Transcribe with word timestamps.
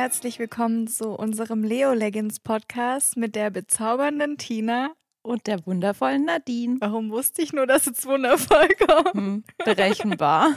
Herzlich 0.00 0.38
willkommen 0.38 0.86
zu 0.86 1.08
unserem 1.08 1.64
Leo 1.64 1.92
Leggins 1.92 2.38
Podcast 2.38 3.16
mit 3.16 3.34
der 3.34 3.50
bezaubernden 3.50 4.38
Tina 4.38 4.92
und 5.22 5.48
der 5.48 5.66
wundervollen 5.66 6.24
Nadine. 6.24 6.76
Warum 6.78 7.10
wusste 7.10 7.42
ich 7.42 7.52
nur, 7.52 7.66
dass 7.66 7.88
es 7.88 8.06
wundervoll 8.06 8.68
kommt? 8.78 9.14
Hm, 9.14 9.44
berechenbar. 9.64 10.52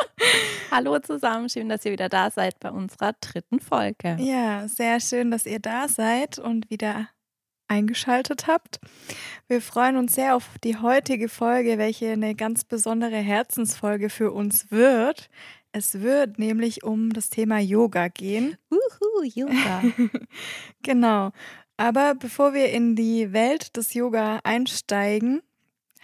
Hallo 0.70 0.98
zusammen, 0.98 1.50
schön, 1.50 1.68
dass 1.68 1.84
ihr 1.84 1.92
wieder 1.92 2.08
da 2.08 2.30
seid 2.30 2.58
bei 2.58 2.70
unserer 2.70 3.12
dritten 3.20 3.60
Folge. 3.60 4.16
Ja, 4.18 4.66
sehr 4.66 4.98
schön, 5.00 5.30
dass 5.30 5.44
ihr 5.44 5.60
da 5.60 5.86
seid 5.86 6.38
und 6.38 6.70
wieder 6.70 7.10
eingeschaltet 7.68 8.46
habt. 8.46 8.80
Wir 9.46 9.60
freuen 9.60 9.98
uns 9.98 10.14
sehr 10.14 10.34
auf 10.34 10.48
die 10.64 10.78
heutige 10.78 11.28
Folge, 11.28 11.76
welche 11.76 12.12
eine 12.12 12.34
ganz 12.34 12.64
besondere 12.64 13.16
Herzensfolge 13.16 14.08
für 14.08 14.32
uns 14.32 14.70
wird. 14.70 15.28
Es 15.72 16.00
wird 16.00 16.38
nämlich 16.38 16.82
um 16.82 17.12
das 17.12 17.30
Thema 17.30 17.58
Yoga 17.58 18.08
gehen. 18.08 18.56
Uhu, 18.70 19.22
Yoga. 19.22 19.82
genau. 20.82 21.30
Aber 21.76 22.14
bevor 22.14 22.52
wir 22.54 22.70
in 22.70 22.96
die 22.96 23.32
Welt 23.32 23.76
des 23.76 23.94
Yoga 23.94 24.40
einsteigen, 24.42 25.42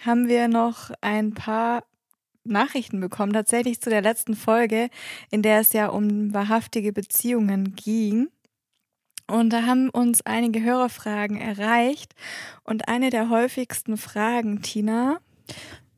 haben 0.05 0.27
wir 0.27 0.47
noch 0.47 0.91
ein 1.01 1.33
paar 1.33 1.83
Nachrichten 2.43 2.99
bekommen, 2.99 3.33
tatsächlich 3.33 3.81
zu 3.81 3.89
der 3.89 4.01
letzten 4.01 4.35
Folge, 4.35 4.89
in 5.31 5.41
der 5.41 5.59
es 5.59 5.73
ja 5.73 5.87
um 5.87 6.33
wahrhaftige 6.33 6.93
Beziehungen 6.93 7.75
ging. 7.75 8.29
Und 9.29 9.51
da 9.51 9.63
haben 9.63 9.89
uns 9.89 10.25
einige 10.25 10.63
Hörerfragen 10.63 11.39
erreicht. 11.39 12.15
Und 12.63 12.87
eine 12.87 13.09
der 13.09 13.29
häufigsten 13.29 13.97
Fragen, 13.97 14.61
Tina, 14.61 15.19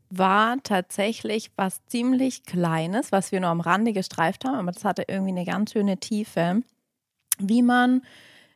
war 0.09 0.57
tatsächlich 0.63 1.51
was 1.55 1.85
ziemlich 1.85 2.43
Kleines, 2.43 3.11
was 3.11 3.31
wir 3.31 3.39
nur 3.39 3.49
am 3.49 3.61
Rande 3.61 3.93
gestreift 3.93 4.45
haben, 4.45 4.55
aber 4.55 4.71
das 4.71 4.85
hatte 4.85 5.05
irgendwie 5.07 5.31
eine 5.31 5.45
ganz 5.45 5.71
schöne 5.73 5.97
Tiefe, 5.97 6.61
wie 7.37 7.61
man 7.61 8.01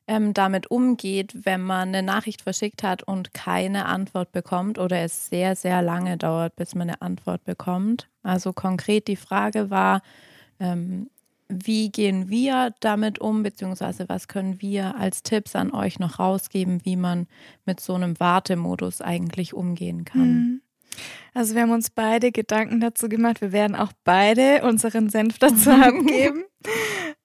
ähm, 0.08 0.34
damit 0.34 0.70
umgeht, 0.70 1.46
wenn 1.46 1.62
man 1.62 1.90
eine 1.90 2.04
Nachricht 2.04 2.42
verschickt 2.42 2.84
hat 2.84 3.04
und 3.04 3.34
keine 3.34 3.86
Antwort 3.86 4.32
bekommt 4.32 4.78
oder 4.78 5.00
es 5.00 5.28
sehr, 5.30 5.56
sehr 5.56 5.82
lange 5.82 6.18
dauert, 6.18 6.56
bis 6.56 6.76
man 6.76 6.90
eine 6.90 7.02
Antwort 7.02 7.44
bekommt. 7.46 8.10
Also 8.22 8.52
konkret 8.52 9.08
die 9.08 9.16
Frage 9.16 9.70
war, 9.70 10.02
ähm, 10.60 11.10
wie 11.50 11.90
gehen 11.90 12.30
wir 12.30 12.74
damit 12.80 13.20
um, 13.20 13.44
beziehungsweise 13.44 14.10
was 14.10 14.28
können 14.28 14.62
wir 14.62 14.96
als 14.98 15.24
Tipps 15.24 15.56
an 15.56 15.72
euch 15.72 16.00
noch 16.00 16.20
rausgeben, 16.20 16.84
wie 16.84 16.96
man 16.96 17.28
mit 17.66 17.80
so 17.80 17.94
einem 17.94 18.20
Wartemodus 18.20 19.02
eigentlich 19.02 19.54
umgehen 19.54 20.04
kann? 20.04 20.34
Mhm. 20.34 20.63
Also 21.34 21.56
wir 21.56 21.64
haben 21.64 21.72
uns 21.72 21.90
beide 21.90 22.32
Gedanken 22.32 22.80
dazu 22.80 23.10
gemacht. 23.10 23.42
Wir 23.42 23.52
werden 23.52 23.76
auch 23.76 23.92
beide 24.04 24.64
unseren 24.64 25.10
Senf 25.10 25.40
dazu 25.40 25.70
abgeben, 25.72 26.44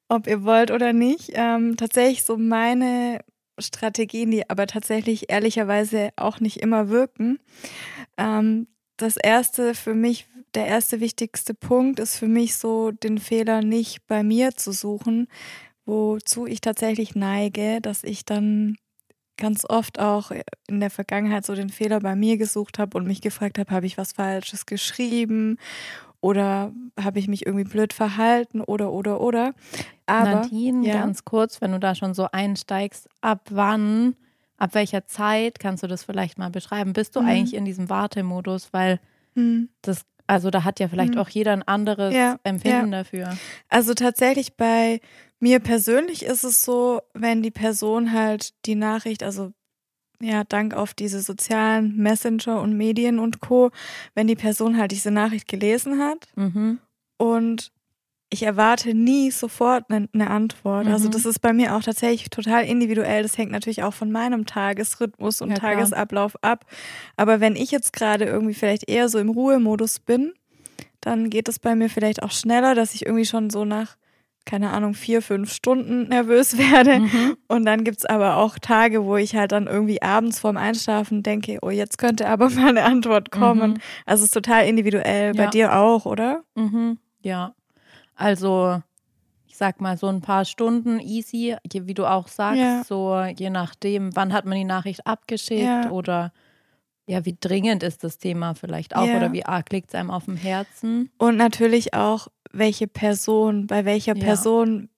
ob 0.09 0.27
ihr 0.27 0.45
wollt 0.45 0.71
oder 0.71 0.93
nicht. 0.93 1.33
Ähm, 1.35 1.77
tatsächlich 1.77 2.25
so 2.25 2.37
meine 2.37 3.21
Strategien, 3.59 4.31
die 4.31 4.49
aber 4.49 4.67
tatsächlich 4.67 5.31
ehrlicherweise 5.31 6.11
auch 6.17 6.41
nicht 6.41 6.59
immer 6.59 6.89
wirken. 6.89 7.39
Ähm, 8.17 8.69
das 8.97 9.17
erste 9.17 9.75
für 9.75 9.95
mich 9.95 10.27
der 10.55 10.67
erste 10.67 11.01
wichtigste 11.01 11.55
Punkt 11.55 12.01
ist 12.01 12.17
für 12.17 12.27
mich 12.27 12.57
so, 12.57 12.91
den 12.91 13.19
Fehler 13.19 13.63
nicht 13.63 14.07
bei 14.07 14.23
mir 14.23 14.57
zu 14.57 14.73
suchen, 14.73 15.29
wozu 15.85 16.47
ich 16.47 16.61
tatsächlich 16.61 17.15
neige, 17.15 17.81
dass 17.81 18.03
ich 18.03 18.25
dann 18.25 18.77
ganz 19.39 19.65
oft 19.67 19.99
auch 19.99 20.31
in 20.67 20.81
der 20.81 20.91
Vergangenheit 20.91 21.47
so 21.47 21.55
den 21.55 21.71
Fehler 21.71 22.01
bei 22.01 22.15
mir 22.15 22.37
gesucht 22.37 22.79
habe 22.79 22.99
und 22.99 23.07
mich 23.07 23.23
gefragt 23.23 23.59
habe, 23.59 23.71
habe 23.71 23.87
ich 23.87 23.97
was 23.97 24.13
Falsches 24.13 24.67
geschrieben 24.67 25.57
oder 26.21 26.73
habe 27.01 27.19
ich 27.19 27.29
mich 27.29 27.47
irgendwie 27.47 27.69
blöd 27.69 27.93
verhalten 27.93 28.61
oder 28.61 28.93
oder 28.93 29.21
oder. 29.21 29.55
Aber 30.07 30.43
Nadine, 30.43 30.87
ja. 30.87 30.95
ganz 30.95 31.25
kurz, 31.25 31.61
wenn 31.61 31.73
du 31.73 31.79
da 31.79 31.95
schon 31.95 32.13
so 32.13 32.27
einsteigst, 32.31 33.09
ab 33.21 33.47
wann, 33.51 34.17
ab 34.57 34.75
welcher 34.75 35.07
Zeit 35.07 35.61
kannst 35.61 35.83
du 35.83 35.87
das 35.87 36.05
vielleicht 36.05 36.39
mal 36.39 36.51
beschreiben? 36.51 36.93
Bist 36.93 37.17
du 37.17 37.21
mhm. 37.21 37.29
eigentlich 37.29 37.55
in 37.55 37.65
diesem 37.65 37.89
Wartemodus, 37.89 38.73
weil 38.73 39.01
mhm. 39.35 39.69
das 39.81 40.05
also 40.31 40.51
da 40.51 40.63
hat 40.63 40.79
ja 40.79 40.89
vielleicht 40.89 41.15
mhm. 41.15 41.21
auch 41.21 41.31
jeder 41.31 41.53
ein 41.53 41.63
anderes 41.63 42.15
ja, 42.15 42.39
Empfinden 42.43 42.93
ja. 42.93 42.99
dafür. 42.99 43.31
Also 43.71 43.95
tatsächlich 43.95 44.57
bei 44.57 45.01
mir 45.41 45.61
persönlich 45.61 46.25
ist 46.25 46.45
es 46.45 46.63
so, 46.63 47.01
wenn 47.15 47.43
die 47.43 47.51
Person 47.51 48.13
halt 48.13 48.55
die 48.67 48.75
Nachricht, 48.75 49.23
also 49.23 49.53
ja, 50.21 50.43
dank 50.45 50.75
auf 50.75 50.95
diese 50.95 51.21
sozialen 51.21 51.97
Messenger 51.97 52.61
und 52.61 52.77
Medien 52.77 53.19
und 53.19 53.41
Co., 53.41 53.71
wenn 54.15 54.27
die 54.27 54.35
Person 54.35 54.77
halt 54.77 54.91
diese 54.91 55.13
Nachricht 55.13 55.47
gelesen 55.47 56.01
hat 56.01 56.27
mhm. 56.35 56.79
und 57.19 57.73
ich 58.31 58.43
erwarte 58.43 58.95
nie 58.95 59.31
sofort 59.31 59.87
eine, 59.89 60.09
eine 60.13 60.29
Antwort. 60.29 60.87
Also 60.87 60.89
mhm. 60.89 60.95
Also 60.95 61.09
das 61.09 61.25
ist 61.25 61.39
bei 61.39 61.53
mir 61.53 61.75
auch 61.75 61.83
tatsächlich 61.83 62.29
total 62.29 62.65
individuell. 62.65 63.23
Das 63.23 63.39
hängt 63.39 63.53
natürlich 63.53 63.83
auch 63.83 63.95
von 63.95 64.11
meinem 64.11 64.45
Tagesrhythmus 64.45 65.41
und 65.41 65.51
ja, 65.51 65.57
Tagesablauf 65.57 66.37
ab. 66.43 66.67
Aber 67.17 67.41
wenn 67.41 67.57
ich 67.57 67.71
jetzt 67.71 67.93
gerade 67.93 68.27
irgendwie 68.27 68.55
vielleicht 68.55 68.89
eher 68.89 69.09
so 69.09 69.19
im 69.19 69.31
Ruhemodus 69.31 70.01
bin, 70.01 70.35
dann 71.01 71.31
geht 71.31 71.49
es 71.49 71.59
bei 71.59 71.75
mir 71.75 71.89
vielleicht 71.89 72.23
auch 72.23 72.33
schneller, 72.33 72.75
dass 72.75 72.95
ich 72.95 73.07
irgendwie 73.07 73.25
schon 73.25 73.49
so 73.51 73.65
nach, 73.65 73.97
keine 74.49 74.71
Ahnung, 74.71 74.95
vier, 74.95 75.21
fünf 75.21 75.53
Stunden 75.53 76.09
nervös 76.09 76.57
werde. 76.57 77.01
Mhm. 77.01 77.37
Und 77.49 77.67
dann 77.67 77.85
gibt's 77.85 78.07
aber 78.07 78.39
auch 78.39 78.59
Tage, 78.59 79.05
wo 79.05 79.17
ich 79.17 79.37
halt 79.37 79.53
dann 79.53 79.67
irgendwie 79.67 80.01
abends 80.01 80.41
vorm 80.41 80.57
Einschlafen 80.57 81.23
denke, 81.23 81.59
oh, 81.61 81.69
jetzt 81.69 81.99
könnte 81.99 82.27
aber 82.27 82.49
mal 82.51 82.71
eine 82.71 82.85
Antwort 82.85 83.31
kommen. 83.31 83.73
Mhm. 83.73 83.81
Also 84.07 84.23
es 84.23 84.29
ist 84.29 84.35
total 84.35 84.67
individuell. 84.67 85.37
Ja. 85.37 85.45
Bei 85.45 85.51
dir 85.51 85.77
auch, 85.77 86.07
oder? 86.07 86.45
Mhm. 86.55 86.99
Ja, 87.21 87.55
also 88.15 88.81
ich 89.47 89.59
sag 89.59 89.83
mal 89.83 89.99
so 89.99 90.07
ein 90.07 90.23
paar 90.23 90.47
Stunden 90.47 90.99
easy, 90.99 91.57
wie 91.71 91.95
du 91.95 92.07
auch 92.07 92.29
sagst, 92.29 92.61
ja. 92.61 92.83
so 92.85 93.21
je 93.37 93.51
nachdem, 93.51 94.17
wann 94.17 94.33
hat 94.33 94.47
man 94.47 94.57
die 94.57 94.65
Nachricht 94.65 95.07
abgeschickt 95.07 95.63
ja. 95.63 95.91
oder 95.91 96.33
ja, 97.09 97.25
wie 97.25 97.37
dringend 97.41 97.83
ist 97.83 98.05
das 98.05 98.19
Thema 98.19 98.55
vielleicht 98.55 98.95
auch 98.95 99.07
ja. 99.07 99.17
oder 99.17 99.33
wie 99.33 99.45
arg 99.45 99.73
liegt 99.73 99.89
es 99.89 99.95
einem 99.95 100.11
auf 100.11 100.27
dem 100.27 100.37
Herzen. 100.37 101.11
Und 101.17 101.37
natürlich 101.39 101.95
auch, 101.95 102.29
welche 102.53 102.87
Person, 102.87 103.67
bei 103.67 103.85
welcher 103.85 104.15
Person 104.15 104.89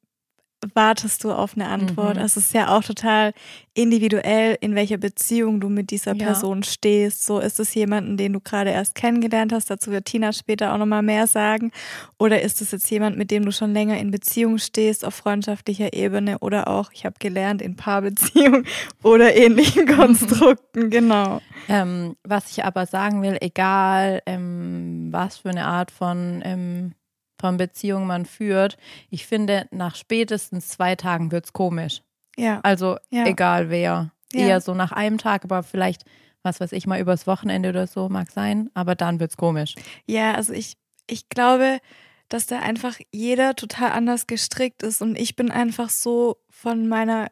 wartest 0.74 1.24
du 1.24 1.32
auf 1.32 1.54
eine 1.54 1.68
Antwort. 1.68 2.16
Mhm. 2.16 2.22
Es 2.22 2.36
ist 2.36 2.52
ja 2.52 2.76
auch 2.76 2.82
total 2.82 3.32
individuell, 3.72 4.58
in 4.60 4.74
welcher 4.74 4.98
Beziehung 4.98 5.60
du 5.60 5.68
mit 5.68 5.90
dieser 5.90 6.14
Person 6.14 6.58
ja. 6.58 6.70
stehst. 6.70 7.24
So 7.24 7.38
ist 7.38 7.58
es 7.60 7.74
jemanden, 7.74 8.16
den 8.16 8.34
du 8.34 8.40
gerade 8.40 8.70
erst 8.70 8.94
kennengelernt 8.94 9.52
hast. 9.52 9.70
Dazu 9.70 9.90
wird 9.90 10.04
Tina 10.04 10.32
später 10.32 10.72
auch 10.72 10.78
nochmal 10.78 11.02
mehr 11.02 11.26
sagen. 11.26 11.70
Oder 12.18 12.42
ist 12.42 12.60
es 12.60 12.72
jetzt 12.72 12.90
jemand, 12.90 13.16
mit 13.16 13.30
dem 13.30 13.44
du 13.44 13.52
schon 13.52 13.72
länger 13.72 13.98
in 13.98 14.10
Beziehung 14.10 14.58
stehst, 14.58 15.04
auf 15.04 15.14
freundschaftlicher 15.14 15.94
Ebene 15.94 16.38
oder 16.40 16.68
auch, 16.68 16.90
ich 16.92 17.06
habe 17.06 17.16
gelernt, 17.18 17.62
in 17.62 17.76
Paarbeziehung 17.76 18.64
oder 19.02 19.34
ähnlichen 19.34 19.86
Konstrukten. 19.96 20.90
Genau. 20.90 21.40
Ähm, 21.68 22.16
was 22.22 22.50
ich 22.50 22.64
aber 22.64 22.86
sagen 22.86 23.22
will, 23.22 23.38
egal 23.40 24.20
ähm, 24.26 25.08
was 25.10 25.38
für 25.38 25.50
eine 25.50 25.64
Art 25.64 25.90
von 25.90 26.42
ähm, 26.44 26.92
von 27.40 27.56
Beziehungen 27.56 28.06
man 28.06 28.26
führt, 28.26 28.76
ich 29.08 29.26
finde, 29.26 29.66
nach 29.70 29.96
spätestens 29.96 30.68
zwei 30.68 30.94
Tagen 30.94 31.32
wird 31.32 31.46
es 31.46 31.52
komisch. 31.52 32.02
Ja. 32.36 32.60
Also 32.62 32.96
ja. 33.10 33.26
egal 33.26 33.70
wer. 33.70 34.12
Ja. 34.32 34.46
Eher 34.46 34.60
so 34.60 34.74
nach 34.74 34.92
einem 34.92 35.18
Tag, 35.18 35.44
aber 35.44 35.62
vielleicht, 35.62 36.04
was 36.42 36.60
weiß 36.60 36.72
ich, 36.72 36.86
mal 36.86 37.00
übers 37.00 37.26
Wochenende 37.26 37.70
oder 37.70 37.86
so 37.86 38.08
mag 38.08 38.30
sein, 38.30 38.70
aber 38.74 38.94
dann 38.94 39.18
wird 39.18 39.32
es 39.32 39.36
komisch. 39.36 39.74
Ja, 40.06 40.34
also 40.34 40.52
ich, 40.52 40.76
ich 41.08 41.28
glaube, 41.28 41.80
dass 42.28 42.46
da 42.46 42.60
einfach 42.60 42.98
jeder 43.10 43.56
total 43.56 43.90
anders 43.90 44.28
gestrickt 44.28 44.84
ist 44.84 45.02
und 45.02 45.18
ich 45.18 45.34
bin 45.34 45.50
einfach 45.50 45.90
so 45.90 46.36
von 46.48 46.86
meiner 46.86 47.26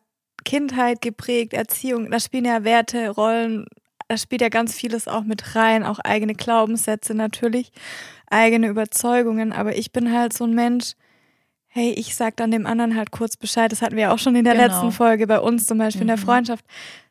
Kindheit 0.45 1.01
geprägt, 1.01 1.53
Erziehung, 1.53 2.11
da 2.11 2.19
spielen 2.19 2.47
ja 2.47 2.65
Werte, 2.65 3.11
Rollen, 3.11 3.67
da 4.09 4.17
spielt 4.17 4.41
ja 4.41 4.49
ganz 4.49 4.75
vieles 4.75 5.07
auch 5.07 5.25
mit 5.25 5.55
rein, 5.55 5.85
auch 5.85 5.99
eigene 5.99 6.35
Glaubenssätze 6.35 7.15
natürlich 7.15 7.71
eigene 8.31 8.69
Überzeugungen, 8.69 9.53
aber 9.53 9.77
ich 9.77 9.93
bin 9.93 10.13
halt 10.13 10.33
so 10.33 10.45
ein 10.45 10.55
Mensch, 10.55 10.95
hey, 11.69 11.93
ich 11.93 12.17
sag 12.17 12.37
dann 12.37 12.51
dem 12.51 12.67
anderen 12.67 12.97
halt 12.97 13.11
kurz 13.11 13.37
Bescheid. 13.37 13.71
Das 13.71 13.83
hatten 13.83 13.97
wir 13.97 14.13
auch 14.13 14.19
schon 14.19 14.35
in 14.35 14.45
der 14.45 14.55
genau. 14.55 14.67
letzten 14.67 14.93
Folge 14.93 15.27
bei 15.27 15.39
uns 15.39 15.67
zum 15.67 15.79
Beispiel 15.79 16.05
mhm. 16.05 16.11
in 16.11 16.17
der 16.17 16.17
mhm. 16.17 16.29
Freundschaft. 16.29 16.65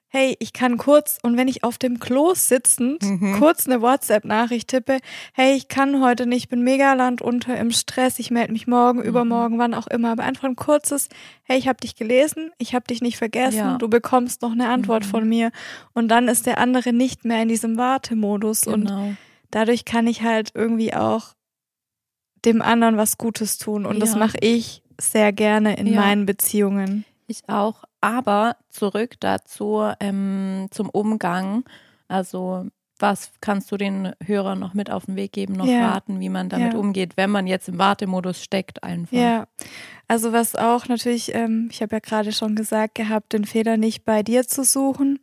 Hey, 0.10 0.38
ich 0.40 0.54
kann 0.54 0.78
kurz 0.78 1.20
und 1.22 1.36
wenn 1.36 1.50
ich 1.50 1.66
auf 1.66 1.78
dem 1.78 2.00
Klo 2.00 2.34
sitzend 2.34 3.04
mhm. 3.04 3.40
kurz 3.40 3.68
eine 3.68 3.82
WhatsApp-Nachricht 3.82 4.70
tippe, 4.70 5.00
hey, 5.34 5.56
ich 5.56 5.68
kann 5.68 6.02
heute 6.02 6.26
nicht, 6.26 6.48
bin 6.48 6.64
mega 6.64 6.94
landunter 6.94 7.58
im 7.58 7.72
Stress, 7.72 8.18
ich 8.18 8.32
melde 8.32 8.54
mich 8.54 8.68
morgen, 8.68 9.00
mhm. 9.00 9.06
übermorgen, 9.06 9.60
wann 9.60 9.74
auch 9.74 9.88
immer. 9.88 10.12
Aber 10.12 10.24
einfach 10.24 10.46
ein 10.46 10.56
kurzes, 10.56 11.10
hey, 11.44 11.58
ich 11.58 11.68
habe 11.68 11.82
dich 11.82 11.96
gelesen, 11.96 12.52
ich 12.58 12.74
habe 12.74 12.86
dich 12.88 13.02
nicht 13.02 13.18
vergessen, 13.18 13.58
ja. 13.58 13.78
du 13.78 13.90
bekommst 13.90 14.42
noch 14.42 14.54
eine 14.54 14.70
Antwort 14.70 15.06
mhm. 15.06 15.10
von 15.10 15.28
mir. 15.28 15.52
Und 15.94 16.08
dann 16.08 16.30
ist 16.30 16.46
der 16.46 16.60
andere 16.60 16.94
nicht 16.94 17.26
mehr 17.26 17.42
in 17.42 17.50
diesem 17.50 17.78
Wartemodus 17.78 18.62
genau. 18.62 18.76
und 18.76 19.18
dadurch 19.52 19.84
kann 19.84 20.08
ich 20.08 20.22
halt 20.22 20.52
irgendwie 20.54 20.94
auch 20.94 21.36
dem 22.46 22.62
anderen 22.62 22.98
was 22.98 23.18
Gutes 23.18 23.58
tun. 23.58 23.86
Und 23.86 23.96
ja. 23.96 24.00
das 24.00 24.16
mache 24.16 24.38
ich 24.40 24.84
sehr 25.00 25.34
gerne 25.34 25.78
in 25.78 25.88
ja. 25.88 26.02
meinen 26.02 26.26
Beziehungen. 26.26 27.06
Ich 27.28 27.50
auch. 27.50 27.84
Aber 28.08 28.56
zurück 28.70 29.16
dazu 29.20 29.84
ähm, 30.00 30.68
zum 30.72 30.90
Umgang. 30.90 31.66
Also 32.08 32.66
was 33.00 33.32
kannst 33.42 33.70
du 33.70 33.76
den 33.76 34.14
Hörern 34.26 34.60
noch 34.60 34.74
mit 34.74 34.90
auf 34.90 35.08
den 35.08 35.18
Weg 35.18 35.34
geben, 35.34 35.54
noch 35.54 35.68
Ja. 35.68 35.92
raten, 35.92 36.22
wie 36.22 36.30
man 36.30 36.48
damit 36.48 36.74
Ja. 36.74 36.80
umgeht, 36.80 37.18
wenn 37.18 37.30
man 37.30 37.48
jetzt 37.48 37.68
im 37.68 37.78
Wartemodus 37.78 38.42
steckt 38.42 38.82
einfach? 38.82 39.12
Ja, 39.18 39.48
also 40.08 40.32
was 40.32 40.56
auch 40.56 40.88
natürlich, 40.88 41.36
ähm, 41.36 41.68
ich 41.70 41.82
habe 41.82 41.98
ja 41.98 42.00
gerade 42.00 42.32
schon 42.32 42.56
gesagt 42.56 42.96
gehabt, 42.96 43.34
den 43.34 43.44
Fehler 43.44 43.76
nicht 43.76 44.06
bei 44.06 44.24
dir 44.24 44.48
zu 44.48 44.64
suchen 44.64 45.20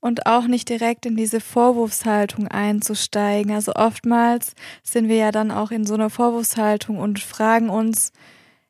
und 0.00 0.26
auch 0.26 0.48
nicht 0.48 0.68
direkt 0.68 1.06
in 1.06 1.16
diese 1.16 1.38
Vorwurfshaltung 1.40 2.48
einzusteigen. 2.48 3.52
Also 3.52 3.72
oftmals 3.76 4.54
sind 4.82 5.08
wir 5.08 5.16
ja 5.16 5.30
dann 5.30 5.52
auch 5.52 5.70
in 5.70 5.86
so 5.86 5.94
einer 5.94 6.10
Vorwurfshaltung 6.10 6.98
und 6.98 7.20
fragen 7.20 7.70
uns, 7.70 8.12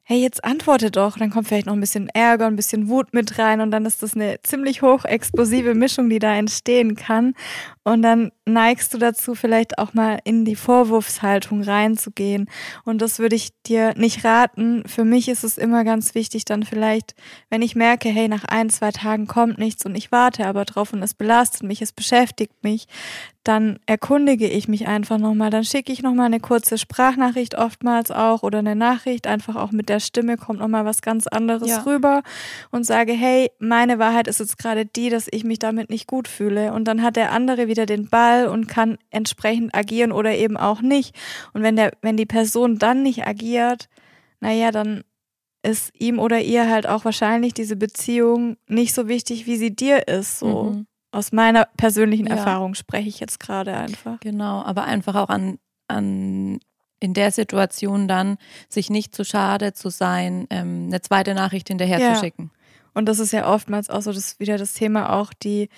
hey, 0.09 0.23
jetzt 0.23 0.45
antworte 0.45 0.93
doch. 0.93 1.19
Dann 1.19 1.31
kommt 1.31 1.49
vielleicht 1.49 1.67
noch 1.67 1.75
ein 1.75 1.81
bisschen 1.81 2.09
Ärger, 2.11 2.47
ein 2.47 2.55
bisschen 2.55 2.89
Wut 2.89 3.13
mit 3.13 3.39
rein 3.39 3.61
und 3.61 3.73
dann 3.73 3.85
ist 3.85 4.05
das 4.05 4.15
eine 4.15 4.39
ziemlich 4.45 4.81
hochexplosive 4.81 5.75
Mischung, 5.75 6.09
die 6.09 6.21
da 6.21 6.33
entstehen 6.35 6.95
kann. 6.95 7.35
Und 7.87 8.03
dann 8.03 8.33
neigst 8.47 8.93
du 8.95 8.99
dazu, 8.99 9.37
vielleicht 9.37 9.79
auch 9.79 9.95
mal 9.95 10.19
in 10.25 10.45
die 10.45 10.57
Vorwurfshaltung 10.57 11.63
reinzugehen. 11.63 12.51
Und 12.85 13.01
das 13.01 13.21
würde 13.21 13.37
ich 13.37 13.51
dir 13.65 13.95
nicht 13.97 14.25
raten. 14.25 14.83
Für 14.89 15.05
mich 15.05 15.29
ist 15.29 15.45
es 15.45 15.57
immer 15.57 15.85
ganz 15.85 16.17
wichtig, 16.17 16.45
dann 16.45 16.65
vielleicht, 16.65 17.15
wenn 17.49 17.63
ich 17.63 17.77
merke, 17.77 18.09
hey, 18.09 18.27
nach 18.27 18.45
ein, 18.45 18.71
zwei 18.71 18.91
Tagen 18.91 19.29
kommt 19.29 19.59
nichts 19.59 19.87
und 19.87 19.95
ich 19.95 20.11
warte 20.11 20.47
aber 20.49 20.65
drauf 20.65 20.93
und 20.93 21.03
es 21.05 21.15
belastet 21.15 21.63
mich, 21.63 21.81
es 21.81 21.93
beschäftigt 21.93 22.65
mich, 22.65 22.89
dann 23.45 23.79
erkundige 23.87 24.49
ich 24.49 24.67
mich 24.67 24.89
einfach 24.89 25.19
nochmal. 25.19 25.51
Dann 25.51 25.63
schicke 25.63 25.93
ich 25.93 26.03
nochmal 26.03 26.27
eine 26.27 26.41
kurze 26.41 26.79
Sprachnachricht 26.79 27.57
oftmals 27.57 28.11
auch 28.11 28.43
oder 28.43 28.59
eine 28.59 28.75
Nachricht. 28.75 29.29
Einfach 29.29 29.55
auch 29.55 29.71
mit 29.71 29.89
der 29.89 30.01
Stimme 30.01 30.37
kommt 30.37 30.59
nochmal 30.59 30.85
was 30.85 31.01
ganz 31.01 31.29
anderes 31.29 31.69
Ja. 31.69 31.83
rüber 31.83 32.23
und 32.73 32.85
sage, 32.85 33.13
hey, 33.13 33.53
meine 33.61 34.01
Wahrheit 34.01 34.27
ist 34.27 34.41
jetzt 34.41 34.59
gerade 34.59 34.85
die, 34.85 35.11
dass 35.11 35.29
ich 35.31 35.45
mich 35.45 35.61
damit 35.61 35.91
nicht 35.91 36.09
gut 36.09 36.27
fühle. 36.27 36.73
Und 36.73 36.87
dann 36.87 37.03
hat 37.05 37.15
der 37.15 37.31
andere 37.31 37.69
wieder 37.69 37.76
den 37.85 38.09
Ball 38.09 38.47
und 38.49 38.69
kann 38.69 38.97
entsprechend 39.11 39.75
agieren 39.75 40.13
oder 40.13 40.35
eben 40.35 40.57
auch 40.57 40.81
nicht. 40.81 41.15
Und 41.53 41.63
wenn 41.63 41.77
der, 41.77 41.93
wenn 42.01 42.17
die 42.17 42.25
Person 42.25 42.79
dann 42.79 43.03
nicht 43.03 43.27
agiert, 43.27 43.89
naja, 44.41 44.71
dann 44.71 45.05
ist 45.63 45.91
ihm 45.99 46.19
oder 46.21 46.41
ihr 46.41 46.71
halt 46.71 46.87
auch 46.87 47.05
wahrscheinlich 47.05 47.53
diese 47.53 47.77
Beziehung 47.77 48.57
nicht 48.69 48.95
so 48.95 49.09
wichtig, 49.09 49.47
wie 49.47 49.57
sie 49.57 49.75
dir 49.75 50.07
ist. 50.09 50.39
So 50.39 50.63
Mhm. 50.63 50.87
aus 51.11 51.33
meiner 51.33 51.67
persönlichen 51.77 52.27
Ja. 52.29 52.37
Erfahrung 52.37 52.75
spreche 52.75 53.09
ich 53.09 53.21
jetzt 53.21 53.41
gerade 53.41 53.75
einfach. 53.75 54.21
Genau, 54.21 54.63
aber 54.63 54.85
einfach 54.85 55.15
auch 55.17 55.29
an, 55.29 55.59
an 55.89 56.61
in 57.01 57.13
der 57.15 57.31
Situation 57.31 58.09
dann 58.09 58.39
sich 58.69 58.89
nicht 58.91 59.15
zu 59.15 59.25
schade 59.25 59.73
zu 59.75 59.91
sein, 59.91 60.47
ähm, 60.51 60.85
eine 60.87 61.01
zweite 61.03 61.35
Nachricht 61.35 61.69
hinterher 61.69 61.99
Ja. 62.01 62.15
zu 62.15 62.21
schicken. 62.21 62.51
Und 62.95 63.07
das 63.07 63.19
ist 63.19 63.33
ja 63.33 63.53
oftmals 63.53 63.91
auch 63.91 64.01
so 64.03 64.13
das 64.13 64.41
wieder 64.41 64.57
das 64.57 64.73
Thema 64.75 65.13
auch 65.13 65.33
die 65.35 65.69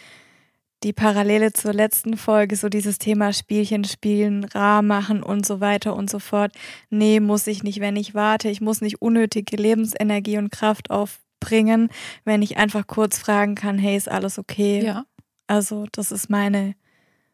die 0.84 0.92
Parallele 0.92 1.52
zur 1.52 1.72
letzten 1.72 2.16
Folge, 2.16 2.56
so 2.56 2.68
dieses 2.68 2.98
Thema 2.98 3.32
Spielchen 3.32 3.84
spielen, 3.84 4.44
rar 4.44 4.82
machen 4.82 5.22
und 5.22 5.44
so 5.44 5.60
weiter 5.60 5.94
und 5.96 6.08
so 6.08 6.18
fort. 6.18 6.52
Nee, 6.88 7.20
muss 7.20 7.46
ich 7.46 7.62
nicht, 7.62 7.80
wenn 7.80 7.96
ich 7.96 8.14
warte. 8.14 8.48
Ich 8.48 8.60
muss 8.60 8.80
nicht 8.80 9.02
unnötige 9.02 9.56
Lebensenergie 9.56 10.38
und 10.38 10.50
Kraft 10.50 10.90
aufbringen, 10.90 11.88
wenn 12.24 12.42
ich 12.42 12.56
einfach 12.58 12.86
kurz 12.86 13.18
fragen 13.18 13.54
kann, 13.54 13.78
hey, 13.78 13.96
ist 13.96 14.08
alles 14.08 14.38
okay? 14.38 14.84
Ja, 14.84 15.04
Also, 15.48 15.86
das 15.92 16.12
ist 16.12 16.30
meine, 16.30 16.74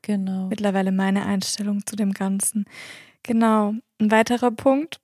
genau. 0.02 0.46
mittlerweile 0.48 0.92
meine 0.92 1.26
Einstellung 1.26 1.84
zu 1.86 1.96
dem 1.96 2.12
Ganzen. 2.12 2.64
Genau. 3.22 3.74
Ein 4.00 4.10
weiterer 4.10 4.50
Punkt. 4.50 5.00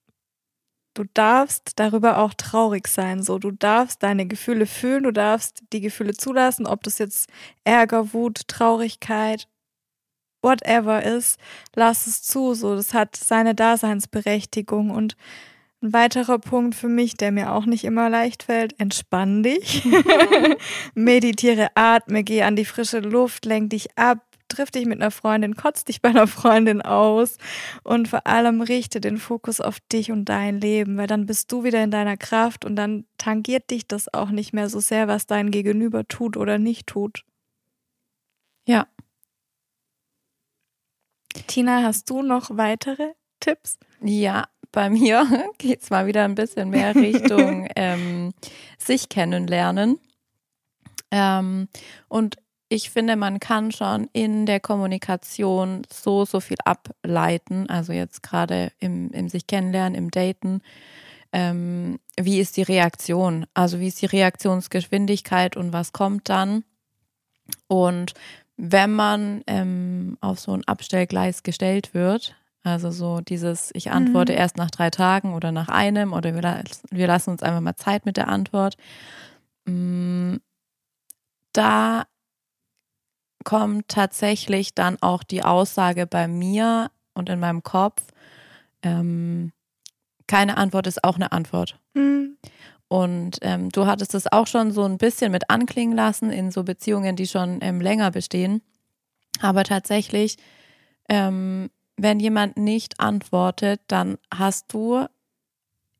Du 0.95 1.05
darfst 1.15 1.73
darüber 1.77 2.19
auch 2.19 2.35
traurig 2.35 2.89
sein. 2.89 3.23
So, 3.23 3.39
du 3.39 3.53
darfst 3.53 4.03
deine 4.03 4.27
Gefühle 4.27 4.67
fühlen, 4.67 5.05
du 5.05 5.13
darfst 5.13 5.63
die 5.73 5.81
Gefühle 5.81 6.15
zulassen, 6.15 6.67
ob 6.67 6.83
das 6.83 6.99
jetzt 6.99 7.31
Ärger, 7.65 8.13
Wut, 8.13 8.49
Traurigkeit, 8.49 9.47
whatever 10.43 11.03
ist, 11.03 11.39
lass 11.75 12.07
es 12.07 12.23
zu. 12.23 12.55
So, 12.55 12.75
das 12.75 12.95
hat 12.95 13.17
seine 13.17 13.55
Daseinsberechtigung. 13.55 14.91
Und 14.91 15.17
ein 15.83 15.93
weiterer 15.93 16.39
Punkt 16.39 16.75
für 16.75 16.89
mich, 16.89 17.15
der 17.15 17.33
mir 17.33 17.53
auch 17.53 17.67
nicht 17.67 17.85
immer 17.85 18.11
leicht 18.11 18.43
fällt, 18.43 18.79
entspann 18.81 19.43
dich. 19.43 19.87
Meditiere, 20.95 21.69
atme, 21.75 22.25
geh 22.25 22.43
an 22.43 22.57
die 22.57 22.65
frische 22.65 23.01
Luft, 23.01 23.45
lenk 23.45 23.71
dich 23.71 23.97
ab, 23.97 24.25
triff 24.51 24.71
dich 24.71 24.85
mit 24.85 25.01
einer 25.01 25.11
Freundin, 25.11 25.55
kotz 25.55 25.85
dich 25.85 26.03
bei 26.03 26.11
einer 26.11 26.27
Freundin 26.27 26.83
aus 26.83 27.39
und 27.83 28.09
vor 28.09 28.27
allem 28.27 28.61
richte 28.61 29.01
den 29.01 29.17
Fokus 29.17 29.61
auf 29.61 29.81
dich 29.93 30.13
und 30.13 30.27
dein 30.27 30.61
Leben, 30.61 30.97
weil 30.97 31.07
dann 31.07 31.27
bist 31.27 31.51
du 31.53 31.65
wieder 31.65 31.83
in 31.83 31.91
deiner 31.91 32.17
Kraft 32.17 32.65
und 32.65 32.77
dann 32.77 33.07
tangiert 33.17 33.71
dich 33.71 33.87
das 33.87 34.13
auch 34.13 34.31
nicht 34.31 34.53
mehr 34.53 34.69
so 34.69 34.81
sehr, 34.81 35.09
was 35.09 35.27
dein 35.27 35.51
Gegenüber 35.51 36.07
tut 36.07 36.37
oder 36.37 36.59
nicht 36.59 36.87
tut. 36.87 37.25
Ja. 38.67 38.87
Tina, 41.47 41.83
hast 41.83 42.11
du 42.11 42.23
noch 42.23 42.57
weitere 42.57 43.15
Tipps? 43.41 43.79
Ja, 44.03 44.49
bei 44.73 44.91
mir 44.91 45.27
geht 45.59 45.83
es 45.83 45.91
mal 45.91 46.07
wieder 46.07 46.25
ein 46.25 46.35
bisschen 46.35 46.71
mehr 46.71 46.95
Richtung 46.95 47.69
ähm, 47.77 48.33
sich 48.79 49.09
kennenlernen. 49.09 49.99
Ähm, 51.11 51.69
und 52.09 52.37
ich 52.73 52.91
finde, 52.91 53.17
man 53.17 53.41
kann 53.41 53.73
schon 53.73 54.09
in 54.13 54.47
der 54.47 54.61
Kommunikation 54.61 55.83
so, 55.93 56.25
so 56.25 56.39
viel 56.41 56.57
ableiten. 56.65 57.69
Also 57.69 57.93
jetzt 57.93 58.23
gerade 58.23 58.71
im, 58.79 59.11
im 59.11 59.29
sich 59.29 59.47
kennenlernen, 59.49 59.97
im 59.97 60.11
Daten. 60.13 60.63
Ähm, 61.33 61.99
wie 62.19 62.39
ist 62.39 62.57
die 62.57 62.63
Reaktion? 62.63 63.45
Also 63.55 63.81
wie 63.81 63.89
ist 63.89 64.01
die 64.01 64.07
Reaktionsgeschwindigkeit 64.07 65.57
und 65.57 65.73
was 65.73 65.93
kommt 65.93 66.29
dann? 66.29 66.63
Und 67.67 68.15
wenn 68.57 68.93
man 68.93 69.43
ähm, 69.49 70.17
auf 70.21 70.39
so 70.39 70.53
ein 70.53 70.63
Abstellgleis 70.69 71.43
gestellt 71.43 71.93
wird, 71.93 72.37
also 72.63 72.91
so 72.93 73.21
dieses, 73.21 73.71
ich 73.75 73.91
antworte 73.91 74.33
Mhm. 74.33 74.39
erst 74.39 74.57
nach 74.59 74.71
drei 74.71 74.91
Tagen 74.91 75.35
oder 75.35 75.51
nach 75.51 75.69
einem 75.69 76.13
oder 76.13 76.35
wir, 76.35 76.43
las- 76.43 76.83
wir 76.91 77.07
lassen 77.09 77.31
uns 77.31 77.43
einfach 77.43 77.61
mal 77.61 77.75
Zeit 77.77 78.07
mit 78.07 78.17
der 78.17 78.29
Antwort. 78.29 78.77
Mm, 79.65 80.37
Da 81.53 82.05
kommt 83.45 83.89
tatsächlich 83.89 84.75
dann 84.75 84.97
auch 85.01 85.23
die 85.23 85.43
Aussage 85.43 86.07
bei 86.07 86.29
mir 86.29 86.91
und 87.15 87.29
in 87.29 87.41
meinem 87.41 87.63
Kopf, 87.63 88.03
ähm, 88.83 89.53
keine 90.27 90.57
Antwort 90.57 90.87
ist 90.87 91.03
auch 91.05 91.17
eine 91.17 91.33
Antwort. 91.33 91.79
Hm, 91.95 92.37
Und 92.89 93.39
ähm, 93.43 93.71
du 93.71 93.87
hattest 93.87 94.15
es 94.15 94.31
auch 94.31 94.47
schon 94.47 94.73
so 94.73 94.85
ein 94.85 94.99
bisschen 94.99 95.33
mit 95.33 95.51
anklingen 95.51 95.97
lassen 95.97 96.31
in 96.31 96.51
so 96.51 96.65
Beziehungen, 96.65 97.17
die 97.17 97.27
schon 97.27 97.59
ähm, 97.63 97.81
länger 97.81 98.11
bestehen. 98.11 98.63
Aber 99.41 99.65
tatsächlich, 99.65 100.37
ähm, 101.09 101.71
wenn 101.97 102.21
jemand 102.21 102.57
nicht 102.57 103.01
antwortet, 103.01 103.81
dann 103.89 104.19
hast 104.33 104.73
du 104.73 105.07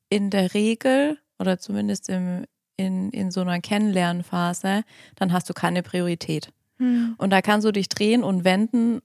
in 0.09 0.29
der 0.29 0.53
Regel 0.53 1.17
oder 1.39 1.57
zumindest 1.59 2.09
im, 2.09 2.45
in, 2.77 3.11
in 3.11 3.31
so 3.31 3.41
einer 3.41 3.59
Kennenlernphase, 3.61 4.83
dann 5.15 5.33
hast 5.33 5.49
du 5.49 5.53
keine 5.53 5.83
Priorität. 5.83 6.51
Hm, 6.81 7.15
Und 7.19 7.29
da 7.29 7.43
kannst 7.43 7.67
du 7.67 7.71
dich 7.71 7.89
drehen 7.89 8.23
und 8.23 8.43
wenden, 8.43 9.01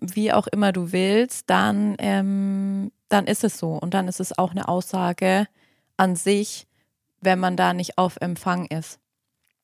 wie 0.00 0.32
auch 0.32 0.48
immer 0.48 0.72
du 0.72 0.90
willst, 0.90 1.48
dann, 1.48 1.94
ähm, 2.00 2.90
dann 3.08 3.28
ist 3.28 3.44
es 3.44 3.58
so. 3.58 3.74
Und 3.74 3.94
dann 3.94 4.08
ist 4.08 4.18
es 4.18 4.36
auch 4.36 4.50
eine 4.50 4.66
Aussage 4.66 5.46
an 5.96 6.16
sich, 6.16 6.66
wenn 7.20 7.38
man 7.38 7.56
da 7.56 7.72
nicht 7.72 7.96
auf 7.96 8.16
Empfang 8.20 8.66
ist. 8.66 8.98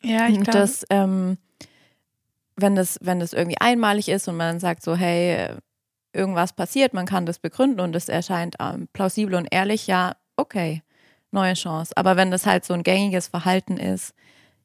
Ja, 0.03 0.29
ich 0.29 0.35
glaube. 0.35 0.53
das, 0.53 0.87
ähm, 0.89 1.37
wenn 2.55 2.77
das, 2.77 2.99
wenn 3.03 3.19
das 3.19 3.33
irgendwie 3.33 3.61
einmalig 3.61 4.09
ist 4.09 4.29
und 4.29 4.37
man 4.37 4.61
sagt 4.61 4.85
so, 4.85 4.95
hey, 4.95 5.49
irgendwas 6.13 6.53
passiert, 6.53 6.95
man 6.95 7.07
kann 7.07 7.27
das 7.27 7.41
begründen 7.41 7.81
und 7.81 7.97
es 7.97 8.09
erscheint 8.09 8.55
ähm, 8.61 8.89
plausibel 8.93 9.35
und 9.35 9.49
ehrlich, 9.51 9.89
ja, 9.89 10.15
okay, 10.37 10.83
neue 11.33 11.55
Chance. 11.55 11.93
Aber 11.97 12.17
wenn 12.17 12.31
das 12.31 12.47
halt 12.47 12.65
so 12.65 12.75
ein 12.75 12.85
gängiges 12.85 13.27
Verhalten 13.27 13.79
ist, 13.79 14.15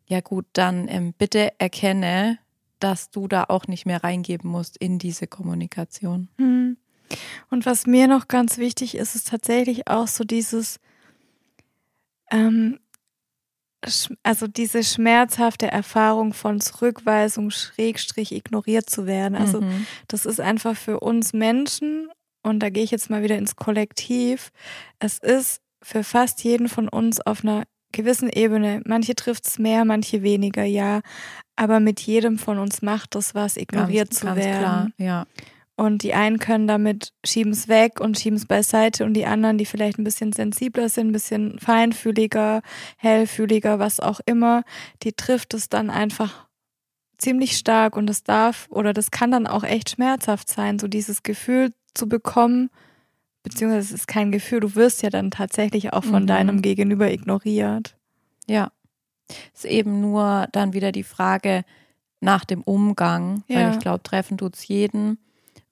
ja 0.05 0.21
gut, 0.21 0.45
dann 0.53 0.87
ähm, 0.87 1.13
bitte 1.17 1.59
erkenne, 1.59 2.37
dass 2.79 3.09
du 3.09 3.27
da 3.27 3.45
auch 3.47 3.67
nicht 3.67 3.85
mehr 3.85 4.03
reingeben 4.03 4.49
musst 4.49 4.77
in 4.77 4.99
diese 4.99 5.27
Kommunikation. 5.27 6.29
Hm. 6.37 6.77
Und 7.49 7.65
was 7.65 7.87
mir 7.87 8.07
noch 8.07 8.27
ganz 8.27 8.57
wichtig 8.57 8.95
ist, 8.95 9.15
ist 9.15 9.29
tatsächlich 9.29 9.87
auch 9.87 10.07
so 10.07 10.23
dieses, 10.23 10.79
ähm, 12.31 12.79
also 14.23 14.47
diese 14.47 14.83
schmerzhafte 14.83 15.67
Erfahrung 15.67 16.33
von 16.33 16.59
Zurückweisung, 16.59 17.51
Schrägstrich 17.51 18.31
ignoriert 18.33 18.89
zu 18.89 19.05
werden. 19.05 19.35
Also 19.35 19.61
Mhm. 19.61 19.85
das 20.07 20.25
ist 20.25 20.41
einfach 20.41 20.75
für 20.75 20.99
uns 20.99 21.31
Menschen, 21.33 22.09
und 22.43 22.59
da 22.59 22.69
gehe 22.69 22.83
ich 22.83 22.91
jetzt 22.91 23.09
mal 23.09 23.23
wieder 23.23 23.37
ins 23.37 23.55
Kollektiv, 23.55 24.51
es 24.99 25.19
ist 25.19 25.61
für 25.81 26.03
fast 26.03 26.43
jeden 26.43 26.69
von 26.69 26.89
uns 26.89 27.21
auf 27.21 27.43
einer 27.43 27.63
gewissen 27.91 28.29
Ebene, 28.29 28.81
manche 28.85 29.15
trifft 29.15 29.47
es 29.47 29.59
mehr, 29.59 29.85
manche 29.85 30.23
weniger, 30.23 30.63
ja, 30.63 31.01
aber 31.55 31.79
mit 31.79 31.99
jedem 32.01 32.37
von 32.37 32.59
uns 32.59 32.81
macht 32.81 33.15
das 33.15 33.35
was, 33.35 33.57
ignoriert 33.57 34.09
ganz, 34.09 34.19
zu 34.19 34.25
ganz 34.25 34.37
werden. 34.37 34.59
klar, 34.59 34.87
ja. 34.97 35.25
Und 35.79 36.01
die 36.01 36.15
einen 36.15 36.39
können 36.39 36.67
damit 36.67 37.13
schieben 37.23 37.51
es 37.51 37.67
weg 37.67 37.99
und 38.01 38.17
schieben 38.17 38.37
es 38.37 38.47
beiseite 38.47 39.05
und 39.05 39.13
die 39.13 39.27
anderen, 39.27 39.59
die 39.59 39.65
vielleicht 39.65 39.99
ein 39.99 40.03
bisschen 40.03 40.33
sensibler 40.33 40.89
sind, 40.89 41.09
ein 41.09 41.11
bisschen 41.11 41.59
feinfühliger, 41.59 42.61
hellfühliger, 42.97 43.77
was 43.77 43.99
auch 43.99 44.19
immer, 44.25 44.63
die 45.03 45.13
trifft 45.13 45.53
es 45.53 45.69
dann 45.69 45.91
einfach 45.91 46.47
ziemlich 47.19 47.57
stark 47.57 47.95
und 47.95 48.07
das 48.07 48.23
darf 48.23 48.67
oder 48.69 48.91
das 48.91 49.11
kann 49.11 49.31
dann 49.31 49.45
auch 49.45 49.63
echt 49.63 49.91
schmerzhaft 49.91 50.49
sein, 50.49 50.79
so 50.79 50.87
dieses 50.87 51.21
Gefühl 51.21 51.73
zu 51.93 52.09
bekommen, 52.09 52.69
beziehungsweise 53.43 53.93
es 53.93 54.01
ist 54.01 54.07
kein 54.07 54.31
Gefühl, 54.31 54.59
du 54.59 54.75
wirst 54.75 55.03
ja 55.03 55.09
dann 55.09 55.31
tatsächlich 55.31 55.93
auch 55.93 56.03
von 56.03 56.23
mhm. 56.23 56.27
deinem 56.27 56.61
Gegenüber 56.61 57.11
ignoriert. 57.11 57.97
Ja. 58.47 58.71
Es 59.53 59.65
ist 59.65 59.71
eben 59.71 60.01
nur 60.01 60.47
dann 60.51 60.73
wieder 60.73 60.91
die 60.91 61.03
Frage 61.03 61.63
nach 62.19 62.45
dem 62.45 62.61
Umgang, 62.63 63.43
ja. 63.47 63.57
weil 63.57 63.73
ich 63.73 63.79
glaube, 63.79 64.03
treffen 64.03 64.37
tut 64.37 64.55
es 64.55 64.67
jeden 64.67 65.19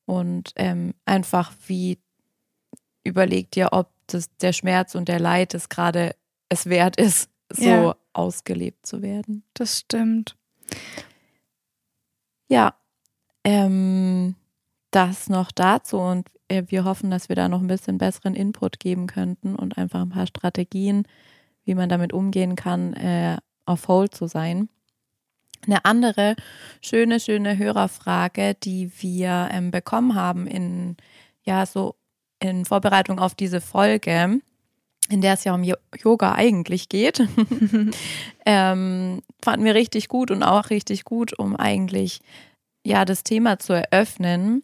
und 0.05 0.51
ähm, 0.55 0.93
einfach 1.05 1.53
wie 1.67 1.99
überleg 3.03 3.51
dir, 3.51 3.69
ob 3.71 3.89
das, 4.07 4.35
der 4.37 4.53
Schmerz 4.53 4.95
und 4.95 5.07
der 5.07 5.19
Leid 5.19 5.53
es 5.53 5.69
gerade 5.69 6.15
es 6.49 6.67
wert 6.67 6.97
ist, 6.97 7.29
so 7.49 7.63
ja. 7.63 7.95
ausgelebt 8.13 8.85
zu 8.85 9.01
werden. 9.01 9.43
Das 9.53 9.79
stimmt. 9.79 10.35
Ja, 12.47 12.75
ähm, 13.43 14.35
das 14.91 15.29
noch 15.29 15.51
dazu 15.51 15.97
und 15.97 16.29
wir 16.49 16.83
hoffen, 16.83 17.09
dass 17.09 17.29
wir 17.29 17.35
da 17.35 17.49
noch 17.49 17.61
ein 17.61 17.67
bisschen 17.67 17.97
besseren 17.97 18.35
Input 18.35 18.79
geben 18.79 19.07
könnten 19.07 19.55
und 19.55 19.77
einfach 19.77 20.01
ein 20.01 20.09
paar 20.09 20.27
Strategien, 20.27 21.07
wie 21.63 21.75
man 21.75 21.89
damit 21.89 22.13
umgehen 22.13 22.55
kann, 22.55 22.93
äh, 22.93 23.37
auf 23.65 23.87
Hold 23.87 24.13
zu 24.13 24.27
sein. 24.27 24.69
Eine 25.65 25.83
andere 25.85 26.35
schöne, 26.81 27.19
schöne 27.19 27.57
Hörerfrage, 27.57 28.55
die 28.55 28.91
wir 29.01 29.49
ähm, 29.51 29.71
bekommen 29.71 30.15
haben 30.15 30.45
in, 30.45 30.97
ja, 31.43 31.65
so 31.65 31.95
in 32.39 32.65
Vorbereitung 32.65 33.19
auf 33.19 33.33
diese 33.33 33.61
Folge, 33.61 34.39
in 35.09 35.21
der 35.21 35.33
es 35.33 35.43
ja 35.43 35.55
um 35.55 35.63
Yoga 35.63 36.33
eigentlich 36.33 36.89
geht, 36.89 37.27
ähm, 38.45 39.21
fanden 39.43 39.65
wir 39.65 39.75
richtig 39.75 40.07
gut 40.07 40.31
und 40.31 40.43
auch 40.43 40.69
richtig 40.69 41.03
gut, 41.03 41.37
um 41.37 41.55
eigentlich 41.55 42.19
ja 42.83 43.05
das 43.05 43.23
Thema 43.23 43.57
zu 43.57 43.73
eröffnen. 43.73 44.63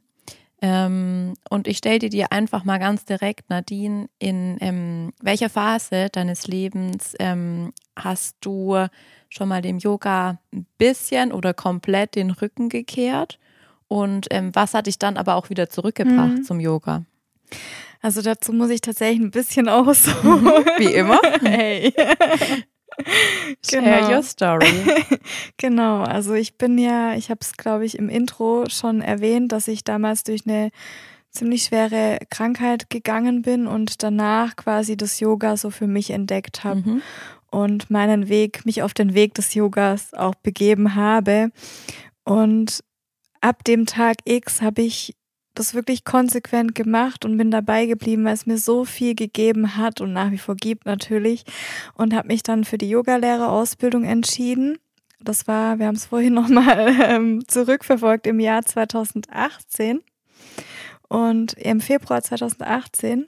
Ähm, 0.61 1.33
und 1.49 1.67
ich 1.67 1.77
stelle 1.77 1.97
dir 1.97 2.31
einfach 2.31 2.63
mal 2.63 2.77
ganz 2.77 3.03
direkt, 3.05 3.49
Nadine, 3.49 4.09
in 4.19 4.57
ähm, 4.61 5.11
welcher 5.19 5.49
Phase 5.49 6.09
deines 6.11 6.47
Lebens 6.47 7.15
ähm, 7.19 7.73
hast 7.95 8.37
du 8.41 8.85
schon 9.27 9.47
mal 9.47 9.63
dem 9.63 9.79
Yoga 9.79 10.39
ein 10.53 10.67
bisschen 10.77 11.31
oder 11.31 11.55
komplett 11.55 12.15
den 12.15 12.29
Rücken 12.29 12.69
gekehrt? 12.69 13.39
Und 13.87 14.27
ähm, 14.29 14.51
was 14.53 14.73
hat 14.75 14.87
dich 14.87 14.99
dann 14.99 15.17
aber 15.17 15.35
auch 15.35 15.49
wieder 15.49 15.69
zurückgebracht 15.69 16.37
mhm. 16.37 16.43
zum 16.43 16.59
Yoga? 16.59 17.05
Also 18.01 18.21
dazu 18.21 18.53
muss 18.53 18.69
ich 18.69 18.81
tatsächlich 18.81 19.19
ein 19.19 19.31
bisschen 19.31 19.67
ausholen. 19.69 20.65
Wie 20.77 20.93
immer. 20.93 21.19
Hey. 21.41 21.93
Share 23.65 23.81
genau. 23.81 24.15
your 24.15 24.23
story. 24.23 24.67
genau, 25.57 26.03
also 26.03 26.33
ich 26.33 26.57
bin 26.57 26.77
ja, 26.77 27.15
ich 27.15 27.29
habe 27.29 27.39
es 27.41 27.57
glaube 27.57 27.85
ich 27.85 27.97
im 27.97 28.09
Intro 28.09 28.65
schon 28.69 29.01
erwähnt, 29.01 29.51
dass 29.51 29.67
ich 29.67 29.83
damals 29.83 30.23
durch 30.23 30.45
eine 30.45 30.71
ziemlich 31.31 31.63
schwere 31.63 32.19
Krankheit 32.29 32.89
gegangen 32.89 33.41
bin 33.41 33.65
und 33.67 34.03
danach 34.03 34.55
quasi 34.55 34.97
das 34.97 35.19
Yoga 35.19 35.57
so 35.57 35.69
für 35.69 35.87
mich 35.87 36.11
entdeckt 36.11 36.63
habe 36.63 36.81
mhm. 36.81 37.01
und 37.49 37.89
meinen 37.89 38.27
Weg, 38.27 38.65
mich 38.65 38.83
auf 38.83 38.93
den 38.93 39.13
Weg 39.13 39.33
des 39.33 39.53
Yogas 39.53 40.13
auch 40.13 40.35
begeben 40.35 40.95
habe. 40.95 41.51
Und 42.23 42.83
ab 43.39 43.63
dem 43.63 43.85
Tag 43.85 44.17
X 44.25 44.61
habe 44.61 44.81
ich 44.81 45.15
das 45.53 45.73
wirklich 45.73 46.05
konsequent 46.05 46.75
gemacht 46.75 47.25
und 47.25 47.37
bin 47.37 47.51
dabei 47.51 47.85
geblieben, 47.85 48.23
weil 48.25 48.33
es 48.33 48.45
mir 48.45 48.57
so 48.57 48.85
viel 48.85 49.15
gegeben 49.15 49.75
hat 49.77 50.01
und 50.01 50.13
nach 50.13 50.31
wie 50.31 50.37
vor 50.37 50.55
gibt 50.55 50.85
natürlich. 50.85 51.43
Und 51.93 52.13
habe 52.13 52.29
mich 52.29 52.43
dann 52.43 52.63
für 52.63 52.77
die 52.77 52.89
Yogalehrerausbildung 52.89 54.03
entschieden. 54.03 54.77
Das 55.19 55.47
war, 55.47 55.79
wir 55.79 55.87
haben 55.87 55.95
es 55.95 56.05
vorhin 56.05 56.33
nochmal 56.35 56.95
ähm, 57.01 57.47
zurückverfolgt 57.47 58.27
im 58.27 58.39
Jahr 58.39 58.63
2018 58.63 60.01
und 61.07 61.53
im 61.53 61.81
Februar 61.81 62.21
2018. 62.21 63.25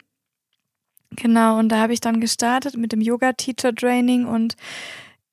Genau, 1.15 1.60
und 1.60 1.70
da 1.70 1.80
habe 1.80 1.94
ich 1.94 2.00
dann 2.00 2.22
gestartet 2.22 2.77
mit 2.77 2.92
dem 2.92 3.01
Yoga 3.01 3.34
Teacher 3.34 3.75
Training 3.75 4.25
und 4.25 4.56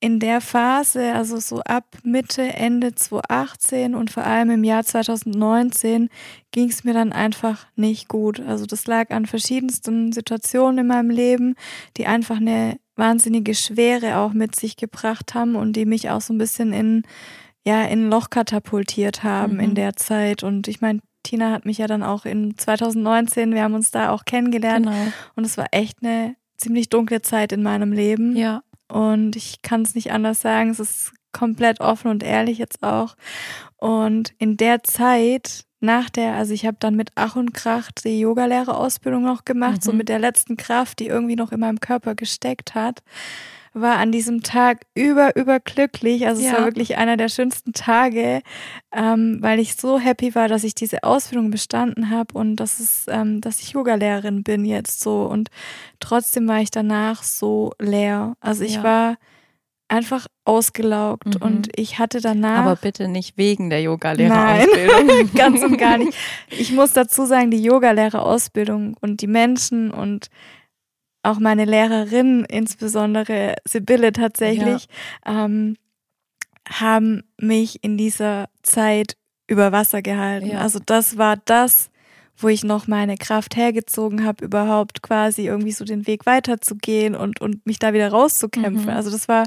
in 0.00 0.18
der 0.18 0.40
Phase, 0.40 1.12
also 1.12 1.38
so 1.38 1.60
ab 1.60 1.84
Mitte, 2.02 2.42
Ende 2.42 2.94
2018 2.94 3.94
und 3.94 4.10
vor 4.10 4.24
allem 4.24 4.50
im 4.50 4.64
Jahr 4.64 4.82
2019 4.82 6.08
ging 6.52 6.70
es 6.70 6.84
mir 6.84 6.94
dann 6.94 7.12
einfach 7.12 7.66
nicht 7.76 8.08
gut. 8.08 8.40
Also 8.40 8.64
das 8.64 8.86
lag 8.86 9.10
an 9.10 9.26
verschiedensten 9.26 10.12
Situationen 10.12 10.78
in 10.78 10.86
meinem 10.86 11.10
Leben, 11.10 11.54
die 11.98 12.06
einfach 12.06 12.38
eine 12.38 12.78
wahnsinnige 12.96 13.54
Schwere 13.54 14.16
auch 14.16 14.32
mit 14.32 14.56
sich 14.56 14.76
gebracht 14.76 15.34
haben 15.34 15.54
und 15.54 15.74
die 15.76 15.84
mich 15.84 16.08
auch 16.08 16.22
so 16.22 16.32
ein 16.32 16.38
bisschen 16.38 16.72
in 16.72 17.02
ja 17.66 17.82
in 17.82 18.06
ein 18.06 18.10
Loch 18.10 18.30
katapultiert 18.30 19.22
haben 19.22 19.54
mhm. 19.54 19.60
in 19.60 19.74
der 19.74 19.96
Zeit. 19.96 20.42
Und 20.42 20.66
ich 20.66 20.80
meine, 20.80 21.00
Tina 21.22 21.50
hat 21.50 21.66
mich 21.66 21.78
ja 21.78 21.86
dann 21.86 22.02
auch 22.02 22.24
in 22.24 22.56
2019, 22.56 23.52
wir 23.52 23.62
haben 23.62 23.74
uns 23.74 23.90
da 23.90 24.10
auch 24.10 24.24
kennengelernt 24.24 24.86
genau. 24.86 25.12
und 25.36 25.44
es 25.44 25.58
war 25.58 25.66
echt 25.72 25.98
eine 26.02 26.36
ziemlich 26.56 26.88
dunkle 26.88 27.22
Zeit 27.22 27.52
in 27.52 27.62
meinem 27.62 27.92
Leben. 27.92 28.36
Ja. 28.36 28.62
Und 28.90 29.36
ich 29.36 29.62
kann 29.62 29.82
es 29.82 29.94
nicht 29.94 30.12
anders 30.12 30.40
sagen. 30.40 30.70
Es 30.70 30.80
ist 30.80 31.12
komplett 31.32 31.80
offen 31.80 32.10
und 32.10 32.22
ehrlich 32.22 32.58
jetzt 32.58 32.82
auch. 32.82 33.16
Und 33.76 34.32
in 34.38 34.56
der 34.56 34.82
Zeit, 34.82 35.64
nach 35.80 36.10
der, 36.10 36.34
also 36.34 36.52
ich 36.52 36.66
habe 36.66 36.76
dann 36.80 36.96
mit 36.96 37.12
Ach 37.14 37.36
und 37.36 37.54
Krach 37.54 37.90
die 37.92 38.20
Yogalehrerausbildung 38.20 39.22
noch 39.22 39.44
gemacht, 39.44 39.76
mhm. 39.76 39.82
so 39.82 39.92
mit 39.92 40.08
der 40.08 40.18
letzten 40.18 40.56
Kraft, 40.56 40.98
die 40.98 41.06
irgendwie 41.06 41.36
noch 41.36 41.52
in 41.52 41.60
meinem 41.60 41.80
Körper 41.80 42.14
gesteckt 42.14 42.74
hat 42.74 43.02
war 43.72 43.98
an 43.98 44.10
diesem 44.10 44.42
Tag 44.42 44.86
über, 44.94 45.36
überglücklich. 45.36 46.26
Also 46.26 46.42
ja. 46.42 46.48
es 46.48 46.56
war 46.56 46.64
wirklich 46.64 46.96
einer 46.96 47.16
der 47.16 47.28
schönsten 47.28 47.72
Tage, 47.72 48.42
ähm, 48.92 49.38
weil 49.40 49.60
ich 49.60 49.76
so 49.76 49.98
happy 49.98 50.34
war, 50.34 50.48
dass 50.48 50.64
ich 50.64 50.74
diese 50.74 51.04
Ausbildung 51.04 51.50
bestanden 51.50 52.10
habe 52.10 52.34
und 52.34 52.56
dass 52.56 52.80
es, 52.80 53.06
ähm, 53.08 53.40
dass 53.40 53.60
ich 53.60 53.70
Yogalehrerin 53.70 54.42
bin 54.42 54.64
jetzt 54.64 55.00
so. 55.00 55.22
Und 55.22 55.50
trotzdem 56.00 56.48
war 56.48 56.60
ich 56.60 56.70
danach 56.70 57.22
so 57.22 57.72
leer. 57.78 58.34
Also 58.40 58.64
ich 58.64 58.76
ja. 58.76 58.82
war 58.82 59.16
einfach 59.90 60.26
ausgelaugt 60.44 61.40
mhm. 61.40 61.42
und 61.42 61.68
ich 61.76 61.98
hatte 61.98 62.20
danach. 62.20 62.64
Aber 62.64 62.76
bitte 62.76 63.08
nicht 63.08 63.36
wegen 63.36 63.70
der 63.70 63.82
Yogalehrerausbildung. 63.82 65.30
Ganz 65.34 65.62
und 65.62 65.76
gar 65.76 65.98
nicht. 65.98 66.16
Ich 66.48 66.72
muss 66.72 66.92
dazu 66.92 67.26
sagen, 67.26 67.50
die 67.50 67.62
Yogalehrerausbildung 67.62 68.96
und 69.00 69.20
die 69.20 69.26
Menschen 69.26 69.90
und 69.90 70.28
auch 71.22 71.38
meine 71.38 71.64
Lehrerin, 71.64 72.44
insbesondere 72.44 73.56
Sibylle 73.64 74.12
tatsächlich, 74.12 74.88
ja. 75.26 75.44
ähm, 75.44 75.76
haben 76.68 77.24
mich 77.36 77.82
in 77.82 77.96
dieser 77.98 78.48
Zeit 78.62 79.16
über 79.46 79.72
Wasser 79.72 80.02
gehalten. 80.02 80.50
Ja. 80.50 80.60
Also 80.60 80.78
das 80.84 81.18
war 81.18 81.36
das, 81.44 81.90
wo 82.36 82.48
ich 82.48 82.64
noch 82.64 82.86
meine 82.86 83.16
Kraft 83.16 83.56
hergezogen 83.56 84.24
habe, 84.24 84.44
überhaupt 84.44 85.02
quasi 85.02 85.46
irgendwie 85.46 85.72
so 85.72 85.84
den 85.84 86.06
Weg 86.06 86.26
weiterzugehen 86.26 87.14
und, 87.14 87.40
und 87.40 87.66
mich 87.66 87.78
da 87.78 87.92
wieder 87.92 88.10
rauszukämpfen. 88.10 88.84
Mhm. 88.84 88.96
Also 88.96 89.10
das 89.10 89.28
war 89.28 89.44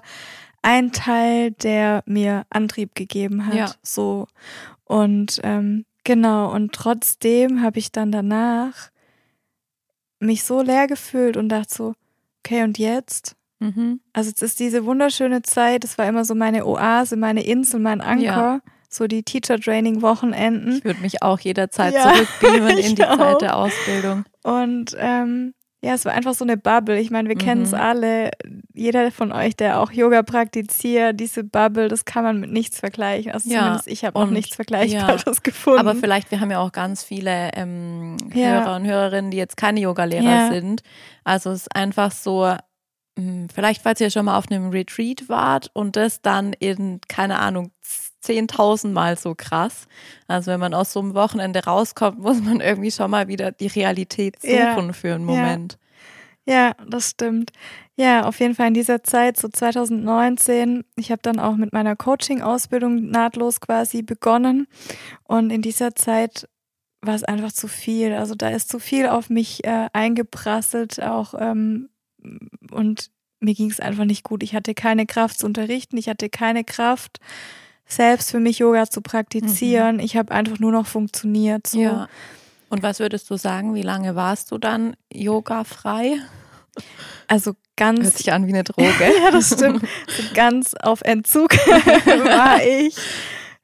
ein 0.62 0.92
Teil, 0.92 1.52
der 1.52 2.04
mir 2.06 2.46
Antrieb 2.50 2.96
gegeben 2.96 3.48
hat. 3.48 3.56
Ja. 3.56 3.72
So. 3.82 4.28
Und 4.86 5.40
ähm, 5.44 5.86
genau, 6.04 6.52
und 6.54 6.74
trotzdem 6.74 7.62
habe 7.62 7.80
ich 7.80 7.92
dann 7.92 8.12
danach 8.12 8.90
mich 10.24 10.44
so 10.44 10.62
leer 10.62 10.88
gefühlt 10.88 11.38
und 11.38 11.50
dachte 11.50 11.74
so, 11.74 11.94
okay, 12.40 12.64
und 12.64 12.78
jetzt? 12.78 13.36
Mhm. 13.60 14.02
Also 14.12 14.32
es 14.36 14.42
ist 14.42 14.60
diese 14.60 14.86
wunderschöne 14.86 15.42
Zeit, 15.42 15.84
das 15.84 15.98
war 15.98 16.08
immer 16.08 16.26
so 16.26 16.36
meine 16.36 16.66
Oase, 16.66 17.16
meine 17.16 17.44
Insel, 17.44 17.80
mein 17.80 18.02
Anker. 18.02 18.24
Ja. 18.24 18.60
So 18.90 19.08
die 19.08 19.24
Teacher-Training-Wochenenden. 19.24 20.78
Ich 20.78 20.86
würde 20.86 21.00
mich 21.00 21.24
auch 21.24 21.40
jederzeit 21.40 21.96
ja, 21.96 22.14
zurückbeamen 22.14 22.78
in 22.78 22.96
die 22.96 23.04
auch. 23.04 23.18
Zeit 23.18 23.42
der 23.42 23.58
Ausbildung. 23.58 24.26
Und 24.44 24.96
ähm, 25.00 25.56
ja, 25.84 25.96
es 25.96 26.06
war 26.06 26.14
einfach 26.14 26.34
so 26.34 26.46
eine 26.46 26.56
Bubble. 26.56 26.98
Ich 26.98 27.12
meine, 27.12 27.28
wir 27.28 27.36
mhm. 27.36 27.42
kennen 27.42 27.62
es 27.64 27.74
alle. 27.74 28.32
Jeder 28.74 29.12
von 29.12 29.34
euch, 29.34 29.58
der 29.58 29.82
auch 29.82 29.92
Yoga 29.92 30.24
praktiziert, 30.24 31.20
diese 31.20 31.44
Bubble, 31.44 31.90
das 31.90 32.06
kann 32.06 32.24
man 32.24 32.40
mit 32.40 32.52
nichts 32.52 32.80
vergleichen. 32.80 33.34
Also 33.34 33.50
ja. 33.50 33.60
zumindest 33.60 33.88
ich 33.90 34.06
habe 34.06 34.18
auch 34.18 34.30
nichts 34.30 34.56
Vergleichbares 34.56 35.24
ja. 35.26 35.34
gefunden. 35.44 35.80
Aber 35.80 35.96
vielleicht, 35.96 36.32
wir 36.32 36.40
haben 36.40 36.52
ja 36.52 36.60
auch 36.60 36.72
ganz 36.72 37.04
viele 37.04 37.50
ähm, 37.56 38.16
ja. 38.34 38.62
Hörer 38.62 38.78
und 38.78 38.86
Hörerinnen, 38.86 39.30
die 39.30 39.38
jetzt 39.38 39.58
keine 39.58 39.82
Yogalehrer 39.82 40.54
sind. 40.54 40.84
Also 41.26 41.52
es 41.52 41.64
ist 41.64 41.76
einfach 41.76 42.14
so, 42.14 42.56
hm, 43.20 43.50
vielleicht, 43.54 43.82
falls 43.82 44.00
ihr 44.00 44.10
schon 44.10 44.26
mal 44.26 44.38
auf 44.38 44.50
einem 44.50 44.70
Retreat 44.70 45.28
wart 45.28 45.70
und 45.74 45.98
das 45.98 46.22
dann 46.22 46.54
in, 46.54 47.02
keine 47.10 47.40
Ahnung, 47.40 47.72
10.000 48.24 48.92
Mal 48.92 49.18
so 49.18 49.36
krass. 49.36 49.88
Also 50.28 50.52
wenn 50.52 50.60
man 50.60 50.74
aus 50.74 50.94
so 50.94 51.00
einem 51.00 51.14
Wochenende 51.14 51.64
rauskommt, 51.64 52.20
muss 52.20 52.42
man 52.42 52.62
irgendwie 52.62 52.92
schon 52.92 53.12
mal 53.12 53.28
wieder 53.28 53.52
die 53.52 53.68
Realität 53.68 54.42
suchen 54.42 54.56
ja, 54.56 54.94
für 54.94 55.16
einen 55.16 55.26
Moment. 55.26 55.78
Ja. 56.46 56.54
ja, 56.54 56.72
das 56.88 57.12
stimmt. 57.12 57.52
Ja, 57.96 58.26
auf 58.26 58.40
jeden 58.40 58.56
Fall 58.56 58.70
in 58.70 58.74
dieser 58.74 59.04
Zeit, 59.04 59.38
so 59.38 59.48
2019, 59.48 60.84
ich 60.96 61.12
habe 61.12 61.22
dann 61.22 61.40
auch 61.40 61.56
mit 61.56 61.74
meiner 61.74 61.96
Coaching-Ausbildung 61.96 63.10
nahtlos 63.10 63.62
quasi 63.62 64.02
begonnen. 64.02 64.68
Und 65.24 65.52
in 65.52 65.62
dieser 65.62 65.96
Zeit 65.96 66.48
war 67.02 67.16
es 67.16 67.24
einfach 67.24 67.52
zu 67.52 67.68
viel. 67.68 68.14
Also 68.14 68.34
da 68.34 68.50
ist 68.50 68.70
zu 68.70 68.80
viel 68.80 69.08
auf 69.08 69.30
mich 69.30 69.64
äh, 69.66 69.90
eingeprasselt, 69.94 71.04
auch 71.04 71.34
ähm, 71.38 71.90
und 72.72 73.12
mir 73.40 73.54
ging 73.54 73.70
es 73.70 73.80
einfach 73.80 74.06
nicht 74.06 74.24
gut. 74.24 74.42
Ich 74.42 74.56
hatte 74.56 74.74
keine 74.74 75.06
Kraft 75.06 75.40
zu 75.40 75.46
unterrichten, 75.46 75.98
ich 75.98 76.10
hatte 76.10 76.30
keine 76.30 76.64
Kraft, 76.64 77.20
selbst 77.86 78.32
für 78.32 78.40
mich 78.40 78.60
Yoga 78.60 78.90
zu 78.90 79.02
praktizieren. 79.02 79.98
Mhm. 79.98 80.02
Ich 80.02 80.18
habe 80.18 80.34
einfach 80.34 80.60
nur 80.60 80.72
noch 80.72 80.88
funktioniert. 80.88 81.68
So. 81.68 81.82
Ja. 81.82 82.08
Und 82.70 82.82
was 82.82 83.00
würdest 83.00 83.30
du 83.30 83.38
sagen, 83.38 83.76
wie 83.76 83.84
lange 83.84 84.16
warst 84.16 84.52
du 84.52 84.58
dann 84.58 84.96
yogafrei? 85.12 86.18
Also 87.28 87.54
ganz. 87.76 88.04
Hört 88.04 88.18
sich 88.18 88.34
an 88.34 88.48
wie 88.48 88.54
eine 88.54 88.64
Droge. 88.64 89.12
ja, 89.24 89.32
das 89.32 89.54
stimmt. 89.54 89.82
So 90.08 90.24
ganz 90.34 90.74
auf 90.76 91.02
Entzug 91.02 91.54
war 92.06 92.64
ich. 92.64 92.98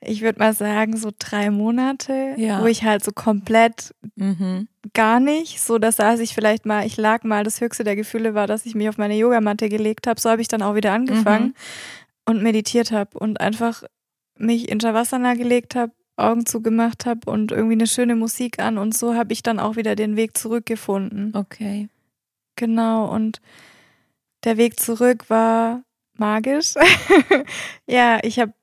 Ich 0.02 0.22
würde 0.22 0.40
mal 0.40 0.54
sagen, 0.54 0.96
so 0.96 1.10
drei 1.18 1.50
Monate, 1.50 2.36
ja. 2.38 2.62
wo 2.62 2.68
ich 2.68 2.84
halt 2.84 3.04
so 3.04 3.12
komplett 3.12 3.94
mhm. 4.16 4.70
gar 4.94 5.20
nicht, 5.20 5.60
so 5.60 5.78
dass 5.78 5.98
saß 5.98 6.22
ich 6.22 6.34
vielleicht 6.34 6.66
mal, 6.66 6.86
ich 6.86 6.96
lag 6.96 7.24
mal, 7.24 7.44
das 7.44 7.60
höchste 7.60 7.84
der 7.84 7.98
Gefühle 7.98 8.34
war, 8.34 8.48
dass 8.48 8.66
ich 8.66 8.76
mich 8.76 8.88
auf 8.88 8.98
meine 8.98 9.16
Yogamatte 9.16 9.68
gelegt 9.68 10.08
habe. 10.08 10.22
So 10.22 10.30
habe 10.30 10.42
ich 10.42 10.48
dann 10.48 10.62
auch 10.62 10.76
wieder 10.76 10.94
angefangen 10.94 11.48
mhm. 11.48 11.54
und 12.26 12.44
meditiert 12.44 12.92
habe 12.92 13.20
und 13.20 13.42
einfach 13.42 13.84
mich 14.40 14.70
in 14.70 14.80
Shavasana 14.80 15.36
gelegt 15.36 15.76
habe, 15.76 15.94
Augen 16.18 16.46
zugemacht 16.46 17.06
habe 17.06 17.30
und 17.30 17.52
irgendwie 17.52 17.74
eine 17.74 17.88
schöne 17.88 18.16
Musik 18.16 18.60
an 18.60 18.78
und 18.78 18.96
so 18.96 19.16
habe 19.16 19.32
ich 19.34 19.42
dann 19.42 19.60
auch 19.60 19.76
wieder 19.76 19.96
den 19.96 20.16
Weg 20.16 20.38
zurückgefunden. 20.38 21.36
Okay. 21.36 21.88
Genau 22.56 23.14
und 23.14 23.42
der 24.44 24.58
Weg 24.58 24.80
zurück 24.80 25.30
war 25.30 25.84
magisch. 26.14 26.74
ja, 27.88 28.20
ich 28.24 28.40
habe 28.40 28.54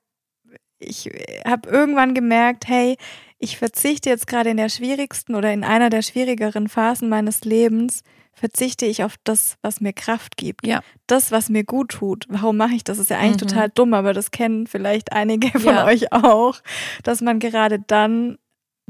ich 0.79 1.11
habe 1.47 1.71
irgendwann 1.71 2.15
gemerkt, 2.15 2.69
hey, 2.69 2.97
ich 3.39 3.57
verzichte 3.57 4.11
jetzt 4.11 4.27
gerade 4.27 4.51
in 4.51 4.59
der 4.59 4.69
schwierigsten 4.69 5.35
oder 5.35 5.53
in 5.53 5.65
einer 5.65 5.91
der 5.91 6.03
schwierigeren 6.03 6.69
Phasen 6.69 7.09
meines 7.09 7.45
Lebens 7.45 8.03
verzichte 8.37 8.87
ich 8.87 9.03
auf 9.03 9.17
das, 9.25 9.57
was 9.63 9.81
mir 9.81 9.93
Kraft 9.93 10.37
gibt. 10.37 10.67
Ja. 10.67 10.83
Das, 11.07 11.33
was 11.33 11.49
mir 11.49 11.65
gut 11.65 11.93
tut. 11.93 12.27
Warum 12.29 12.59
mache 12.59 12.75
ich 12.75 12.85
das? 12.85 12.99
Ist 12.99 13.11
ja 13.11 13.19
eigentlich 13.19 13.43
mhm. 13.43 13.49
total 13.49 13.71
dumm, 13.71 13.95
aber 13.95 14.13
das 14.13 14.31
kennen 14.31 14.67
vielleicht 14.67 15.13
einige 15.13 15.59
von 15.59 15.75
ja. 15.75 15.87
euch 15.87 16.13
auch, 16.13 16.61
dass 17.03 17.23
man 17.23 17.39
gerade 17.41 17.81
dann 17.81 18.39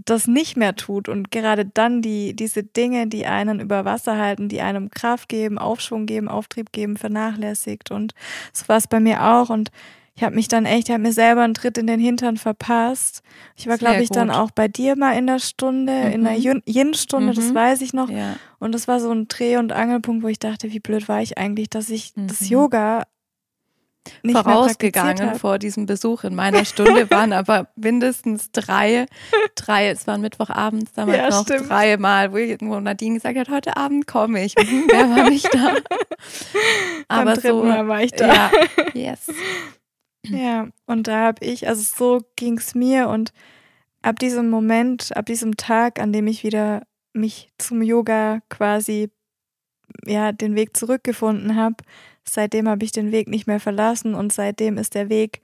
das 0.05 0.27
nicht 0.27 0.57
mehr 0.59 0.77
tut 0.77 1.09
und 1.09 1.31
gerade 1.31 1.65
dann 1.65 2.03
die, 2.03 2.37
diese 2.37 2.63
Dinge, 2.63 3.07
die 3.07 3.25
einen 3.25 3.61
über 3.61 3.87
Wasser 3.87 4.19
halten, 4.19 4.49
die 4.49 4.61
einem 4.61 4.91
Kraft 4.91 5.29
geben, 5.29 5.59
Aufschwung 5.59 6.05
geben, 6.05 6.29
Auftrieb 6.29 6.73
geben, 6.73 6.99
vernachlässigt. 6.99 7.91
Und 7.91 8.13
so 8.53 8.69
war 8.69 8.77
es 8.77 8.89
bei 8.89 9.01
mir 9.01 9.25
auch. 9.25 9.49
Und 9.49 9.71
ich 10.17 10.23
habe 10.23 10.35
mich 10.35 10.49
dann 10.49 10.65
echt, 10.65 10.89
ich 10.89 10.93
habe 10.95 11.03
mir 11.03 11.13
selber 11.13 11.43
einen 11.43 11.53
Tritt 11.55 11.77
in 11.77 11.87
den 11.87 12.01
Hintern 12.01 12.39
verpasst. 12.39 13.23
Ich 13.55 13.67
war, 13.67 13.77
glaube 13.77 14.03
ich, 14.03 14.09
gut. 14.09 14.17
dann 14.17 14.31
auch 14.31 14.51
bei 14.51 14.67
dir 14.67 14.97
mal 14.97 15.13
in 15.13 15.27
der 15.27 15.39
Stunde, 15.39 15.93
mhm. 15.93 16.13
in 16.13 16.25
der 16.25 16.39
Yin-Stunde, 16.39 17.33
mhm. 17.33 17.37
das 17.37 17.55
weiß 17.55 17.83
ich 17.83 17.93
noch. 17.93 18.09
Ja. 18.09 18.37
Und 18.59 18.73
das 18.73 18.89
war 18.89 18.99
so 18.99 19.11
ein 19.13 19.29
Dreh- 19.29 19.59
und 19.59 19.73
Angelpunkt, 19.73 20.25
wo 20.25 20.29
ich 20.29 20.39
dachte, 20.39 20.73
wie 20.73 20.81
blöd 20.81 21.09
war 21.09 21.21
ich 21.21 21.37
eigentlich, 21.37 21.69
dass 21.69 21.91
ich 21.91 22.17
mhm. 22.17 22.29
das 22.29 22.49
Yoga 22.49 23.03
nicht 24.23 24.39
vorausgegangen 24.39 25.35
vor 25.35 25.59
diesem 25.59 25.87
Besuch 25.87 26.25
in 26.25 26.35
meiner 26.35 26.65
Stunde 26.65 27.11
waren 27.11 27.33
aber 27.33 27.69
mindestens 27.77 28.51
drei, 28.53 29.07
drei, 29.55 29.89
es 29.89 30.07
war 30.07 30.17
Mittwochabends 30.19 30.93
damals 30.93 31.19
ja, 31.19 31.31
noch 31.31 31.43
stimmt. 31.43 31.69
dreimal, 31.69 32.33
wo, 32.33 32.37
wo 32.37 32.81
Nadine 32.81 33.15
gesagt 33.15 33.37
hat, 33.37 33.49
heute 33.49 33.77
Abend 33.77 34.07
komme 34.07 34.45
ich. 34.45 34.55
Mhm, 34.57 34.85
wer 34.89 35.11
war 35.11 35.29
nicht 35.29 35.53
da? 35.53 35.75
aber 37.09 37.35
Beim 37.35 37.41
so, 37.41 37.65
Mal 37.65 37.89
war 37.89 38.03
ich 38.03 38.13
da. 38.13 38.27
Ja, 38.27 38.51
yes. 38.95 39.27
Ja, 40.31 40.69
und 40.87 41.09
da 41.09 41.27
habe 41.27 41.45
ich, 41.45 41.69
also 41.69 41.83
so 41.83 42.25
ging 42.37 42.59
es 42.59 42.75
mir 42.75 43.09
und 43.09 43.33
ab 44.03 44.19
diesem 44.19 44.51
Moment, 44.51 45.17
ab 45.17 45.27
diesem 45.27 45.57
Tag, 45.57 46.01
an 46.01 46.13
dem 46.13 46.27
ich 46.27 46.45
wieder 46.45 46.83
mich 47.13 47.51
zum 47.59 47.83
Yoga 47.83 48.41
quasi, 48.49 49.11
ja, 50.05 50.33
den 50.33 50.55
Weg 50.55 50.77
zurückgefunden 50.77 51.57
habe, 51.57 51.77
seitdem 52.25 52.69
habe 52.69 52.85
ich 52.85 52.93
den 52.93 53.13
Weg 53.13 53.29
nicht 53.29 53.47
mehr 53.47 53.61
verlassen 53.61 54.15
und 54.15 54.33
seitdem 54.33 54.79
ist 54.79 54.95
der 54.95 55.09
Weg 55.09 55.41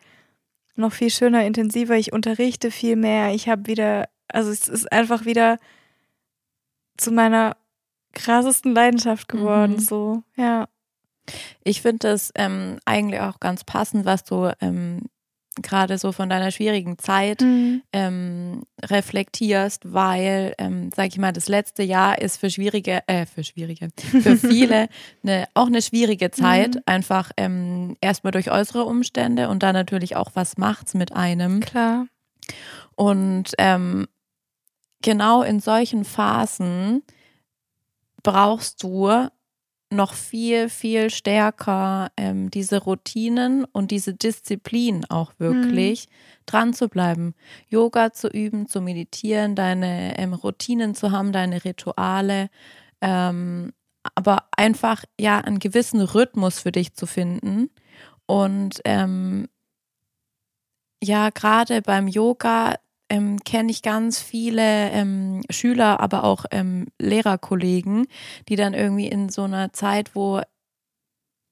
noch 0.74 0.92
viel 0.92 1.10
schöner, 1.10 1.44
intensiver. 1.44 1.96
Ich 1.96 2.12
unterrichte 2.12 2.70
viel 2.70 2.96
mehr. 2.96 3.34
Ich 3.34 3.48
habe 3.48 3.66
wieder, 3.66 4.08
also 4.28 4.50
es 4.50 4.68
ist 4.68 4.90
einfach 4.90 5.24
wieder 5.24 5.58
zu 6.96 7.10
meiner 7.10 7.56
krassesten 8.12 8.74
Leidenschaft 8.74 9.28
geworden, 9.28 9.74
mhm. 9.74 9.80
so, 9.80 10.22
ja. 10.36 10.68
Ich 11.62 11.82
finde 11.82 12.08
das 12.08 12.32
ähm, 12.34 12.78
eigentlich 12.84 13.20
auch 13.20 13.40
ganz 13.40 13.64
passend, 13.64 14.04
was 14.04 14.24
du 14.24 14.50
ähm, 14.60 15.02
gerade 15.60 15.98
so 15.98 16.12
von 16.12 16.30
deiner 16.30 16.50
schwierigen 16.50 16.98
Zeit 16.98 17.42
mhm. 17.42 17.82
ähm, 17.92 18.62
reflektierst, 18.82 19.92
weil, 19.92 20.54
ähm, 20.58 20.90
sag 20.94 21.08
ich 21.08 21.18
mal, 21.18 21.32
das 21.32 21.48
letzte 21.48 21.82
Jahr 21.82 22.20
ist 22.20 22.38
für 22.38 22.48
schwierige, 22.48 23.06
äh, 23.06 23.26
für 23.26 23.44
schwierige, 23.44 23.90
für 23.96 24.36
viele 24.36 24.88
eine, 25.22 25.46
auch 25.54 25.66
eine 25.66 25.82
schwierige 25.82 26.30
Zeit, 26.30 26.76
mhm. 26.76 26.82
einfach 26.86 27.32
ähm, 27.36 27.96
erstmal 28.00 28.30
durch 28.30 28.50
äußere 28.50 28.84
Umstände 28.84 29.48
und 29.48 29.62
dann 29.62 29.74
natürlich 29.74 30.16
auch, 30.16 30.30
was 30.34 30.56
macht's 30.56 30.94
mit 30.94 31.12
einem. 31.12 31.60
Klar. 31.60 32.06
Und 32.94 33.52
ähm, 33.58 34.08
genau 35.02 35.42
in 35.42 35.60
solchen 35.60 36.04
Phasen 36.04 37.02
brauchst 38.22 38.82
du 38.82 39.28
noch 39.92 40.14
viel, 40.14 40.68
viel 40.68 41.10
stärker 41.10 42.10
ähm, 42.16 42.50
diese 42.50 42.78
Routinen 42.82 43.64
und 43.64 43.90
diese 43.90 44.14
Disziplin 44.14 45.04
auch 45.08 45.32
wirklich 45.38 46.08
mhm. 46.08 46.42
dran 46.46 46.74
zu 46.74 46.88
bleiben. 46.88 47.34
Yoga 47.68 48.12
zu 48.12 48.28
üben, 48.28 48.66
zu 48.66 48.80
meditieren, 48.80 49.54
deine 49.54 50.18
ähm, 50.18 50.34
Routinen 50.34 50.94
zu 50.94 51.10
haben, 51.10 51.32
deine 51.32 51.64
Rituale, 51.64 52.48
ähm, 53.00 53.72
aber 54.14 54.44
einfach 54.56 55.04
ja 55.20 55.38
einen 55.38 55.58
gewissen 55.58 56.00
Rhythmus 56.00 56.58
für 56.58 56.72
dich 56.72 56.94
zu 56.94 57.06
finden. 57.06 57.70
Und 58.26 58.80
ähm, 58.84 59.48
ja, 61.02 61.30
gerade 61.30 61.82
beim 61.82 62.08
Yoga 62.08 62.76
ähm, 63.12 63.40
kenne 63.44 63.70
ich 63.70 63.82
ganz 63.82 64.18
viele 64.20 64.90
ähm, 64.90 65.42
Schüler, 65.50 66.00
aber 66.00 66.24
auch 66.24 66.46
ähm, 66.50 66.86
Lehrerkollegen, 66.98 68.06
die 68.48 68.56
dann 68.56 68.72
irgendwie 68.72 69.06
in 69.06 69.28
so 69.28 69.42
einer 69.42 69.74
Zeit, 69.74 70.14
wo 70.14 70.40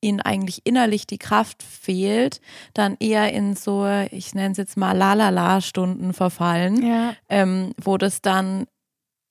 ihnen 0.00 0.22
eigentlich 0.22 0.62
innerlich 0.64 1.06
die 1.06 1.18
Kraft 1.18 1.62
fehlt, 1.62 2.40
dann 2.72 2.96
eher 2.98 3.34
in 3.34 3.54
so, 3.56 3.86
ich 4.10 4.34
nenne 4.34 4.52
es 4.52 4.56
jetzt 4.56 4.78
mal 4.78 4.96
Lalala-Stunden 4.96 6.14
verfallen, 6.14 6.82
ja. 6.82 7.14
ähm, 7.28 7.74
wo 7.76 7.98
das 7.98 8.22
dann 8.22 8.66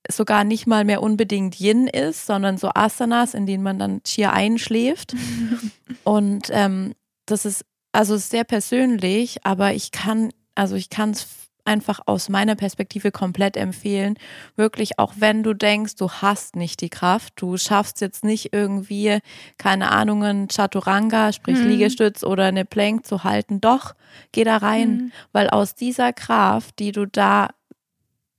sogar 0.07 0.43
nicht 0.43 0.67
mal 0.67 0.85
mehr 0.85 1.01
unbedingt 1.01 1.59
Yin 1.59 1.87
ist, 1.87 2.27
sondern 2.27 2.59
so 2.59 2.69
Asanas, 2.75 3.33
in 3.33 3.47
denen 3.47 3.63
man 3.63 3.79
dann 3.79 4.01
schier 4.05 4.33
einschläft. 4.33 5.15
Und 6.03 6.49
ähm, 6.51 6.93
das 7.25 7.45
ist 7.45 7.65
also 7.91 8.17
sehr 8.17 8.43
persönlich, 8.43 9.43
aber 9.47 9.73
ich 9.73 9.89
kann, 9.89 10.29
also 10.53 10.75
ich 10.75 10.91
kann 10.91 11.09
es 11.09 11.38
einfach 11.65 11.99
aus 12.05 12.29
meiner 12.29 12.55
Perspektive 12.55 13.11
komplett 13.11 13.57
empfehlen. 13.57 14.15
Wirklich, 14.55 14.99
auch 14.99 15.13
wenn 15.17 15.43
du 15.43 15.53
denkst, 15.53 15.95
du 15.95 16.09
hast 16.09 16.55
nicht 16.55 16.81
die 16.81 16.89
Kraft, 16.89 17.33
du 17.37 17.57
schaffst 17.57 18.01
jetzt 18.01 18.23
nicht 18.23 18.53
irgendwie, 18.53 19.19
keine 19.57 19.91
Ahnung, 19.91 20.23
ein 20.23 20.47
Chaturanga, 20.47 21.31
sprich 21.33 21.57
mhm. 21.57 21.67
Liegestütz 21.67 22.23
oder 22.23 22.45
eine 22.45 22.65
Plank 22.65 23.05
zu 23.05 23.23
halten. 23.23 23.61
Doch, 23.61 23.93
geh 24.31 24.43
da 24.43 24.57
rein, 24.57 24.89
mhm. 24.89 25.11
weil 25.31 25.49
aus 25.49 25.75
dieser 25.75 26.13
Kraft, 26.13 26.79
die 26.79 26.91
du 26.91 27.05
da 27.05 27.49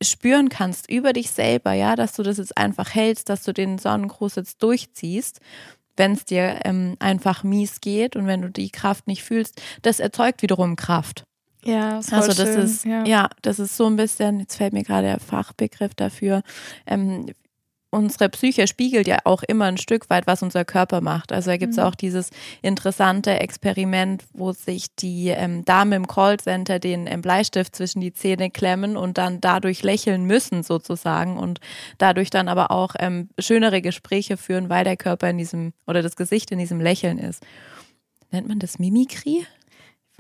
spüren 0.03 0.49
kannst 0.49 0.91
über 0.91 1.13
dich 1.13 1.31
selber, 1.31 1.73
ja, 1.73 1.95
dass 1.95 2.15
du 2.15 2.23
das 2.23 2.39
jetzt 2.39 2.57
einfach 2.57 2.95
hältst, 2.95 3.29
dass 3.29 3.43
du 3.43 3.53
den 3.53 3.79
Sonnengruß 3.79 4.37
jetzt 4.37 4.63
durchziehst, 4.63 5.41
wenn 5.97 6.13
es 6.13 6.25
dir 6.25 6.61
ähm, 6.65 6.97
einfach 6.99 7.45
mies 7.45 7.81
geht 7.81 8.17
und 8.17 8.27
wenn 8.27 8.41
du 8.41 8.49
die 8.51 8.71
Kraft 8.71 9.07
nicht 9.07 9.23
fühlst, 9.23 9.61
das 9.83 10.01
erzeugt 10.01 10.43
wiederum 10.43 10.77
Kraft. 10.77 11.25
Ja, 11.65 11.99
ist 11.99 12.13
also 12.13 12.29
das 12.29 12.55
schön. 12.55 12.63
ist 12.63 12.85
ja. 12.85 13.05
ja. 13.05 13.31
das 13.43 13.59
ist 13.59 13.77
so 13.77 13.87
ein 13.87 13.97
bisschen. 13.97 14.41
Jetzt 14.41 14.57
fällt 14.57 14.73
mir 14.73 14.83
gerade 14.83 15.07
der 15.07 15.21
Fachbegriff 15.21 15.95
dafür. 15.95 16.43
Ähm, 16.87 17.27
unsere 17.91 18.29
Psyche 18.29 18.67
spiegelt 18.67 19.09
ja 19.09 19.19
auch 19.25 19.43
immer 19.43 19.67
ein 19.67 19.77
Stück 19.77 20.09
weit, 20.11 20.27
was 20.27 20.43
unser 20.43 20.65
Körper 20.65 21.01
macht. 21.01 21.33
Also 21.33 21.51
da 21.51 21.57
gibt 21.57 21.73
es 21.73 21.77
mhm. 21.77 21.83
auch 21.85 21.95
dieses 21.95 22.31
interessante 22.63 23.33
Experiment, 23.33 24.25
wo 24.33 24.53
sich 24.53 24.95
die 24.95 25.29
ähm, 25.29 25.65
Damen 25.65 25.93
im 25.93 26.07
Callcenter 26.07 26.79
den 26.79 27.07
ähm, 27.07 27.21
Bleistift 27.21 27.75
zwischen 27.75 28.01
die 28.01 28.13
Zähne 28.13 28.51
klemmen 28.51 28.97
und 28.97 29.19
dann 29.19 29.41
dadurch 29.41 29.83
lächeln 29.83 30.25
müssen 30.25 30.63
sozusagen 30.63 31.37
und 31.37 31.61
dadurch 31.99 32.31
dann 32.31 32.49
aber 32.49 32.71
auch 32.71 32.95
ähm, 32.99 33.29
schönere 33.39 33.83
Gespräche 33.83 34.37
führen, 34.37 34.69
weil 34.69 34.85
der 34.85 34.97
Körper 34.97 35.29
in 35.29 35.39
diesem 35.39 35.73
oder 35.87 36.03
das 36.03 36.17
Gesicht 36.17 36.53
in 36.53 36.59
diesem 36.59 36.81
Lächeln 36.81 37.19
ist. 37.19 37.45
Nennt 38.31 38.49
man 38.49 38.61
das 38.61 38.79
Mimikrie? 38.79 39.45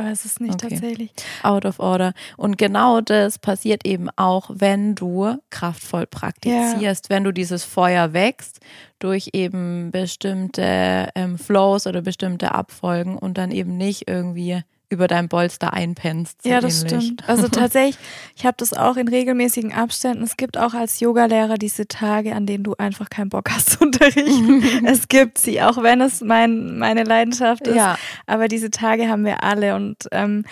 Weiß 0.01 0.25
es 0.25 0.41
nicht 0.41 0.55
okay. 0.55 0.69
tatsächlich. 0.71 1.13
Out 1.43 1.65
of 1.65 1.79
order. 1.79 2.13
Und 2.37 2.59
genau 2.59 3.01
das 3.01 3.39
passiert 3.39 3.87
eben 3.87 4.09
auch, 4.17 4.51
wenn 4.53 4.95
du 4.95 5.37
kraftvoll 5.51 6.07
praktizierst, 6.07 7.05
ja. 7.09 7.15
wenn 7.15 7.25
du 7.25 7.33
dieses 7.33 7.65
Feuer 7.65 8.13
wächst 8.13 8.61
durch 8.99 9.31
eben 9.33 9.91
bestimmte 9.91 11.09
ähm, 11.15 11.39
Flows 11.39 11.87
oder 11.87 12.03
bestimmte 12.03 12.53
Abfolgen 12.55 13.17
und 13.17 13.39
dann 13.39 13.51
eben 13.51 13.77
nicht 13.77 14.09
irgendwie 14.09 14.63
über 14.91 15.07
dein 15.07 15.29
Bolster 15.29 15.73
einpennst. 15.73 16.43
So 16.43 16.49
ja, 16.49 16.61
das 16.61 16.83
ähnlich. 16.83 17.05
stimmt. 17.05 17.29
Also 17.29 17.49
tatsächlich, 17.49 17.97
ich 18.37 18.45
habe 18.45 18.57
das 18.59 18.73
auch 18.73 18.97
in 18.97 19.09
regelmäßigen 19.09 19.73
Abständen. 19.73 20.23
Es 20.23 20.37
gibt 20.37 20.59
auch 20.59 20.75
als 20.75 21.01
Yogalehrer 21.01 21.55
diese 21.55 21.87
Tage, 21.87 22.35
an 22.35 22.45
denen 22.45 22.65
du 22.65 22.75
einfach 22.77 23.09
keinen 23.09 23.31
Bock 23.31 23.51
hast 23.51 23.71
zu 23.71 23.85
unterrichten. 23.85 24.85
es 24.87 25.09
gibt 25.09 25.39
sie, 25.39 25.63
auch 25.63 25.83
wenn 25.83 26.01
es 26.01 26.21
mein, 26.21 26.79
meine 26.79 27.05
Leidenschaft 27.05 27.67
ist. 27.69 27.77
Ja. 27.77 27.97
Aber 28.27 28.49
diese 28.49 28.71
Tage 28.71 29.09
haben 29.09 29.25
wir 29.25 29.45
alle 29.45 29.77
und 29.77 29.97
ähm, 30.11 30.45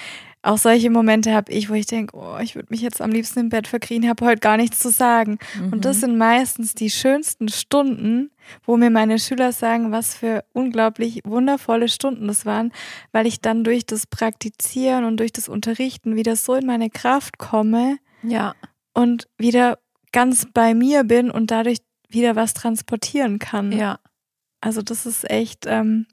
auch 0.42 0.58
solche 0.58 0.90
Momente 0.90 1.32
habe 1.32 1.52
ich, 1.52 1.68
wo 1.68 1.74
ich 1.74 1.86
denke, 1.86 2.16
oh, 2.16 2.38
ich 2.40 2.54
würde 2.54 2.68
mich 2.70 2.80
jetzt 2.80 3.00
am 3.00 3.10
liebsten 3.10 3.40
im 3.40 3.48
Bett 3.48 3.66
verkriechen, 3.66 4.08
habe 4.08 4.24
heute 4.24 4.40
gar 4.40 4.56
nichts 4.56 4.78
zu 4.78 4.90
sagen. 4.90 5.38
Mhm. 5.58 5.72
Und 5.72 5.84
das 5.84 5.96
mhm. 5.96 6.00
sind 6.00 6.18
meistens 6.18 6.74
die 6.74 6.90
schönsten 6.90 7.48
Stunden, 7.48 8.30
wo 8.64 8.76
mir 8.76 8.90
meine 8.90 9.18
Schüler 9.18 9.52
sagen, 9.52 9.90
was 9.90 10.14
für 10.14 10.44
unglaublich 10.52 11.20
wundervolle 11.24 11.88
Stunden 11.88 12.28
das 12.28 12.46
waren, 12.46 12.72
weil 13.12 13.26
ich 13.26 13.40
dann 13.40 13.64
durch 13.64 13.84
das 13.84 14.06
Praktizieren 14.06 15.04
und 15.04 15.18
durch 15.18 15.32
das 15.32 15.48
Unterrichten 15.48 16.16
wieder 16.16 16.36
so 16.36 16.54
in 16.54 16.66
meine 16.66 16.90
Kraft 16.90 17.38
komme. 17.38 17.98
Ja. 18.22 18.54
Und 18.94 19.28
wieder 19.38 19.78
ganz 20.12 20.46
bei 20.52 20.74
mir 20.74 21.04
bin 21.04 21.30
und 21.30 21.50
dadurch 21.50 21.78
wieder 22.08 22.36
was 22.36 22.54
transportieren 22.54 23.38
kann. 23.38 23.72
Ja. 23.72 23.98
Also 24.60 24.82
das 24.82 25.06
ist 25.06 25.28
echt, 25.30 25.66
ähm, 25.66 26.06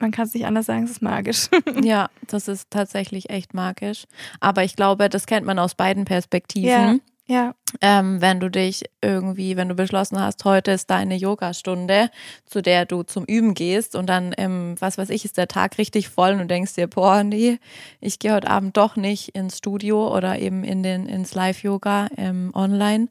man 0.00 0.10
kann 0.10 0.26
es 0.26 0.34
nicht 0.34 0.46
anders 0.46 0.66
sagen, 0.66 0.84
es 0.84 0.90
ist 0.92 1.02
magisch. 1.02 1.48
ja, 1.82 2.08
das 2.26 2.48
ist 2.48 2.70
tatsächlich 2.70 3.30
echt 3.30 3.54
magisch. 3.54 4.06
Aber 4.40 4.64
ich 4.64 4.76
glaube, 4.76 5.08
das 5.08 5.26
kennt 5.26 5.46
man 5.46 5.58
aus 5.58 5.74
beiden 5.74 6.04
Perspektiven. 6.04 7.02
Ja. 7.26 7.34
ja. 7.34 7.54
Ähm, 7.80 8.20
wenn 8.20 8.40
du 8.40 8.50
dich 8.50 8.84
irgendwie, 9.02 9.56
wenn 9.56 9.68
du 9.68 9.74
beschlossen 9.74 10.18
hast, 10.18 10.44
heute 10.44 10.72
ist 10.72 10.90
deine 10.90 11.16
Yogastunde, 11.16 12.10
zu 12.46 12.62
der 12.62 12.86
du 12.86 13.02
zum 13.02 13.24
Üben 13.24 13.54
gehst 13.54 13.94
und 13.94 14.06
dann, 14.06 14.34
ähm, 14.38 14.74
was 14.80 14.98
weiß 14.98 15.10
ich, 15.10 15.24
ist 15.24 15.36
der 15.36 15.48
Tag 15.48 15.78
richtig 15.78 16.08
voll 16.08 16.32
und 16.32 16.38
du 16.38 16.46
denkst 16.46 16.74
dir, 16.74 16.88
boah, 16.88 17.22
nee, 17.22 17.58
ich 18.00 18.18
gehe 18.18 18.32
heute 18.32 18.50
Abend 18.50 18.76
doch 18.76 18.96
nicht 18.96 19.36
ins 19.36 19.58
Studio 19.58 20.14
oder 20.16 20.38
eben 20.38 20.64
in 20.64 20.82
den, 20.82 21.06
ins 21.06 21.34
Live-Yoga 21.34 22.08
ähm, 22.16 22.50
online. 22.54 23.08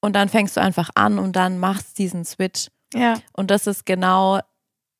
Und 0.00 0.14
dann 0.14 0.28
fängst 0.28 0.56
du 0.58 0.60
einfach 0.60 0.90
an 0.94 1.18
und 1.18 1.34
dann 1.34 1.58
machst 1.58 1.98
diesen 1.98 2.26
Switch. 2.26 2.68
Ja. 2.92 3.14
Und 3.32 3.50
das 3.50 3.66
ist 3.66 3.86
genau 3.86 4.40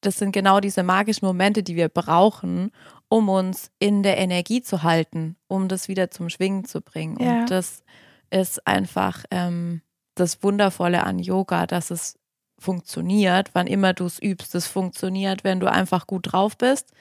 das 0.07 0.19
sind 0.19 0.33
genau 0.33 0.61
diese 0.61 0.83
magischen 0.83 1.27
Momente, 1.27 1.63
die 1.63 1.77
wir 1.77 1.89
brauchen, 1.89 2.71
um 3.09 3.29
uns 3.29 3.71
in 3.79 4.03
der 4.03 4.19
Energie 4.19 4.63
zu 4.63 4.83
halten, 4.83 5.37
um 5.49 5.69
das 5.69 5.89
wieder 5.89 6.11
zum 6.11 6.29
Schwingen 6.29 6.65
zu 6.65 6.81
bringen. 6.81 7.19
Ja. 7.21 7.41
Und 7.41 7.51
das 7.51 7.83
ist 8.31 8.67
einfach 8.67 9.25
ähm, 9.31 9.83
das 10.15 10.43
Wundervolle 10.43 11.05
an 11.05 11.19
Yoga, 11.19 11.67
dass 11.67 11.91
es 11.91 12.19
funktioniert, 12.59 13.51
wann 13.53 13.67
immer 13.67 13.93
du 13.93 14.07
es 14.07 14.21
übst. 14.21 14.55
Es 14.55 14.67
funktioniert, 14.67 15.45
wenn 15.45 15.61
du 15.61 15.71
einfach 15.71 16.07
gut 16.07 16.33
drauf 16.33 16.57
bist. 16.57 16.93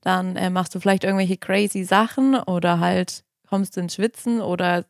Dann 0.00 0.36
äh, 0.36 0.50
machst 0.50 0.74
du 0.74 0.80
vielleicht 0.80 1.04
irgendwelche 1.04 1.36
crazy 1.36 1.84
Sachen 1.84 2.34
oder 2.34 2.80
halt 2.80 3.24
kommst 3.46 3.76
ins 3.76 3.94
Schwitzen 3.94 4.40
oder 4.40 4.84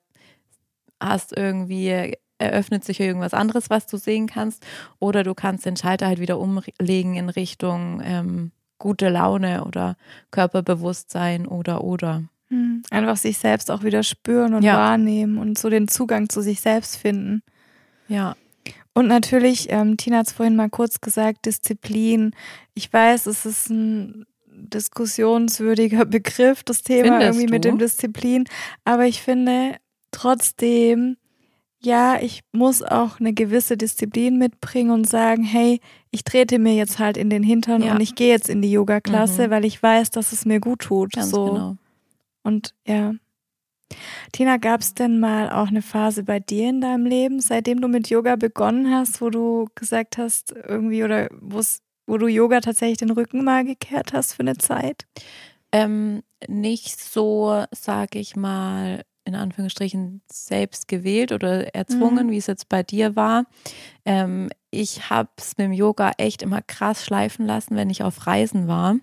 hast 1.00 1.36
irgendwie 1.36 2.16
eröffnet 2.42 2.84
sich 2.84 3.00
irgendwas 3.00 3.34
anderes, 3.34 3.70
was 3.70 3.86
du 3.86 3.96
sehen 3.96 4.26
kannst. 4.26 4.66
Oder 4.98 5.22
du 5.22 5.34
kannst 5.34 5.66
den 5.66 5.76
Schalter 5.76 6.06
halt 6.06 6.20
wieder 6.20 6.38
umlegen 6.38 7.16
in 7.16 7.28
Richtung 7.28 8.02
ähm, 8.04 8.52
gute 8.78 9.08
Laune 9.08 9.64
oder 9.64 9.96
Körperbewusstsein 10.30 11.46
oder 11.46 11.84
oder. 11.84 12.24
Hm. 12.48 12.82
Einfach 12.90 13.16
sich 13.16 13.38
selbst 13.38 13.70
auch 13.70 13.82
wieder 13.82 14.02
spüren 14.02 14.54
und 14.54 14.62
ja. 14.62 14.76
wahrnehmen 14.76 15.38
und 15.38 15.56
so 15.56 15.70
den 15.70 15.88
Zugang 15.88 16.28
zu 16.28 16.42
sich 16.42 16.60
selbst 16.60 16.96
finden. 16.96 17.42
Ja. 18.08 18.36
Und 18.92 19.08
natürlich, 19.08 19.68
ähm, 19.70 19.96
Tina 19.96 20.18
hat 20.18 20.26
es 20.26 20.32
vorhin 20.32 20.56
mal 20.56 20.68
kurz 20.68 21.00
gesagt, 21.00 21.46
Disziplin. 21.46 22.32
Ich 22.74 22.92
weiß, 22.92 23.26
es 23.26 23.46
ist 23.46 23.70
ein 23.70 24.26
diskussionswürdiger 24.46 26.04
Begriff, 26.04 26.62
das 26.62 26.82
Thema 26.82 27.04
Findest 27.04 27.22
irgendwie 27.26 27.46
du? 27.46 27.52
mit 27.52 27.64
dem 27.64 27.78
Disziplin. 27.78 28.44
Aber 28.84 29.06
ich 29.06 29.22
finde 29.22 29.76
trotzdem, 30.10 31.16
ja, 31.84 32.20
ich 32.20 32.42
muss 32.52 32.82
auch 32.82 33.18
eine 33.20 33.32
gewisse 33.32 33.76
Disziplin 33.76 34.38
mitbringen 34.38 34.90
und 34.90 35.08
sagen, 35.08 35.42
hey, 35.42 35.80
ich 36.10 36.24
trete 36.24 36.58
mir 36.58 36.74
jetzt 36.74 36.98
halt 36.98 37.16
in 37.16 37.30
den 37.30 37.42
Hintern 37.42 37.82
ja. 37.82 37.94
und 37.94 38.00
ich 38.00 38.14
gehe 38.14 38.28
jetzt 38.28 38.48
in 38.48 38.62
die 38.62 38.70
Yoga-Klasse, 38.70 39.46
mhm. 39.46 39.50
weil 39.50 39.64
ich 39.64 39.82
weiß, 39.82 40.10
dass 40.10 40.32
es 40.32 40.44
mir 40.44 40.60
gut 40.60 40.80
tut. 40.80 41.12
Ganz 41.12 41.30
so. 41.30 41.46
genau. 41.46 41.76
Und 42.42 42.74
ja. 42.86 43.14
Tina, 44.32 44.56
gab 44.56 44.80
es 44.80 44.94
denn 44.94 45.20
mal 45.20 45.50
auch 45.50 45.68
eine 45.68 45.82
Phase 45.82 46.22
bei 46.24 46.40
dir 46.40 46.70
in 46.70 46.80
deinem 46.80 47.04
Leben, 47.04 47.40
seitdem 47.40 47.80
du 47.80 47.88
mit 47.88 48.08
Yoga 48.08 48.36
begonnen 48.36 48.94
hast, 48.94 49.20
wo 49.20 49.28
du 49.28 49.68
gesagt 49.74 50.18
hast, 50.18 50.52
irgendwie 50.52 51.04
oder 51.04 51.28
wo 51.40 52.16
du 52.16 52.26
Yoga 52.26 52.60
tatsächlich 52.60 52.98
den 52.98 53.10
Rücken 53.10 53.44
mal 53.44 53.64
gekehrt 53.64 54.12
hast 54.12 54.34
für 54.34 54.40
eine 54.40 54.56
Zeit? 54.56 55.06
Ähm, 55.72 56.22
nicht 56.48 57.00
so, 57.00 57.64
sag 57.70 58.14
ich 58.14 58.36
mal, 58.36 59.02
in 59.24 59.34
Anführungsstrichen 59.34 60.22
selbst 60.30 60.88
gewählt 60.88 61.32
oder 61.32 61.74
erzwungen, 61.74 62.26
mhm. 62.26 62.30
wie 62.30 62.38
es 62.38 62.46
jetzt 62.46 62.68
bei 62.68 62.82
dir 62.82 63.16
war. 63.16 63.44
Ähm, 64.04 64.50
ich 64.70 65.10
habe 65.10 65.30
es 65.36 65.56
mit 65.58 65.66
dem 65.66 65.72
Yoga 65.72 66.12
echt 66.18 66.42
immer 66.42 66.62
krass 66.62 67.04
schleifen 67.04 67.46
lassen, 67.46 67.76
wenn 67.76 67.90
ich 67.90 68.02
auf 68.02 68.26
Reisen 68.26 68.68
war. 68.68 68.96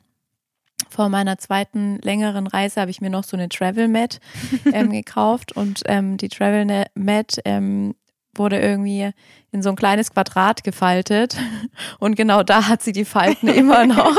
Vor 0.90 1.10
meiner 1.10 1.38
zweiten 1.38 2.00
längeren 2.02 2.48
Reise 2.48 2.82
habe 2.82 2.92
ich 2.92 3.02
mir 3.02 3.10
noch 3.10 3.24
so 3.24 3.38
eine 3.38 3.50
Travel 3.50 3.88
Mat 3.88 4.20
ähm, 4.74 4.92
gekauft 4.92 5.56
und 5.56 5.82
ähm, 5.86 6.18
die 6.18 6.30
Travel 6.30 6.86
Mat 6.96 7.38
ähm, 7.46 7.96
wurde 8.34 8.60
irgendwie 8.60 9.12
in 9.52 9.62
so 9.62 9.70
ein 9.70 9.76
kleines 9.76 10.12
Quadrat 10.12 10.64
gefaltet 10.64 11.38
und 12.00 12.16
genau 12.16 12.44
da 12.44 12.68
hat 12.68 12.82
sie 12.82 12.94
die 12.94 13.06
Falten 13.06 13.48
immer 13.48 13.86
noch. 13.86 14.18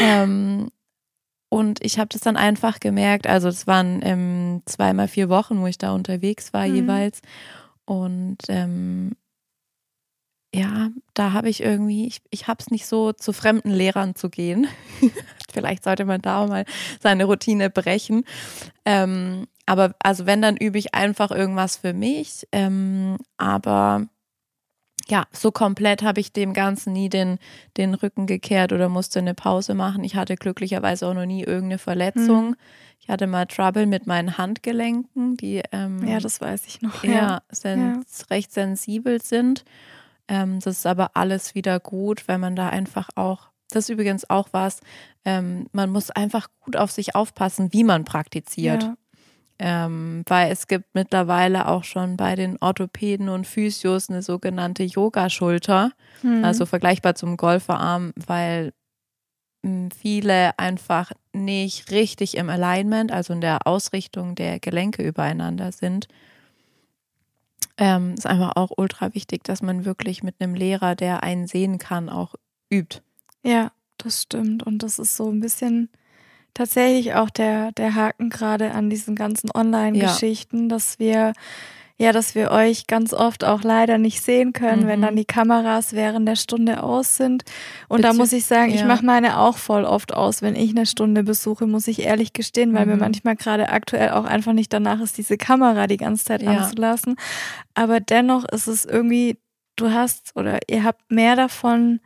und 1.48 1.82
ich 1.82 1.98
habe 1.98 2.08
das 2.08 2.20
dann 2.20 2.36
einfach 2.36 2.80
gemerkt, 2.80 3.26
also 3.26 3.48
es 3.48 3.66
waren 3.66 4.00
ähm, 4.02 4.62
zweimal 4.66 5.08
vier 5.08 5.28
Wochen, 5.28 5.60
wo 5.60 5.66
ich 5.66 5.78
da 5.78 5.92
unterwegs 5.92 6.52
war 6.52 6.66
mhm. 6.66 6.74
jeweils. 6.74 7.22
Und 7.86 8.38
ähm, 8.48 9.12
ja, 10.54 10.90
da 11.14 11.32
habe 11.32 11.48
ich 11.48 11.62
irgendwie, 11.62 12.06
ich, 12.06 12.20
ich 12.30 12.48
habe 12.48 12.58
es 12.60 12.70
nicht 12.70 12.86
so, 12.86 13.12
zu 13.12 13.32
fremden 13.32 13.70
Lehrern 13.70 14.14
zu 14.14 14.28
gehen. 14.28 14.66
Vielleicht 15.52 15.84
sollte 15.84 16.04
man 16.04 16.20
da 16.20 16.46
mal 16.46 16.64
seine 17.00 17.24
Routine 17.24 17.70
brechen. 17.70 18.24
Ähm, 18.84 19.46
aber 19.66 19.94
also 20.02 20.26
wenn, 20.26 20.42
dann 20.42 20.56
übe 20.56 20.78
ich 20.78 20.94
einfach 20.94 21.30
irgendwas 21.30 21.76
für 21.78 21.92
mich. 21.92 22.46
Ähm, 22.52 23.18
aber 23.36 24.06
ja, 25.10 25.26
so 25.32 25.50
komplett 25.50 26.02
habe 26.02 26.20
ich 26.20 26.32
dem 26.32 26.52
Ganzen 26.52 26.92
nie 26.92 27.08
den, 27.08 27.38
den 27.76 27.94
Rücken 27.94 28.26
gekehrt 28.26 28.72
oder 28.72 28.88
musste 28.88 29.18
eine 29.18 29.34
Pause 29.34 29.74
machen. 29.74 30.04
Ich 30.04 30.16
hatte 30.16 30.36
glücklicherweise 30.36 31.06
auch 31.06 31.14
noch 31.14 31.26
nie 31.26 31.42
irgendeine 31.42 31.78
Verletzung. 31.78 32.50
Mhm. 32.50 32.56
Ich 33.00 33.08
hatte 33.08 33.26
mal 33.26 33.46
Trouble 33.46 33.86
mit 33.86 34.06
meinen 34.06 34.36
Handgelenken, 34.36 35.36
die 35.36 35.62
ähm, 35.72 36.06
ja, 36.06 36.20
das 36.20 36.40
weiß 36.40 36.66
ich 36.66 36.82
noch. 36.82 37.04
Ja, 37.04 37.40
ja. 37.64 38.00
recht 38.30 38.52
sensibel 38.52 39.22
sind. 39.22 39.64
Ähm, 40.28 40.60
das 40.60 40.78
ist 40.78 40.86
aber 40.86 41.12
alles 41.14 41.54
wieder 41.54 41.80
gut, 41.80 42.28
wenn 42.28 42.40
man 42.40 42.54
da 42.54 42.68
einfach 42.68 43.08
auch, 43.14 43.48
das 43.70 43.84
ist 43.84 43.90
übrigens 43.90 44.28
auch 44.28 44.48
was, 44.52 44.80
ähm, 45.24 45.68
man 45.72 45.90
muss 45.90 46.10
einfach 46.10 46.48
gut 46.60 46.76
auf 46.76 46.90
sich 46.90 47.14
aufpassen, 47.14 47.72
wie 47.72 47.84
man 47.84 48.04
praktiziert. 48.04 48.82
Ja. 48.82 48.96
Ähm, 49.60 50.22
weil 50.26 50.52
es 50.52 50.68
gibt 50.68 50.94
mittlerweile 50.94 51.66
auch 51.66 51.82
schon 51.82 52.16
bei 52.16 52.36
den 52.36 52.58
Orthopäden 52.60 53.28
und 53.28 53.46
Physios 53.46 54.08
eine 54.08 54.22
sogenannte 54.22 54.84
Yoga-Schulter, 54.84 55.90
mhm. 56.22 56.44
also 56.44 56.64
vergleichbar 56.64 57.16
zum 57.16 57.36
Golferarm, 57.36 58.12
weil 58.14 58.72
hm, 59.64 59.90
viele 59.90 60.56
einfach 60.58 61.10
nicht 61.32 61.90
richtig 61.90 62.36
im 62.36 62.48
Alignment, 62.50 63.10
also 63.10 63.32
in 63.32 63.40
der 63.40 63.66
Ausrichtung 63.66 64.36
der 64.36 64.60
Gelenke 64.60 65.02
übereinander 65.02 65.72
sind. 65.72 66.06
Ähm, 67.76 68.14
ist 68.14 68.26
einfach 68.26 68.52
auch 68.56 68.70
ultra 68.76 69.14
wichtig, 69.14 69.44
dass 69.44 69.62
man 69.62 69.84
wirklich 69.84 70.22
mit 70.22 70.36
einem 70.40 70.54
Lehrer, 70.54 70.94
der 70.94 71.22
einen 71.22 71.46
sehen 71.46 71.78
kann, 71.78 72.08
auch 72.08 72.34
übt. 72.70 73.00
Ja, 73.44 73.72
das 73.98 74.22
stimmt. 74.22 74.64
Und 74.64 74.82
das 74.82 74.98
ist 74.98 75.16
so 75.16 75.30
ein 75.30 75.40
bisschen 75.40 75.88
tatsächlich 76.54 77.14
auch 77.14 77.30
der, 77.30 77.72
der 77.72 77.94
Haken 77.94 78.30
gerade 78.30 78.72
an 78.72 78.90
diesen 78.90 79.14
ganzen 79.14 79.50
Online-Geschichten, 79.54 80.62
ja. 80.62 80.68
dass 80.68 80.98
wir 80.98 81.32
ja, 82.00 82.12
dass 82.12 82.36
wir 82.36 82.52
euch 82.52 82.86
ganz 82.86 83.12
oft 83.12 83.42
auch 83.42 83.62
leider 83.62 83.98
nicht 83.98 84.22
sehen 84.22 84.52
können, 84.52 84.84
mhm. 84.84 84.86
wenn 84.86 85.02
dann 85.02 85.16
die 85.16 85.24
Kameras 85.24 85.94
während 85.94 86.28
der 86.28 86.36
Stunde 86.36 86.84
aus 86.84 87.16
sind. 87.16 87.42
Und 87.88 87.98
Bitte? 87.98 88.08
da 88.08 88.14
muss 88.14 88.32
ich 88.32 88.44
sagen, 88.44 88.70
ja. 88.70 88.76
ich 88.76 88.84
mache 88.84 89.04
meine 89.04 89.40
auch 89.40 89.58
voll 89.58 89.84
oft 89.84 90.14
aus, 90.14 90.40
wenn 90.40 90.54
ich 90.54 90.70
eine 90.70 90.86
Stunde 90.86 91.24
besuche, 91.24 91.66
muss 91.66 91.88
ich 91.88 92.02
ehrlich 92.02 92.32
gestehen, 92.32 92.72
weil 92.72 92.86
mhm. 92.86 92.92
mir 92.92 92.98
manchmal 92.98 93.34
gerade 93.34 93.70
aktuell 93.70 94.10
auch 94.10 94.24
einfach 94.24 94.52
nicht 94.52 94.72
danach 94.72 95.00
ist, 95.00 95.18
diese 95.18 95.36
Kamera 95.36 95.88
die 95.88 95.96
ganze 95.96 96.24
Zeit 96.24 96.42
ja. 96.42 96.52
anzulassen. 96.52 97.16
Aber 97.74 97.98
dennoch 97.98 98.44
ist 98.44 98.68
es 98.68 98.84
irgendwie, 98.84 99.40
du 99.74 99.90
hast 99.90 100.36
oder 100.36 100.60
ihr 100.68 100.84
habt 100.84 101.10
mehr 101.10 101.34
davon, 101.34 101.98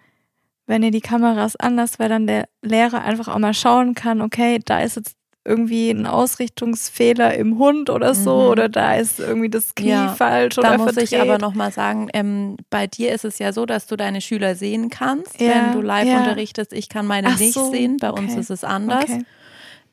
wenn 0.66 0.82
ihr 0.82 0.90
die 0.90 1.00
Kameras 1.00 1.56
anders, 1.56 1.98
weil 1.98 2.08
dann 2.08 2.26
der 2.26 2.48
Lehrer 2.62 3.02
einfach 3.02 3.28
auch 3.28 3.38
mal 3.38 3.54
schauen 3.54 3.94
kann, 3.94 4.20
okay, 4.20 4.60
da 4.64 4.80
ist 4.80 4.96
jetzt 4.96 5.16
irgendwie 5.44 5.90
ein 5.90 6.06
Ausrichtungsfehler 6.06 7.34
im 7.34 7.58
Hund 7.58 7.90
oder 7.90 8.14
so 8.14 8.42
mhm. 8.42 8.48
oder 8.48 8.68
da 8.68 8.94
ist 8.94 9.18
irgendwie 9.18 9.50
das 9.50 9.74
Knie 9.74 9.88
ja, 9.88 10.14
falsch 10.14 10.56
oder 10.56 10.70
Da 10.70 10.78
muss 10.78 10.94
verdreht. 10.94 11.12
ich 11.12 11.20
aber 11.20 11.38
nochmal 11.38 11.72
sagen, 11.72 12.08
ähm, 12.14 12.56
bei 12.70 12.86
dir 12.86 13.12
ist 13.12 13.24
es 13.24 13.40
ja 13.40 13.52
so, 13.52 13.66
dass 13.66 13.88
du 13.88 13.96
deine 13.96 14.20
Schüler 14.20 14.54
sehen 14.54 14.88
kannst, 14.88 15.40
ja, 15.40 15.48
wenn 15.48 15.72
du 15.72 15.80
live 15.80 16.06
ja. 16.06 16.18
unterrichtest. 16.18 16.72
Ich 16.72 16.88
kann 16.88 17.06
meine 17.06 17.28
Ach 17.28 17.38
nicht 17.38 17.54
so, 17.54 17.70
sehen, 17.72 17.96
bei 17.96 18.10
okay. 18.10 18.22
uns 18.22 18.36
ist 18.36 18.50
es 18.50 18.62
anders. 18.62 19.04
Okay. 19.04 19.24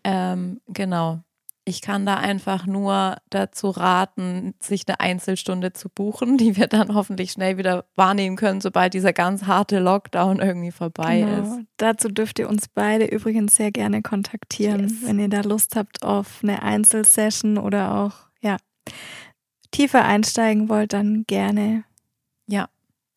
Ähm, 0.04 0.62
genau. 0.68 1.22
Ich 1.70 1.82
kann 1.82 2.04
da 2.04 2.16
einfach 2.16 2.66
nur 2.66 3.18
dazu 3.30 3.70
raten, 3.70 4.56
sich 4.60 4.88
eine 4.88 5.00
Einzelstunde 5.00 5.72
zu 5.72 5.88
buchen, 5.88 6.38
die 6.38 6.58
wir 6.58 6.66
dann 6.66 6.96
hoffentlich 6.96 7.32
schnell 7.32 7.60
wieder 7.60 7.86
wahrnehmen 7.96 8.36
können, 8.36 8.60
sobald 8.60 8.96
dieser 8.96 9.14
ganz 9.14 9.44
harte 9.44 9.78
Lockdown 9.78 10.40
irgendwie 10.40 10.72
vorbei 10.72 11.22
genau. 11.22 11.58
ist. 11.58 11.66
Dazu 11.78 12.10
dürft 12.10 12.40
ihr 12.40 12.50
uns 12.50 12.68
beide 12.68 13.06
übrigens 13.06 13.56
sehr 13.56 13.72
gerne 13.72 14.02
kontaktieren, 14.02 14.90
yes. 14.90 14.94
wenn 15.04 15.20
ihr 15.20 15.30
da 15.30 15.42
Lust 15.42 15.76
habt 15.76 16.02
auf 16.02 16.40
eine 16.42 16.64
Einzelsession 16.64 17.60
oder 17.60 17.96
auch, 17.96 18.14
ja, 18.42 18.58
tiefer 19.70 20.04
einsteigen 20.06 20.70
wollt, 20.70 20.94
dann 20.94 21.26
gerne. 21.28 21.84
Ja, 22.48 22.68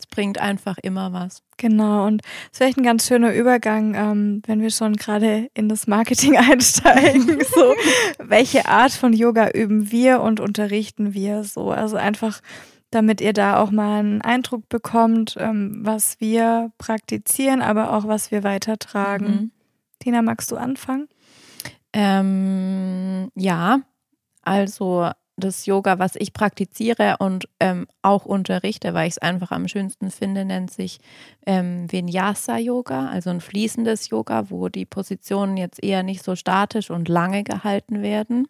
es 0.02 0.06
bringt 0.06 0.38
einfach 0.38 0.78
immer 0.78 1.12
was. 1.12 1.42
Genau, 1.58 2.06
und 2.06 2.22
es 2.52 2.58
wäre 2.58 2.72
ein 2.76 2.82
ganz 2.82 3.06
schöner 3.06 3.32
Übergang, 3.32 3.94
ähm, 3.94 4.42
wenn 4.46 4.60
wir 4.60 4.70
schon 4.70 4.96
gerade 4.96 5.48
in 5.54 5.68
das 5.68 5.86
Marketing 5.86 6.36
einsteigen. 6.50 7.38
so, 7.54 7.74
welche 8.18 8.66
Art 8.66 8.92
von 8.92 9.12
Yoga 9.12 9.50
üben 9.50 9.92
wir 9.92 10.20
und 10.20 10.40
unterrichten 10.40 11.14
wir 11.14 11.44
so? 11.44 11.70
Also 11.70 11.96
einfach, 11.96 12.40
damit 12.90 13.20
ihr 13.20 13.32
da 13.32 13.60
auch 13.60 13.70
mal 13.70 14.00
einen 14.00 14.22
Eindruck 14.22 14.68
bekommt, 14.68 15.36
ähm, 15.38 15.80
was 15.82 16.20
wir 16.20 16.72
praktizieren, 16.78 17.62
aber 17.62 17.92
auch 17.92 18.08
was 18.08 18.32
wir 18.32 18.42
weitertragen. 18.42 19.26
Mhm. 19.26 19.50
Tina, 20.00 20.22
magst 20.22 20.50
du 20.50 20.56
anfangen? 20.56 21.08
Ähm, 21.92 23.30
ja, 23.36 23.82
also 24.42 25.10
das 25.44 25.66
Yoga, 25.66 25.98
was 25.98 26.16
ich 26.16 26.32
praktiziere 26.32 27.16
und 27.18 27.48
ähm, 27.60 27.86
auch 28.02 28.24
unterrichte, 28.24 28.94
weil 28.94 29.08
ich 29.08 29.14
es 29.14 29.18
einfach 29.18 29.50
am 29.50 29.68
schönsten 29.68 30.10
finde, 30.10 30.44
nennt 30.44 30.70
sich 30.70 31.00
ähm, 31.46 31.90
Vinyasa-Yoga, 31.90 33.08
also 33.08 33.30
ein 33.30 33.40
fließendes 33.40 34.08
Yoga, 34.08 34.50
wo 34.50 34.68
die 34.68 34.86
Positionen 34.86 35.56
jetzt 35.56 35.82
eher 35.82 36.02
nicht 36.02 36.22
so 36.22 36.36
statisch 36.36 36.90
und 36.90 37.08
lange 37.08 37.42
gehalten 37.44 38.02
werden. 38.02 38.48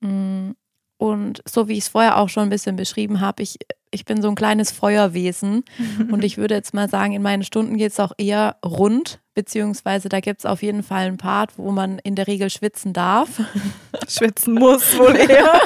Mm, 0.00 0.52
und 1.00 1.42
so 1.48 1.66
wie 1.66 1.78
ich 1.78 1.84
es 1.84 1.88
vorher 1.88 2.18
auch 2.18 2.28
schon 2.28 2.42
ein 2.42 2.50
bisschen 2.50 2.76
beschrieben 2.76 3.22
habe, 3.22 3.42
ich, 3.42 3.56
ich 3.90 4.04
bin 4.04 4.20
so 4.20 4.28
ein 4.28 4.34
kleines 4.34 4.70
Feuerwesen 4.70 5.64
und 6.12 6.22
ich 6.22 6.36
würde 6.36 6.54
jetzt 6.54 6.74
mal 6.74 6.90
sagen, 6.90 7.14
in 7.14 7.22
meinen 7.22 7.42
Stunden 7.42 7.78
geht 7.78 7.92
es 7.92 8.00
auch 8.00 8.12
eher 8.18 8.56
rund, 8.62 9.18
beziehungsweise 9.32 10.10
da 10.10 10.20
gibt 10.20 10.40
es 10.40 10.46
auf 10.46 10.62
jeden 10.62 10.82
Fall 10.82 11.06
einen 11.06 11.16
Part, 11.16 11.56
wo 11.56 11.70
man 11.72 11.98
in 12.00 12.16
der 12.16 12.26
Regel 12.26 12.50
schwitzen 12.50 12.92
darf. 12.92 13.40
Schwitzen 14.08 14.52
muss 14.56 14.98
wohl 14.98 15.16
eher. 15.30 15.58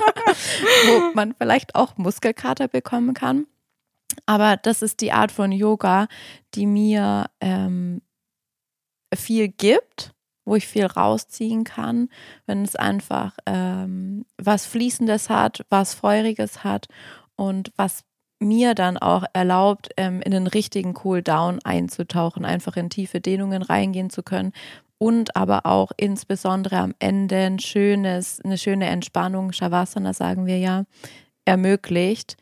wo 0.87 1.15
man 1.15 1.35
vielleicht 1.37 1.75
auch 1.75 1.97
Muskelkater 1.97 2.69
bekommen 2.69 3.13
kann. 3.13 3.49
Aber 4.27 4.57
das 4.57 4.83
ist 4.83 5.01
die 5.01 5.11
Art 5.11 5.33
von 5.33 5.51
Yoga, 5.51 6.07
die 6.55 6.67
mir 6.67 7.27
ähm, 7.41 8.03
viel 9.13 9.49
gibt 9.49 10.14
wo 10.45 10.57
ich 10.57 10.67
viel 10.67 10.87
rausziehen 10.87 11.65
kann, 11.65 12.09
wenn 12.47 12.63
es 12.63 12.77
einfach 12.77 13.37
ähm, 13.47 14.25
was 14.37 14.67
Fließendes 14.67 15.31
hat, 15.31 15.65
was 15.71 15.95
Feuriges 15.95 16.65
hat 16.65 16.87
und 17.37 17.73
was 17.77 18.05
mir 18.41 18.75
dann 18.75 18.99
auch 18.99 19.25
erlaubt, 19.33 19.91
ähm, 19.97 20.21
in 20.21 20.33
den 20.33 20.47
richtigen 20.47 20.95
Cool-Down 21.03 21.61
einzutauchen, 21.65 22.45
einfach 22.45 22.77
in 22.77 22.91
tiefe 22.91 23.21
Dehnungen 23.21 23.63
reingehen 23.63 24.11
zu 24.11 24.23
können 24.23 24.53
und 24.99 25.37
aber 25.37 25.67
auch 25.67 25.93
insbesondere 25.97 26.79
am 26.79 26.95
Ende 26.99 27.37
ein 27.37 27.59
schönes, 27.59 28.41
eine 28.45 28.59
schöne 28.59 28.87
Entspannung, 28.87 29.53
Shavasana 29.53 30.13
sagen 30.13 30.47
wir 30.47 30.59
ja, 30.59 30.85
ermöglicht. 31.45 32.37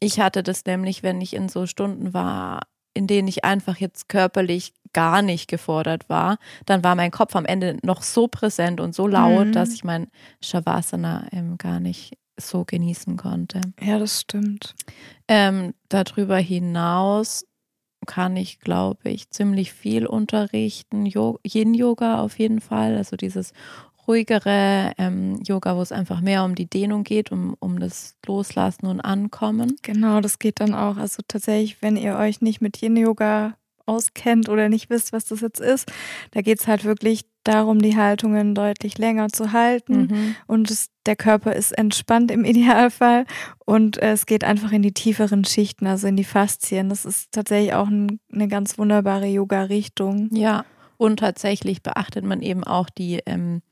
Ich 0.00 0.18
hatte 0.18 0.42
das 0.42 0.64
nämlich, 0.64 1.02
wenn 1.02 1.20
ich 1.20 1.34
in 1.34 1.48
so 1.48 1.66
Stunden 1.66 2.14
war, 2.14 2.62
in 2.94 3.06
denen 3.06 3.28
ich 3.28 3.44
einfach 3.44 3.76
jetzt 3.76 4.08
körperlich 4.08 4.72
gar 4.92 5.22
nicht 5.22 5.48
gefordert 5.48 6.08
war, 6.08 6.38
dann 6.66 6.82
war 6.82 6.94
mein 6.94 7.10
Kopf 7.10 7.36
am 7.36 7.46
Ende 7.46 7.78
noch 7.82 8.02
so 8.02 8.26
präsent 8.28 8.80
und 8.80 8.94
so 8.94 9.06
laut, 9.06 9.48
mhm. 9.48 9.52
dass 9.52 9.72
ich 9.72 9.84
mein 9.84 10.08
Shavasana 10.42 11.28
ähm, 11.32 11.58
gar 11.58 11.80
nicht 11.80 12.18
so 12.36 12.64
genießen 12.64 13.16
konnte. 13.16 13.60
Ja, 13.80 13.98
das 13.98 14.20
stimmt. 14.20 14.74
Ähm, 15.28 15.74
darüber 15.88 16.38
hinaus 16.38 17.44
kann 18.06 18.36
ich, 18.36 18.60
glaube 18.60 19.10
ich, 19.10 19.30
ziemlich 19.30 19.72
viel 19.72 20.06
unterrichten. 20.06 21.06
Yin-Yoga 21.06 22.20
auf 22.20 22.38
jeden 22.38 22.60
Fall, 22.60 22.96
also 22.96 23.16
dieses 23.16 23.52
ruhigere 24.10 24.92
ähm, 24.98 25.40
Yoga, 25.46 25.76
wo 25.76 25.82
es 25.82 25.92
einfach 25.92 26.20
mehr 26.20 26.44
um 26.44 26.56
die 26.56 26.68
Dehnung 26.68 27.04
geht, 27.04 27.30
um, 27.30 27.54
um 27.60 27.78
das 27.78 28.16
Loslassen 28.26 28.86
und 28.86 29.00
Ankommen. 29.00 29.76
Genau, 29.82 30.20
das 30.20 30.40
geht 30.40 30.58
dann 30.58 30.74
auch. 30.74 30.96
Also 30.96 31.22
tatsächlich, 31.26 31.80
wenn 31.80 31.96
ihr 31.96 32.16
euch 32.16 32.40
nicht 32.40 32.60
mit 32.60 32.82
Yin-Yoga 32.82 33.54
auskennt 33.86 34.48
oder 34.48 34.68
nicht 34.68 34.90
wisst, 34.90 35.12
was 35.12 35.26
das 35.26 35.40
jetzt 35.40 35.60
ist, 35.60 35.90
da 36.32 36.42
geht 36.42 36.60
es 36.60 36.66
halt 36.66 36.84
wirklich 36.84 37.24
darum, 37.44 37.80
die 37.80 37.96
Haltungen 37.96 38.54
deutlich 38.54 38.98
länger 38.98 39.28
zu 39.28 39.52
halten 39.52 40.08
mhm. 40.10 40.36
und 40.46 40.70
es, 40.70 40.90
der 41.06 41.16
Körper 41.16 41.54
ist 41.54 41.72
entspannt 41.72 42.30
im 42.30 42.44
Idealfall 42.44 43.24
und 43.64 43.96
es 43.96 44.26
geht 44.26 44.44
einfach 44.44 44.72
in 44.72 44.82
die 44.82 44.92
tieferen 44.92 45.44
Schichten, 45.44 45.86
also 45.86 46.06
in 46.06 46.16
die 46.16 46.24
Faszien. 46.24 46.88
Das 46.88 47.04
ist 47.04 47.32
tatsächlich 47.32 47.74
auch 47.74 47.88
ein, 47.88 48.20
eine 48.32 48.48
ganz 48.48 48.76
wunderbare 48.76 49.26
Yoga-Richtung. 49.26 50.28
Ja, 50.32 50.64
und 50.98 51.20
tatsächlich 51.20 51.82
beachtet 51.82 52.24
man 52.24 52.42
eben 52.42 52.62
auch 52.62 52.90
die 52.90 53.20
ähm, 53.24 53.62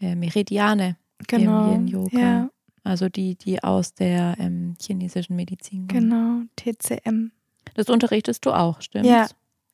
äh, 0.00 0.14
Meridiane 0.14 0.96
genau. 1.26 1.72
im 1.72 1.86
Yin-Yoga. 1.86 2.18
Ja. 2.18 2.50
Also 2.82 3.08
die, 3.08 3.34
die 3.36 3.62
aus 3.64 3.94
der 3.94 4.36
ähm, 4.38 4.76
chinesischen 4.80 5.36
Medizin 5.36 5.88
kommen. 5.88 6.10
Genau, 6.10 6.42
TCM. 6.56 7.30
Das 7.74 7.88
unterrichtest 7.88 8.44
du 8.44 8.52
auch, 8.52 8.82
stimmt? 8.82 9.06
Ja, 9.06 9.26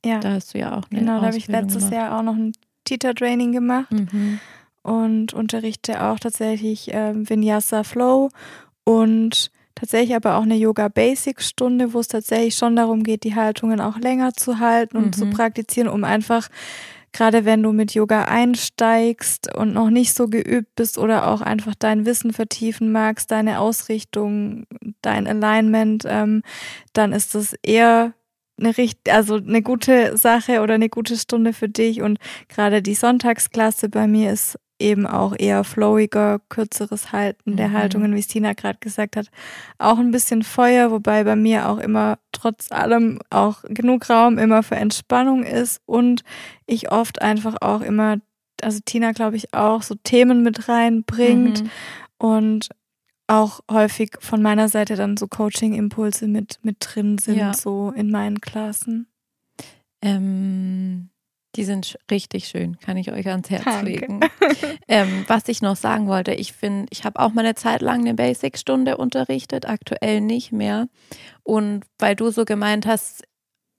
ja. 0.04 0.20
Da 0.20 0.32
hast 0.32 0.54
du 0.54 0.58
ja 0.58 0.78
auch 0.78 0.84
eine 0.90 1.00
Genau, 1.00 1.20
da 1.20 1.26
habe 1.26 1.36
ich 1.36 1.48
letztes 1.48 1.88
gemacht. 1.88 1.92
Jahr 1.92 2.18
auch 2.18 2.22
noch 2.22 2.36
ein 2.36 2.52
Tita-Training 2.84 3.52
gemacht 3.52 3.92
mhm. 3.92 4.38
und 4.82 5.34
unterrichte 5.34 6.02
auch 6.02 6.18
tatsächlich 6.18 6.94
äh, 6.94 7.12
Vinyasa 7.14 7.82
Flow 7.82 8.30
und 8.84 9.50
tatsächlich 9.74 10.14
aber 10.14 10.36
auch 10.36 10.42
eine 10.42 10.56
Yoga 10.56 10.88
Basic 10.88 11.42
Stunde, 11.42 11.92
wo 11.92 12.00
es 12.00 12.08
tatsächlich 12.08 12.54
schon 12.54 12.76
darum 12.76 13.02
geht, 13.02 13.24
die 13.24 13.34
Haltungen 13.34 13.80
auch 13.80 13.98
länger 13.98 14.32
zu 14.34 14.58
halten 14.58 14.96
und 14.96 15.06
mhm. 15.06 15.12
zu 15.12 15.26
praktizieren, 15.30 15.88
um 15.88 16.04
einfach 16.04 16.48
gerade 17.12 17.44
wenn 17.44 17.62
du 17.62 17.72
mit 17.72 17.94
Yoga 17.94 18.24
einsteigst 18.24 19.54
und 19.56 19.72
noch 19.72 19.90
nicht 19.90 20.14
so 20.14 20.28
geübt 20.28 20.74
bist 20.76 20.98
oder 20.98 21.28
auch 21.28 21.40
einfach 21.40 21.74
dein 21.74 22.06
Wissen 22.06 22.32
vertiefen 22.32 22.92
magst, 22.92 23.30
deine 23.30 23.60
Ausrichtung, 23.60 24.66
dein 25.02 25.26
Alignment, 25.26 26.04
ähm, 26.06 26.42
dann 26.92 27.12
ist 27.12 27.34
das 27.34 27.54
eher 27.62 28.14
eine 28.58 28.76
richtig, 28.76 29.12
also 29.12 29.36
eine 29.36 29.62
gute 29.62 30.16
Sache 30.16 30.60
oder 30.60 30.74
eine 30.74 30.88
gute 30.88 31.16
Stunde 31.16 31.52
für 31.52 31.68
dich. 31.68 32.02
Und 32.02 32.18
gerade 32.48 32.82
die 32.82 32.94
Sonntagsklasse 32.94 33.88
bei 33.88 34.06
mir 34.06 34.32
ist 34.32 34.58
eben 34.80 35.06
auch 35.06 35.34
eher 35.38 35.64
flowiger, 35.64 36.40
kürzeres 36.48 37.12
Halten 37.12 37.56
der 37.56 37.68
mhm. 37.68 37.72
Haltungen, 37.72 38.14
wie 38.14 38.22
Stina 38.22 38.52
gerade 38.52 38.78
gesagt 38.80 39.16
hat. 39.16 39.30
Auch 39.78 39.98
ein 39.98 40.10
bisschen 40.10 40.42
Feuer, 40.42 40.90
wobei 40.90 41.24
bei 41.24 41.36
mir 41.36 41.68
auch 41.68 41.78
immer 41.78 42.18
trotz 42.32 42.72
allem 42.72 43.18
auch 43.30 43.62
genug 43.68 44.08
Raum 44.08 44.38
immer 44.38 44.62
für 44.62 44.76
Entspannung 44.76 45.42
ist 45.44 45.80
und 45.86 46.22
ich 46.66 46.90
oft 46.90 47.22
einfach 47.22 47.56
auch 47.60 47.80
immer, 47.82 48.18
also 48.62 48.80
Tina 48.84 49.12
glaube 49.12 49.36
ich 49.36 49.52
auch, 49.54 49.82
so 49.82 49.94
Themen 50.02 50.42
mit 50.42 50.68
reinbringt 50.68 51.64
mhm. 51.64 51.70
und 52.18 52.68
auch 53.26 53.60
häufig 53.70 54.16
von 54.18 54.42
meiner 54.42 54.68
Seite 54.68 54.96
dann 54.96 55.16
so 55.16 55.28
Coaching-Impulse 55.28 56.26
mit, 56.26 56.58
mit 56.62 56.78
drin 56.80 57.18
sind, 57.18 57.36
ja. 57.36 57.54
so 57.54 57.92
in 57.94 58.10
meinen 58.10 58.40
Klassen. 58.40 59.06
Ähm, 60.02 61.09
die 61.56 61.64
sind 61.64 61.98
richtig 62.10 62.46
schön, 62.46 62.78
kann 62.78 62.96
ich 62.96 63.10
euch 63.10 63.26
ans 63.26 63.50
Herz 63.50 63.64
Danke. 63.64 63.90
legen. 63.90 64.20
Ähm, 64.92 65.24
was 65.28 65.46
ich 65.46 65.62
noch 65.62 65.76
sagen 65.76 66.08
wollte, 66.08 66.32
ich 66.32 66.52
finde, 66.52 66.86
ich 66.90 67.04
habe 67.04 67.20
auch 67.20 67.32
mal 67.32 67.44
eine 67.44 67.54
Zeit 67.54 67.80
lang 67.80 68.00
eine 68.00 68.14
Basic-Stunde 68.14 68.96
unterrichtet, 68.96 69.68
aktuell 69.68 70.20
nicht 70.20 70.50
mehr. 70.50 70.88
Und 71.44 71.84
weil 71.98 72.16
du 72.16 72.30
so 72.30 72.44
gemeint 72.44 72.86
hast, 72.86 73.22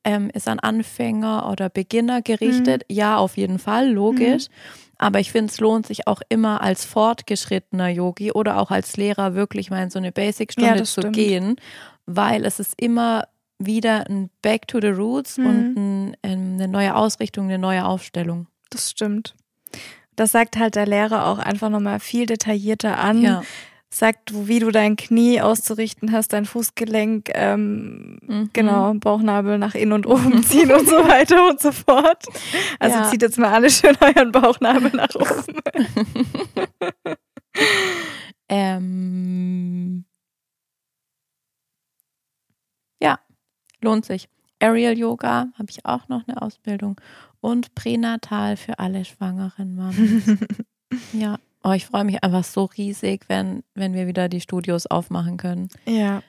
ähm, 0.05 0.29
ist 0.33 0.47
an 0.47 0.59
Anfänger 0.59 1.49
oder 1.51 1.69
Beginner 1.69 2.21
gerichtet, 2.21 2.83
mhm. 2.89 2.95
ja, 2.95 3.17
auf 3.17 3.35
jeden 3.35 3.59
Fall, 3.59 3.89
logisch. 3.91 4.47
Mhm. 4.47 4.81
Aber 4.97 5.19
ich 5.19 5.31
finde, 5.31 5.51
es 5.51 5.59
lohnt 5.59 5.87
sich 5.87 6.07
auch 6.07 6.21
immer 6.29 6.61
als 6.61 6.85
fortgeschrittener 6.85 7.89
Yogi 7.89 8.31
oder 8.31 8.59
auch 8.59 8.71
als 8.71 8.97
Lehrer 8.97 9.35
wirklich 9.35 9.69
mal 9.69 9.83
in 9.83 9.89
so 9.89 9.99
eine 9.99 10.11
Basic-Stunde 10.11 10.77
ja, 10.77 10.83
zu 10.83 11.01
stimmt. 11.01 11.15
gehen, 11.15 11.55
weil 12.05 12.45
es 12.45 12.59
ist 12.59 12.73
immer 12.81 13.25
wieder 13.65 14.07
ein 14.09 14.29
Back 14.41 14.67
to 14.67 14.79
the 14.81 14.87
Roots 14.87 15.37
mhm. 15.37 15.45
und 15.45 15.75
ein, 15.75 16.17
ähm, 16.23 16.53
eine 16.55 16.67
neue 16.67 16.95
Ausrichtung, 16.95 17.45
eine 17.45 17.59
neue 17.59 17.85
Aufstellung. 17.85 18.47
Das 18.69 18.91
stimmt. 18.91 19.35
Das 20.15 20.31
sagt 20.31 20.57
halt 20.57 20.75
der 20.75 20.85
Lehrer 20.85 21.27
auch 21.27 21.39
einfach 21.39 21.69
nochmal 21.69 21.99
viel 21.99 22.25
detaillierter 22.25 22.97
an. 22.97 23.21
Ja 23.21 23.41
sagt, 23.93 24.47
wie 24.47 24.59
du 24.59 24.71
dein 24.71 24.95
Knie 24.95 25.41
auszurichten 25.41 26.11
hast, 26.13 26.31
dein 26.31 26.45
Fußgelenk, 26.45 27.29
ähm, 27.33 28.19
mhm. 28.25 28.49
genau, 28.53 28.93
Bauchnabel 28.93 29.57
nach 29.57 29.75
innen 29.75 29.91
und 29.91 30.07
oben 30.07 30.43
ziehen 30.47 30.71
und 30.71 30.87
so 30.87 30.95
weiter 31.07 31.49
und 31.49 31.59
so 31.59 31.71
fort. 31.71 32.25
Also 32.79 32.97
ja. 32.97 33.09
zieht 33.09 33.21
jetzt 33.21 33.37
mal 33.37 33.53
alle 33.53 33.69
schön 33.69 33.95
euren 33.99 34.31
Bauchnabel 34.31 34.91
nach 34.93 35.13
oben. 35.13 35.61
ähm, 38.49 40.05
ja, 43.01 43.19
lohnt 43.81 44.05
sich. 44.05 44.29
Aerial 44.59 44.97
Yoga 44.97 45.47
habe 45.57 45.69
ich 45.69 45.85
auch 45.85 46.07
noch 46.07 46.27
eine 46.27 46.41
Ausbildung 46.41 46.99
und 47.41 47.73
Pränatal 47.75 48.57
für 48.57 48.79
alle 48.79 49.05
schwangeren 49.05 49.75
Mamas. 49.75 50.37
ja. 51.13 51.37
Oh, 51.63 51.71
ich 51.71 51.85
freue 51.85 52.03
mich 52.03 52.23
einfach 52.23 52.43
so 52.43 52.65
riesig, 52.65 53.25
wenn, 53.27 53.63
wenn 53.75 53.93
wir 53.93 54.07
wieder 54.07 54.29
die 54.29 54.41
Studios 54.41 54.87
aufmachen 54.87 55.37
können. 55.37 55.69
Ja. 55.85 56.23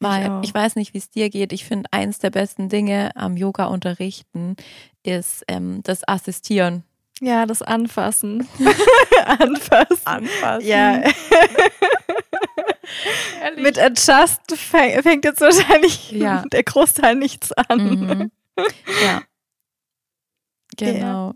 Weil 0.00 0.40
ich, 0.42 0.48
ich 0.48 0.54
weiß 0.54 0.74
nicht, 0.74 0.94
wie 0.94 0.98
es 0.98 1.10
dir 1.10 1.30
geht. 1.30 1.52
Ich 1.52 1.64
finde, 1.64 1.88
eins 1.92 2.18
der 2.18 2.30
besten 2.30 2.68
Dinge 2.68 3.14
am 3.14 3.36
Yoga 3.36 3.66
unterrichten 3.66 4.56
ist 5.04 5.44
ähm, 5.46 5.80
das 5.84 6.06
Assistieren. 6.08 6.82
Ja, 7.20 7.46
das 7.46 7.62
Anfassen. 7.62 8.48
Anfassen. 9.26 10.06
Anfassen. 10.06 10.66
Ja. 10.66 11.02
Mit 13.56 13.78
Adjust 13.78 14.40
fängt 14.56 15.24
jetzt 15.24 15.40
wahrscheinlich 15.40 16.10
Ja. 16.12 16.44
der 16.52 16.62
Großteil 16.62 17.16
nichts 17.16 17.52
an. 17.52 17.78
Mhm. 17.78 18.30
Ja. 19.04 19.22
Genau. 20.76 21.34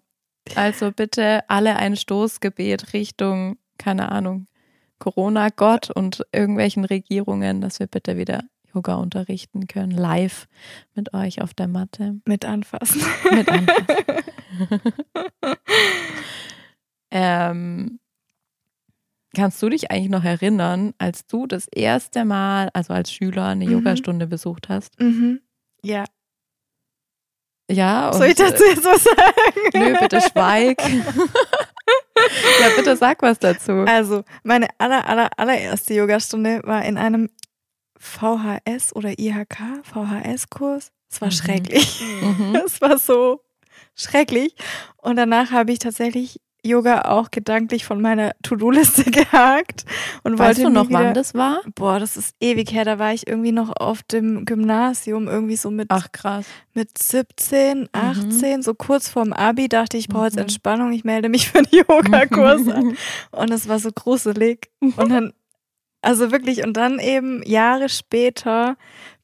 Also 0.54 0.92
bitte 0.92 1.48
alle 1.48 1.76
ein 1.76 1.96
Stoßgebet 1.96 2.92
Richtung, 2.92 3.58
keine 3.78 4.10
Ahnung, 4.12 4.46
Corona-Gott 4.98 5.90
und 5.90 6.24
irgendwelchen 6.32 6.84
Regierungen, 6.84 7.60
dass 7.60 7.80
wir 7.80 7.86
bitte 7.86 8.16
wieder 8.16 8.44
Yoga 8.72 8.94
unterrichten 8.96 9.66
können, 9.66 9.90
live 9.90 10.46
mit 10.94 11.14
euch 11.14 11.40
auf 11.42 11.54
der 11.54 11.68
Matte. 11.68 12.20
Mit 12.26 12.44
Anfassen. 12.44 13.02
Mit 13.30 13.48
Anfassen. 13.48 13.76
ähm, 17.10 17.98
kannst 19.36 19.62
du 19.62 19.68
dich 19.68 19.90
eigentlich 19.90 20.10
noch 20.10 20.24
erinnern, 20.24 20.94
als 20.98 21.26
du 21.26 21.46
das 21.46 21.68
erste 21.68 22.24
Mal, 22.24 22.70
also 22.72 22.92
als 22.92 23.12
Schüler, 23.12 23.46
eine 23.46 23.64
Mhm. 23.66 23.72
Yogastunde 23.72 24.26
besucht 24.26 24.68
hast? 24.68 24.98
Mhm. 25.00 25.40
Ja. 25.82 26.04
Ja. 27.70 28.12
Soll 28.12 28.26
ich 28.26 28.38
und, 28.38 28.50
dazu 28.50 28.64
jetzt 28.64 28.84
was 28.84 29.04
sagen? 29.04 29.60
äh, 29.74 29.78
Nö, 29.92 29.96
bitte 30.00 30.20
schweig. 30.20 30.80
ja, 32.60 32.68
bitte 32.76 32.96
sag 32.96 33.22
was 33.22 33.38
dazu. 33.38 33.72
Also, 33.86 34.22
meine 34.44 34.68
aller, 34.78 35.06
aller, 35.08 35.30
allererste 35.36 35.94
Yogastunde 35.94 36.60
war 36.64 36.84
in 36.84 36.96
einem 36.98 37.28
VHS 37.98 38.94
oder 38.94 39.18
IHK, 39.18 39.58
VHS-Kurs. 39.82 40.92
Es 41.10 41.20
war 41.20 41.28
Mhm. 41.28 41.32
schrecklich. 41.32 42.02
Mhm. 42.22 42.54
Es 42.66 42.80
war 42.80 42.98
so 42.98 43.40
schrecklich. 43.94 44.54
Und 44.98 45.16
danach 45.16 45.50
habe 45.50 45.72
ich 45.72 45.78
tatsächlich 45.78 46.40
Yoga 46.66 47.02
auch 47.02 47.30
gedanklich 47.30 47.84
von 47.84 48.00
meiner 48.00 48.32
To-Do-Liste 48.42 49.04
gehakt 49.10 49.84
und 50.22 50.38
Weißt 50.38 50.58
wollte 50.58 50.62
du 50.62 50.70
noch, 50.70 50.88
wieder, 50.88 50.98
wann 50.98 51.14
das 51.14 51.34
war? 51.34 51.60
Boah, 51.74 51.98
das 51.98 52.16
ist 52.16 52.34
ewig 52.40 52.72
her. 52.72 52.84
Da 52.84 52.98
war 52.98 53.12
ich 53.12 53.26
irgendwie 53.26 53.52
noch 53.52 53.72
auf 53.76 54.02
dem 54.02 54.44
Gymnasium, 54.44 55.28
irgendwie 55.28 55.56
so 55.56 55.70
mit, 55.70 55.86
Ach 55.90 56.10
krass. 56.12 56.46
mit 56.74 56.96
17, 56.98 57.88
18, 57.92 58.62
so 58.62 58.74
kurz 58.74 59.08
vorm 59.08 59.32
Abi, 59.32 59.68
dachte 59.68 59.96
ich, 59.96 60.04
ich 60.04 60.08
brauche 60.08 60.24
jetzt 60.24 60.36
Mhm. 60.36 60.42
Entspannung, 60.42 60.92
ich 60.92 61.04
melde 61.04 61.28
mich 61.28 61.48
für 61.50 61.58
einen 61.58 61.68
Yogakurs 61.70 62.68
an. 62.68 62.96
Und 63.32 63.50
es 63.50 63.68
war 63.68 63.78
so 63.78 63.90
gruselig. 63.92 64.70
Und 64.80 65.10
dann, 65.10 65.32
also 66.02 66.30
wirklich, 66.30 66.64
und 66.64 66.76
dann 66.76 66.98
eben 66.98 67.42
Jahre 67.44 67.88
später 67.88 68.76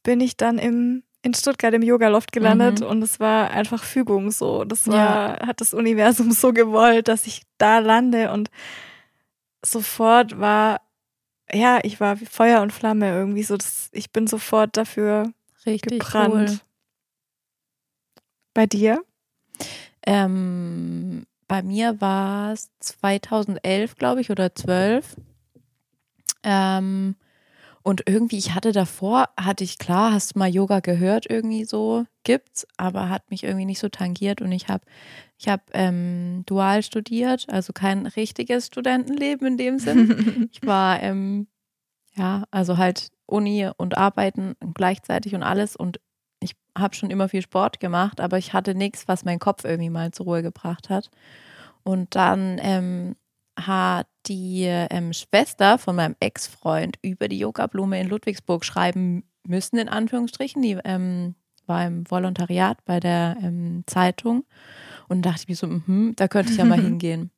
bin 0.03 0.21
ich 0.21 0.37
dann 0.37 0.59
im, 0.59 1.03
in 1.23 1.35
Stuttgart 1.35 1.73
im 1.75 1.83
Yoga-Loft 1.83 2.33
gelandet 2.33 2.81
Mhm. 2.81 2.87
und 2.87 3.03
es 3.03 3.21
war 3.21 3.51
einfach 3.51 3.85
Fügung 3.85 4.31
so. 4.33 4.65
Das 4.65 4.89
war, 4.89 5.39
hat 5.47 5.61
das 5.61 5.73
Universum 5.73 6.33
so 6.33 6.53
gewollt, 6.53 7.09
dass 7.09 7.27
ich 7.27 7.43
da 7.59 7.79
lande 7.79 8.33
und 8.33 8.51
sofort 9.65 10.39
war, 10.41 10.81
ja, 11.53 11.79
ich 11.83 12.01
war 12.01 12.21
wie 12.21 12.27
Feuer 12.27 12.61
und 12.63 12.73
Flamme 12.73 13.09
irgendwie 13.11 13.43
so. 13.45 13.57
Das, 13.57 13.89
ich 13.93 14.11
bin 14.11 14.27
sofort 14.27 14.77
dafür 14.77 15.33
Richtig 15.65 16.01
gebrannt. 16.01 16.51
cool. 16.51 16.59
Bei 18.55 18.67
dir? 18.67 19.03
Ähm, 20.05 21.25
bei 21.47 21.63
mir 21.63 22.01
war 22.01 22.53
es 22.53 22.71
2011, 22.81 23.95
glaube 23.97 24.21
ich, 24.21 24.31
oder 24.31 24.55
12. 24.55 25.17
Ähm, 26.43 27.15
und 27.83 28.03
irgendwie, 28.07 28.39
ich 28.39 28.55
hatte 28.55 28.73
davor, 28.73 29.29
hatte 29.39 29.65
ich 29.65 29.79
klar, 29.79 30.13
hast 30.13 30.35
du 30.35 30.39
mal 30.39 30.49
Yoga 30.49 30.81
gehört, 30.81 31.29
irgendwie 31.29 31.65
so, 31.65 32.05
gibt's, 32.23 32.67
aber 32.77 33.09
hat 33.09 33.31
mich 33.31 33.43
irgendwie 33.45 33.65
nicht 33.65 33.81
so 33.81 33.89
tangiert 33.89 34.41
und 34.41 34.53
ich 34.53 34.69
habe 34.69 34.85
ich 35.39 35.49
hab, 35.49 35.71
ähm, 35.75 36.45
dual 36.47 36.83
studiert, 36.83 37.47
also 37.49 37.73
kein 37.73 38.07
richtiges 38.07 38.67
Studentenleben 38.67 39.47
in 39.47 39.57
dem 39.57 39.79
Sinn. 39.79 40.49
Ich 40.53 40.65
war, 40.67 41.03
ähm, 41.03 41.49
ja, 42.15 42.45
also 42.51 42.77
halt 42.79 43.11
Uni 43.27 43.69
und 43.77 43.97
Arbeiten 43.97 44.55
gleichzeitig 44.75 45.35
und 45.35 45.43
alles 45.43 45.75
und 45.77 46.01
ich 46.41 46.55
habe 46.77 46.95
schon 46.95 47.11
immer 47.11 47.29
viel 47.29 47.43
Sport 47.43 47.81
gemacht, 47.81 48.21
aber 48.21 48.39
ich 48.39 48.53
hatte 48.53 48.75
nichts, 48.75 49.09
was 49.09 49.25
meinen 49.25 49.39
Kopf 49.39 49.65
irgendwie 49.65 49.91
mal 49.91 50.13
zur 50.13 50.27
Ruhe 50.27 50.43
gebracht 50.43 50.91
hat. 50.91 51.11
Und 51.85 52.15
dann 52.15 52.59
ähm, 52.61 53.17
hat 53.59 54.07
die 54.27 54.65
ähm, 54.65 55.13
Schwester 55.13 55.79
von 55.79 55.97
meinem 55.97 56.17
Ex-Freund 56.21 56.99
über 57.03 57.29
die 57.29 57.39
Yoga-Blume 57.39 58.01
in 58.01 58.09
Ludwigsburg 58.09 58.65
schreiben 58.65 59.25
müssen, 59.47 59.79
in 59.79 59.89
Anführungsstrichen. 59.89 60.63
Die 60.63 60.79
ähm, 60.85 61.35
war 61.67 61.87
im 61.87 62.11
Volontariat 62.11 62.85
bei 62.85 63.01
der 63.01 63.37
ähm, 63.43 63.85
Zeitung 63.87 64.45
und 65.09 65.23
dachte 65.23 65.41
ich 65.43 65.49
mir 65.49 65.57
so, 65.57 65.67
mhm, 65.67 66.15
da 66.17 66.29
könnte 66.29 66.53
ich 66.53 66.59
ja 66.59 66.65
mal 66.65 66.81
hingehen. 66.83 67.31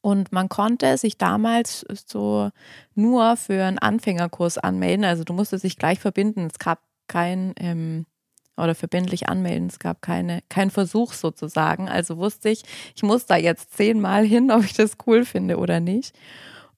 Und 0.00 0.32
man 0.32 0.48
konnte 0.48 0.96
sich 0.98 1.18
damals 1.18 1.84
so 2.06 2.50
nur 2.94 3.36
für 3.36 3.64
einen 3.64 3.78
Anfängerkurs 3.78 4.58
anmelden. 4.58 5.04
Also 5.04 5.24
du 5.24 5.32
musstest 5.32 5.64
dich 5.64 5.76
gleich 5.76 5.98
verbinden. 5.98 6.48
Es 6.50 6.58
gab 6.58 6.82
kein 7.08 7.54
ähm, 7.58 8.06
oder 8.58 8.74
verbindlich 8.74 9.28
anmelden. 9.28 9.68
Es 9.68 9.78
gab 9.78 10.02
keine, 10.02 10.42
keinen 10.48 10.70
Versuch 10.70 11.12
sozusagen. 11.12 11.88
Also 11.88 12.18
wusste 12.18 12.48
ich, 12.48 12.62
ich 12.94 13.02
muss 13.02 13.26
da 13.26 13.36
jetzt 13.36 13.76
zehnmal 13.76 14.24
hin, 14.24 14.50
ob 14.50 14.64
ich 14.64 14.74
das 14.74 14.92
cool 15.06 15.24
finde 15.24 15.58
oder 15.58 15.80
nicht. 15.80 16.16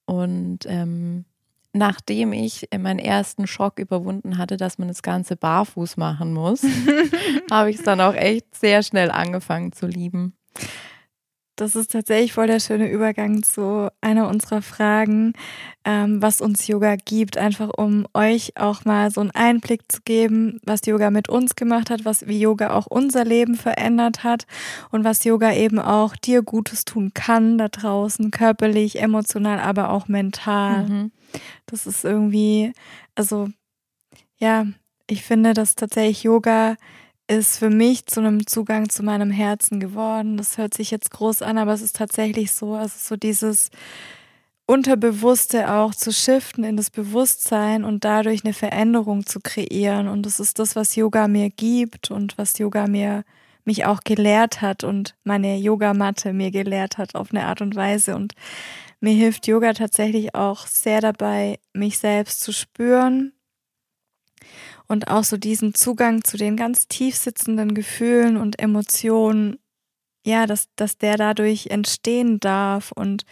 Und 0.04 0.66
ähm, 0.66 1.24
nachdem 1.72 2.32
ich 2.32 2.68
meinen 2.76 2.98
ersten 2.98 3.46
Schock 3.46 3.78
überwunden 3.78 4.38
hatte, 4.38 4.56
dass 4.56 4.78
man 4.78 4.88
das 4.88 5.02
Ganze 5.02 5.36
barfuß 5.36 5.96
machen 5.96 6.32
muss, 6.32 6.62
habe 7.50 7.70
ich 7.70 7.76
es 7.76 7.82
dann 7.82 8.00
auch 8.00 8.14
echt 8.14 8.54
sehr 8.54 8.82
schnell 8.82 9.10
angefangen 9.10 9.72
zu 9.72 9.86
lieben. 9.86 10.34
Das 11.60 11.76
ist 11.76 11.92
tatsächlich 11.92 12.32
voll 12.32 12.46
der 12.46 12.58
schöne 12.58 12.90
Übergang 12.90 13.42
zu 13.42 13.92
einer 14.00 14.28
unserer 14.28 14.62
Fragen, 14.62 15.34
ähm, 15.84 16.22
was 16.22 16.40
uns 16.40 16.66
Yoga 16.66 16.96
gibt, 16.96 17.36
einfach 17.36 17.68
um 17.76 18.06
euch 18.14 18.56
auch 18.56 18.86
mal 18.86 19.10
so 19.10 19.20
einen 19.20 19.30
Einblick 19.32 19.82
zu 19.92 20.00
geben, 20.00 20.58
was 20.64 20.86
Yoga 20.86 21.10
mit 21.10 21.28
uns 21.28 21.56
gemacht 21.56 21.90
hat, 21.90 22.06
was 22.06 22.26
wie 22.26 22.40
Yoga 22.40 22.72
auch 22.72 22.86
unser 22.86 23.26
Leben 23.26 23.56
verändert 23.56 24.24
hat 24.24 24.46
und 24.90 25.04
was 25.04 25.22
Yoga 25.24 25.52
eben 25.52 25.78
auch 25.78 26.16
dir 26.16 26.40
Gutes 26.40 26.86
tun 26.86 27.12
kann 27.12 27.58
da 27.58 27.68
draußen, 27.68 28.30
körperlich, 28.30 28.98
emotional, 28.98 29.60
aber 29.60 29.90
auch 29.90 30.08
mental. 30.08 30.88
Mhm. 30.88 31.12
Das 31.66 31.86
ist 31.86 32.06
irgendwie, 32.06 32.72
also 33.14 33.50
ja, 34.38 34.64
ich 35.06 35.22
finde, 35.24 35.52
dass 35.52 35.74
tatsächlich 35.74 36.22
Yoga 36.22 36.76
ist 37.30 37.58
für 37.58 37.70
mich 37.70 38.06
zu 38.06 38.20
einem 38.20 38.46
Zugang 38.46 38.88
zu 38.88 39.04
meinem 39.04 39.30
Herzen 39.30 39.78
geworden. 39.78 40.36
Das 40.36 40.58
hört 40.58 40.74
sich 40.74 40.90
jetzt 40.90 41.12
groß 41.12 41.42
an, 41.42 41.58
aber 41.58 41.72
es 41.72 41.80
ist 41.80 41.94
tatsächlich 41.94 42.50
so. 42.52 42.74
Also 42.74 42.94
so 42.98 43.16
dieses 43.16 43.70
Unterbewusste 44.66 45.72
auch 45.72 45.94
zu 45.94 46.12
shiften 46.12 46.64
in 46.64 46.76
das 46.76 46.90
Bewusstsein 46.90 47.84
und 47.84 48.04
dadurch 48.04 48.44
eine 48.44 48.52
Veränderung 48.52 49.26
zu 49.26 49.38
kreieren. 49.38 50.08
Und 50.08 50.26
das 50.26 50.40
ist 50.40 50.58
das, 50.58 50.74
was 50.74 50.96
Yoga 50.96 51.28
mir 51.28 51.50
gibt 51.50 52.10
und 52.10 52.36
was 52.36 52.58
Yoga 52.58 52.88
mir 52.88 53.24
mich 53.64 53.84
auch 53.84 54.00
gelehrt 54.00 54.60
hat 54.60 54.82
und 54.82 55.14
meine 55.22 55.56
Yogamatte 55.56 56.32
mir 56.32 56.50
gelehrt 56.50 56.98
hat 56.98 57.14
auf 57.14 57.30
eine 57.30 57.44
Art 57.44 57.60
und 57.60 57.76
Weise. 57.76 58.16
Und 58.16 58.34
mir 58.98 59.14
hilft 59.14 59.46
Yoga 59.46 59.72
tatsächlich 59.72 60.34
auch 60.34 60.66
sehr 60.66 61.00
dabei, 61.00 61.60
mich 61.74 62.00
selbst 62.00 62.40
zu 62.40 62.52
spüren 62.52 63.34
und 64.90 65.06
auch 65.06 65.22
so 65.22 65.36
diesen 65.36 65.72
Zugang 65.72 66.24
zu 66.24 66.36
den 66.36 66.56
ganz 66.56 66.88
tief 66.88 67.14
sitzenden 67.14 67.74
Gefühlen 67.74 68.36
und 68.36 68.58
Emotionen, 68.58 69.56
ja, 70.26 70.46
dass, 70.46 70.66
dass 70.74 70.98
der 70.98 71.16
dadurch 71.16 71.68
entstehen 71.68 72.40
darf 72.40 72.90
und 72.90 73.24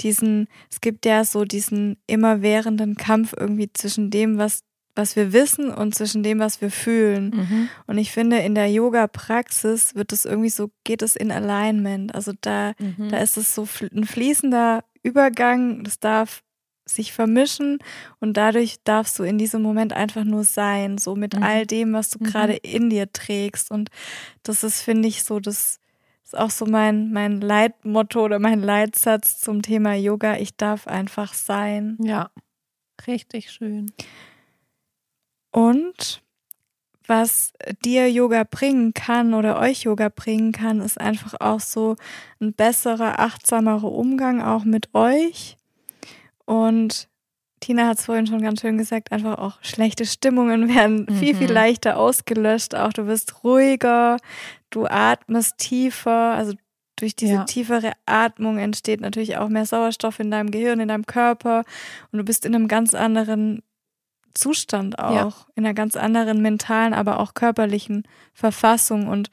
diesen, 0.00 0.48
es 0.68 0.80
gibt 0.80 1.06
ja 1.06 1.24
so 1.24 1.44
diesen 1.44 1.96
immerwährenden 2.08 2.96
Kampf 2.96 3.34
irgendwie 3.38 3.72
zwischen 3.72 4.10
dem, 4.10 4.36
was, 4.36 4.64
was 4.96 5.14
wir 5.14 5.32
wissen 5.32 5.70
und 5.70 5.94
zwischen 5.94 6.24
dem, 6.24 6.40
was 6.40 6.60
wir 6.60 6.72
fühlen. 6.72 7.30
Mhm. 7.36 7.68
Und 7.86 7.98
ich 7.98 8.10
finde, 8.10 8.38
in 8.38 8.56
der 8.56 8.68
Yoga-Praxis 8.68 9.94
wird 9.94 10.12
es 10.12 10.24
irgendwie 10.24 10.50
so, 10.50 10.72
geht 10.82 11.02
es 11.02 11.14
in 11.14 11.30
Alignment. 11.30 12.16
Also 12.16 12.32
da, 12.40 12.72
Mhm. 12.80 13.10
da 13.10 13.18
ist 13.18 13.36
es 13.36 13.54
so 13.54 13.68
ein 13.94 14.04
fließender 14.06 14.82
Übergang, 15.04 15.84
das 15.84 16.00
darf 16.00 16.42
sich 16.88 17.12
vermischen 17.12 17.78
und 18.20 18.36
dadurch 18.36 18.76
darfst 18.84 19.18
du 19.18 19.24
in 19.24 19.38
diesem 19.38 19.60
Moment 19.62 19.92
einfach 19.92 20.24
nur 20.24 20.44
sein, 20.44 20.98
so 20.98 21.16
mit 21.16 21.34
Mhm. 21.36 21.42
all 21.42 21.66
dem, 21.66 21.92
was 21.92 22.10
du 22.10 22.18
Mhm. 22.20 22.24
gerade 22.24 22.54
in 22.54 22.90
dir 22.90 23.12
trägst. 23.12 23.70
Und 23.70 23.90
das 24.44 24.62
ist, 24.64 24.82
finde 24.82 25.08
ich, 25.08 25.24
so, 25.24 25.40
das 25.40 25.80
ist 26.24 26.38
auch 26.38 26.50
so 26.50 26.64
mein, 26.66 27.12
mein 27.12 27.40
Leitmotto 27.40 28.24
oder 28.24 28.38
mein 28.38 28.60
Leitsatz 28.60 29.40
zum 29.40 29.62
Thema 29.62 29.94
Yoga. 29.94 30.36
Ich 30.36 30.56
darf 30.56 30.86
einfach 30.86 31.34
sein. 31.34 31.98
Ja, 32.00 32.30
richtig 33.06 33.50
schön. 33.50 33.92
Und 35.50 36.22
was 37.06 37.52
dir 37.84 38.10
Yoga 38.10 38.44
bringen 38.44 38.92
kann 38.92 39.32
oder 39.34 39.60
euch 39.60 39.82
Yoga 39.82 40.08
bringen 40.08 40.52
kann, 40.52 40.80
ist 40.80 41.00
einfach 41.00 41.34
auch 41.40 41.60
so 41.60 41.96
ein 42.40 42.52
besserer, 42.52 43.20
achtsamerer 43.20 43.90
Umgang 43.90 44.42
auch 44.42 44.64
mit 44.64 44.92
euch. 44.94 45.56
Und 46.46 47.08
Tina 47.60 47.88
hat 47.88 47.98
es 47.98 48.06
vorhin 48.06 48.26
schon 48.26 48.42
ganz 48.42 48.60
schön 48.60 48.78
gesagt, 48.78 49.12
einfach 49.12 49.38
auch 49.38 49.58
schlechte 49.62 50.06
Stimmungen 50.06 50.74
werden 50.74 51.06
mhm. 51.08 51.14
viel, 51.16 51.34
viel 51.36 51.52
leichter 51.52 51.98
ausgelöscht. 51.98 52.74
Auch 52.74 52.92
du 52.92 53.06
wirst 53.06 53.44
ruhiger, 53.44 54.16
du 54.70 54.86
atmest 54.86 55.58
tiefer, 55.58 56.34
also 56.34 56.54
durch 56.96 57.14
diese 57.14 57.34
ja. 57.34 57.44
tiefere 57.44 57.92
Atmung 58.06 58.58
entsteht 58.58 59.00
natürlich 59.00 59.36
auch 59.36 59.48
mehr 59.48 59.66
Sauerstoff 59.66 60.18
in 60.18 60.30
deinem 60.30 60.50
Gehirn, 60.50 60.80
in 60.80 60.88
deinem 60.88 61.06
Körper 61.06 61.64
und 62.10 62.18
du 62.18 62.24
bist 62.24 62.46
in 62.46 62.54
einem 62.54 62.68
ganz 62.68 62.94
anderen 62.94 63.62
Zustand 64.32 64.98
auch, 64.98 65.14
ja. 65.14 65.32
in 65.54 65.64
einer 65.64 65.74
ganz 65.74 65.96
anderen 65.96 66.40
mentalen, 66.42 66.94
aber 66.94 67.20
auch 67.20 67.34
körperlichen 67.34 68.04
Verfassung 68.32 69.08
und 69.08 69.30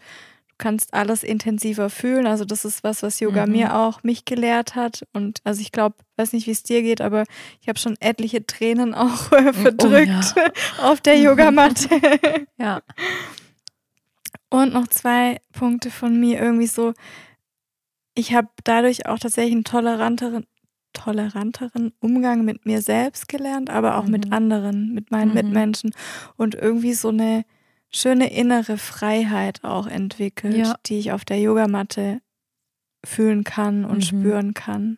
kannst 0.63 0.93
alles 0.93 1.23
intensiver 1.23 1.89
fühlen. 1.89 2.25
Also 2.25 2.45
das 2.45 2.63
ist 2.63 2.85
was, 2.85 3.03
was 3.03 3.19
Yoga 3.19 3.45
mhm. 3.45 3.51
mir 3.51 3.75
auch 3.75 4.01
mich 4.01 4.23
gelehrt 4.23 4.75
hat 4.75 5.05
und 5.11 5.41
also 5.43 5.59
ich 5.59 5.73
glaube, 5.73 5.97
weiß 6.15 6.31
nicht, 6.31 6.47
wie 6.47 6.51
es 6.51 6.63
dir 6.63 6.81
geht, 6.81 7.01
aber 7.01 7.25
ich 7.59 7.67
habe 7.67 7.77
schon 7.77 7.97
etliche 7.99 8.45
Tränen 8.47 8.93
auch 8.93 9.33
äh, 9.33 9.51
verdrückt 9.51 10.33
oh, 10.37 10.39
ja. 10.39 10.51
auf 10.89 11.01
der 11.01 11.19
Yogamatte. 11.19 11.89
ja. 12.57 12.81
Und 14.49 14.71
noch 14.71 14.87
zwei 14.87 15.41
Punkte 15.51 15.91
von 15.91 16.17
mir 16.17 16.39
irgendwie 16.39 16.67
so, 16.67 16.93
ich 18.15 18.33
habe 18.33 18.47
dadurch 18.63 19.05
auch 19.05 19.19
tatsächlich 19.19 19.55
einen 19.55 19.65
toleranteren, 19.65 20.45
toleranteren 20.93 21.91
Umgang 21.99 22.45
mit 22.45 22.65
mir 22.65 22.81
selbst 22.81 23.27
gelernt, 23.27 23.69
aber 23.69 23.97
auch 23.97 24.05
mhm. 24.05 24.11
mit 24.11 24.31
anderen, 24.31 24.93
mit 24.93 25.11
meinen 25.11 25.29
mhm. 25.29 25.35
Mitmenschen 25.35 25.91
und 26.37 26.55
irgendwie 26.55 26.93
so 26.93 27.09
eine 27.09 27.43
schöne 27.93 28.31
innere 28.31 28.77
Freiheit 28.77 29.63
auch 29.63 29.87
entwickelt, 29.87 30.55
ja. 30.55 30.75
die 30.85 30.99
ich 30.99 31.11
auf 31.11 31.25
der 31.25 31.39
Yogamatte 31.39 32.21
fühlen 33.05 33.43
kann 33.43 33.85
und 33.85 33.97
mhm. 33.97 34.01
spüren 34.01 34.53
kann. 34.53 34.97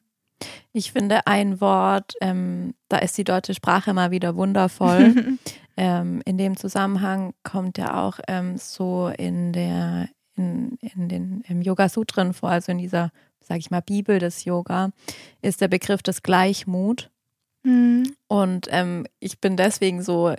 Ich 0.74 0.92
finde 0.92 1.28
ein 1.28 1.62
Wort, 1.62 2.14
ähm, 2.22 2.74
da 2.90 2.98
ist 2.98 3.18
die 3.18 3.24
deutsche 3.24 3.54
Sprache 3.54 3.94
mal 3.94 4.12
wieder 4.12 4.36
wundervoll. 4.36 5.38
ähm, 5.78 6.22
in 6.26 6.38
dem 6.38 6.58
Zusammenhang 6.58 7.34
kommt 7.44 7.78
ja 7.78 8.04
auch 8.04 8.20
ähm, 8.28 8.58
so 8.58 9.12
in 9.18 9.54
der 9.54 10.10
in, 10.36 10.78
in 10.82 11.08
den 11.08 11.44
im 11.48 11.62
Yoga 11.62 11.88
Sutren 11.88 12.34
vor, 12.34 12.50
also 12.50 12.72
in 12.72 12.78
dieser, 12.78 13.12
sage 13.40 13.60
ich 13.60 13.72
mal, 13.72 13.82
Bibel 13.82 14.20
des 14.20 14.44
Yoga, 14.44 14.92
ist 15.42 15.62
der 15.62 15.70
Begriff 15.70 16.04
des 16.04 16.24
Gleichmut. 16.24 17.10
Mhm. 17.64 18.14
Und 18.28 18.68
ähm, 18.70 19.06
ich 19.20 19.40
bin 19.40 19.56
deswegen 19.56 20.02
so, 20.02 20.34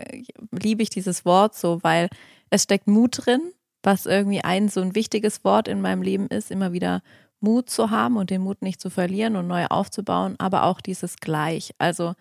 liebe 0.51 0.83
ich 0.83 0.91
dieses 0.91 1.25
Wort 1.25 1.55
so, 1.55 1.83
weil 1.83 2.11
es 2.51 2.65
steckt 2.65 2.87
Mut 2.87 3.27
drin, 3.27 3.53
was 3.83 4.07
irgendwie 4.07 4.43
ein 4.43 4.69
so 4.69 4.81
ein 4.81 4.95
wichtiges 4.95 5.45
Wort 5.45 5.69
in 5.69 5.81
meinem 5.81 6.03
Leben 6.03 6.29
ist, 6.29 6.51
immer 6.51 6.73
wieder 6.73 7.03
Mut 7.41 7.71
zu 7.71 7.91
haben 7.91 8.17
und 8.17 8.31
den 8.31 8.43
Mut 8.43 8.63
nicht 8.63 8.81
zu 8.81 8.91
verlieren 8.91 9.37
und 9.37 9.47
neu 9.47 9.67
aufzubauen, 9.67 10.35
aber 10.39 10.65
auch 10.65 10.81
dieses 10.81 11.17
Gleich. 11.17 11.73
Also 11.79 12.15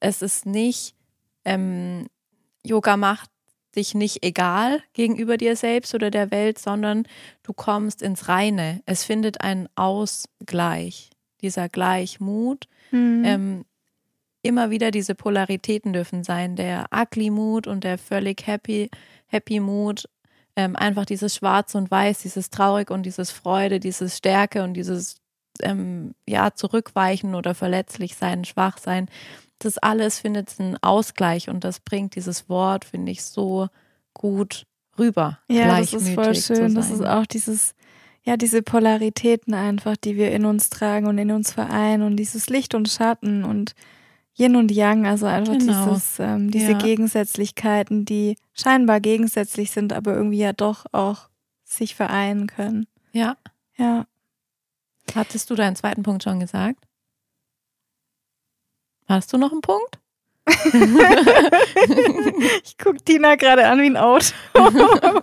es 0.00 0.22
ist 0.22 0.44
nicht, 0.46 0.94
ähm, 1.44 2.06
Yoga 2.64 2.96
macht 2.96 3.30
dich 3.76 3.94
nicht 3.94 4.24
egal 4.24 4.82
gegenüber 4.94 5.36
dir 5.36 5.54
selbst 5.54 5.94
oder 5.94 6.10
der 6.10 6.30
Welt, 6.30 6.58
sondern 6.58 7.06
du 7.42 7.52
kommst 7.52 8.02
ins 8.02 8.28
Reine. 8.28 8.82
Es 8.86 9.04
findet 9.04 9.40
einen 9.42 9.68
Ausgleich, 9.76 11.10
dieser 11.42 11.68
Gleichmut. 11.68 12.66
Mhm. 12.90 13.22
Ähm, 13.24 13.64
immer 14.46 14.70
wieder 14.70 14.90
diese 14.90 15.14
Polaritäten 15.14 15.92
dürfen 15.92 16.24
sein, 16.24 16.56
der 16.56 16.86
ugly 16.94 17.30
Mut 17.30 17.66
und 17.66 17.84
der 17.84 17.98
völlig 17.98 18.46
happy, 18.46 18.90
happy 19.26 19.60
Mut. 19.60 20.08
Ähm, 20.58 20.74
einfach 20.74 21.04
dieses 21.04 21.34
Schwarz 21.34 21.74
und 21.74 21.90
Weiß, 21.90 22.20
dieses 22.20 22.48
Traurig 22.48 22.90
und 22.90 23.04
dieses 23.04 23.30
Freude, 23.30 23.78
dieses 23.78 24.16
Stärke 24.16 24.62
und 24.64 24.74
dieses 24.74 25.16
ähm, 25.62 26.14
ja 26.26 26.52
zurückweichen 26.54 27.34
oder 27.34 27.54
verletzlich 27.54 28.16
sein, 28.16 28.44
schwach 28.44 28.78
sein 28.78 29.08
das 29.58 29.78
alles 29.78 30.18
findet 30.18 30.54
einen 30.58 30.76
Ausgleich 30.82 31.48
und 31.48 31.64
das 31.64 31.80
bringt 31.80 32.14
dieses 32.14 32.48
Wort, 32.48 32.84
finde 32.84 33.12
ich, 33.12 33.24
so 33.24 33.68
gut 34.12 34.66
rüber. 34.98 35.38
Ja, 35.48 35.78
das 35.78 35.92
ist 35.92 36.10
voll 36.10 36.34
schön. 36.34 36.74
Das 36.74 36.90
ist 36.90 37.04
auch 37.04 37.26
dieses, 37.26 37.74
ja, 38.22 38.36
diese 38.36 38.62
Polaritäten 38.62 39.54
einfach, 39.54 39.96
die 39.96 40.16
wir 40.16 40.30
in 40.32 40.44
uns 40.44 40.68
tragen 40.68 41.06
und 41.06 41.18
in 41.18 41.30
uns 41.30 41.52
vereinen 41.52 42.02
und 42.02 42.16
dieses 42.16 42.48
Licht 42.48 42.74
und 42.74 42.88
Schatten 42.88 43.44
und 43.44 43.72
Yin 44.38 44.56
und 44.56 44.70
Yang, 44.70 45.06
also 45.06 45.26
einfach 45.26 45.56
genau. 45.56 45.88
dieses, 45.88 46.18
ähm, 46.18 46.50
diese 46.50 46.72
ja. 46.72 46.78
Gegensätzlichkeiten, 46.78 48.04
die 48.04 48.36
scheinbar 48.52 49.00
gegensätzlich 49.00 49.70
sind, 49.70 49.92
aber 49.92 50.14
irgendwie 50.14 50.38
ja 50.38 50.52
doch 50.52 50.84
auch 50.92 51.28
sich 51.64 51.94
vereinen 51.94 52.46
können. 52.46 52.86
Ja. 53.12 53.36
Ja. 53.76 54.06
Hattest 55.14 55.48
du 55.50 55.54
deinen 55.54 55.76
zweiten 55.76 56.02
Punkt 56.02 56.22
schon 56.22 56.40
gesagt? 56.40 56.84
Hast 59.08 59.32
du 59.32 59.38
noch 59.38 59.52
einen 59.52 59.62
Punkt? 59.62 59.98
ich 62.64 62.78
gucke 62.78 63.02
Tina 63.04 63.36
gerade 63.36 63.66
an 63.66 63.80
wie 63.80 63.86
ein 63.86 63.96
Auto. 63.96 64.26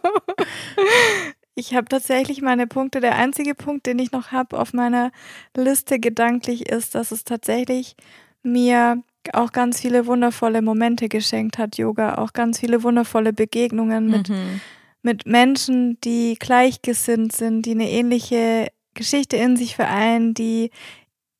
ich 1.55 1.75
habe 1.75 1.87
tatsächlich 1.87 2.41
meine 2.41 2.67
Punkte. 2.67 2.99
Der 2.99 3.15
einzige 3.15 3.55
Punkt, 3.55 3.85
den 3.85 3.99
ich 3.99 4.11
noch 4.11 4.31
habe 4.31 4.59
auf 4.59 4.73
meiner 4.73 5.11
Liste 5.55 5.99
gedanklich 5.99 6.69
ist, 6.69 6.95
dass 6.95 7.11
es 7.11 7.23
tatsächlich 7.23 7.95
mir 8.43 9.01
auch 9.31 9.51
ganz 9.51 9.79
viele 9.79 10.05
wundervolle 10.05 10.61
Momente 10.61 11.07
geschenkt 11.07 11.57
hat, 11.57 11.77
Yoga, 11.77 12.15
auch 12.15 12.33
ganz 12.33 12.59
viele 12.59 12.83
wundervolle 12.83 13.31
Begegnungen 13.31 14.07
mit, 14.07 14.29
mhm. 14.29 14.59
mit 15.01 15.25
Menschen, 15.25 15.99
die 16.01 16.35
gleichgesinnt 16.37 17.33
sind, 17.33 17.65
die 17.65 17.71
eine 17.71 17.89
ähnliche 17.89 18.67
Geschichte 18.93 19.37
in 19.37 19.55
sich 19.55 19.75
vereinen, 19.75 20.33
die 20.33 20.71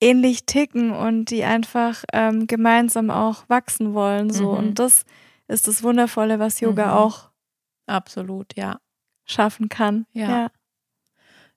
ähnlich 0.01 0.45
ticken 0.45 0.91
und 0.91 1.29
die 1.29 1.43
einfach 1.43 2.03
ähm, 2.11 2.47
gemeinsam 2.47 3.09
auch 3.09 3.47
wachsen 3.47 3.93
wollen. 3.93 4.31
So. 4.31 4.51
Mhm. 4.51 4.57
Und 4.57 4.79
das 4.79 5.05
ist 5.47 5.67
das 5.67 5.83
Wundervolle, 5.83 6.39
was 6.39 6.59
Yoga 6.59 6.87
mhm. 6.87 6.91
auch 6.93 7.29
absolut, 7.85 8.55
ja. 8.55 8.79
Schaffen 9.25 9.69
kann. 9.69 10.05
Ja. 10.11 10.29
ja. 10.29 10.47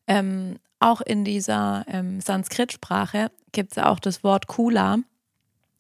Ähm, 0.06 0.58
auch 0.78 1.00
in 1.00 1.24
dieser 1.24 1.84
ähm, 1.88 2.20
Sanskrit-Sprache 2.20 3.30
gibt 3.52 3.72
es 3.72 3.76
ja 3.76 3.88
auch 3.88 3.98
das 3.98 4.22
Wort 4.22 4.46
Kula. 4.46 4.98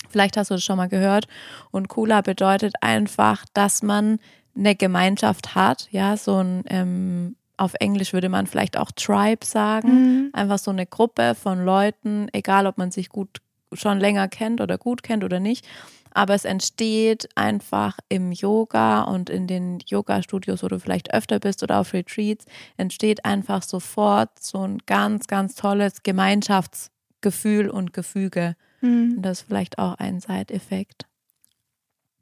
Vielleicht 0.08 0.36
hast 0.36 0.50
du 0.50 0.54
das 0.54 0.64
schon 0.64 0.76
mal 0.76 0.88
gehört. 0.88 1.26
Und 1.70 1.88
Kula 1.88 2.20
bedeutet 2.20 2.74
einfach, 2.80 3.44
dass 3.54 3.82
man 3.82 4.18
eine 4.56 4.74
Gemeinschaft 4.74 5.54
hat, 5.54 5.88
ja, 5.90 6.16
so 6.16 6.38
ein 6.38 6.64
ähm, 6.68 7.36
auf 7.56 7.74
Englisch 7.80 8.12
würde 8.12 8.28
man 8.28 8.46
vielleicht 8.46 8.76
auch 8.76 8.90
Tribe 8.92 9.44
sagen. 9.44 9.88
Mhm. 9.88 10.30
Einfach 10.32 10.58
so 10.58 10.70
eine 10.70 10.86
Gruppe 10.86 11.34
von 11.34 11.64
Leuten, 11.64 12.28
egal 12.32 12.66
ob 12.66 12.78
man 12.78 12.90
sich 12.90 13.08
gut 13.08 13.40
schon 13.72 13.98
länger 13.98 14.28
kennt 14.28 14.60
oder 14.60 14.78
gut 14.78 15.02
kennt 15.02 15.24
oder 15.24 15.40
nicht. 15.40 15.66
Aber 16.12 16.34
es 16.34 16.44
entsteht 16.46 17.28
einfach 17.34 17.98
im 18.08 18.32
Yoga 18.32 19.02
und 19.02 19.28
in 19.28 19.46
den 19.46 19.80
Yoga-Studios, 19.86 20.62
wo 20.62 20.68
du 20.68 20.80
vielleicht 20.80 21.12
öfter 21.12 21.38
bist 21.40 21.62
oder 21.62 21.80
auf 21.80 21.92
Retreats, 21.92 22.46
entsteht 22.78 23.24
einfach 23.24 23.62
sofort 23.62 24.30
so 24.42 24.66
ein 24.66 24.78
ganz, 24.86 25.26
ganz 25.26 25.56
tolles 25.56 26.02
Gemeinschaftsgefühl 26.02 27.68
und 27.68 27.92
Gefüge. 27.92 28.56
Mhm. 28.80 29.14
Und 29.16 29.22
das 29.22 29.40
ist 29.40 29.46
vielleicht 29.48 29.78
auch 29.78 29.94
ein 29.94 30.20
Side-Effekt. 30.20 31.06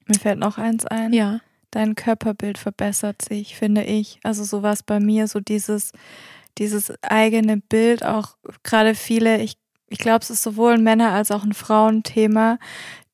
Mir 0.07 0.19
fällt 0.19 0.39
noch 0.39 0.59
eins 0.59 0.85
ein. 0.87 1.13
Ja 1.13 1.41
dein 1.75 1.95
Körperbild 1.95 2.59
verbessert 2.59 3.23
sich, 3.23 3.57
finde 3.57 3.85
ich. 3.85 4.21
Also 4.23 4.45
so 4.45 4.63
war 4.63 4.73
es 4.73 4.83
bei 4.83 5.01
mir, 5.01 5.29
so 5.29 5.41
dieses, 5.41 5.93
dieses 6.59 6.93
eigene 7.03 7.57
Bild, 7.57 8.05
auch 8.05 8.37
gerade 8.63 8.95
viele, 8.95 9.41
ich, 9.41 9.57
ich 9.89 9.99
glaube, 9.99 10.21
es 10.23 10.31
ist 10.31 10.43
sowohl 10.43 10.75
ein 10.75 10.83
Männer- 10.83 11.13
als 11.13 11.31
auch 11.31 11.45
ein 11.45 11.53
Frauenthema, 11.53 12.59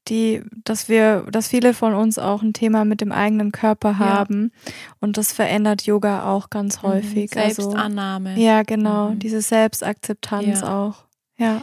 die, 0.08 0.42
dass 0.64 0.88
wir, 0.88 1.26
dass 1.30 1.48
viele 1.48 1.74
von 1.74 1.94
uns 1.94 2.18
auch 2.18 2.42
ein 2.42 2.52
Thema 2.52 2.84
mit 2.84 3.00
dem 3.00 3.12
eigenen 3.12 3.52
Körper 3.52 3.98
haben. 3.98 4.52
Ja. 4.52 4.72
Und 5.00 5.16
das 5.16 5.32
verändert 5.32 5.82
Yoga 5.82 6.24
auch 6.30 6.50
ganz 6.50 6.82
mhm. 6.82 6.88
häufig. 6.88 7.30
Mhm, 7.34 7.40
Selbstannahme. 7.40 8.30
Also, 8.30 8.42
ja, 8.42 8.62
genau. 8.62 9.10
Mhm. 9.10 9.18
Diese 9.18 9.40
Selbstakzeptanz 9.40 10.60
ja. 10.60 10.74
auch. 10.78 11.04
Ja. 11.38 11.62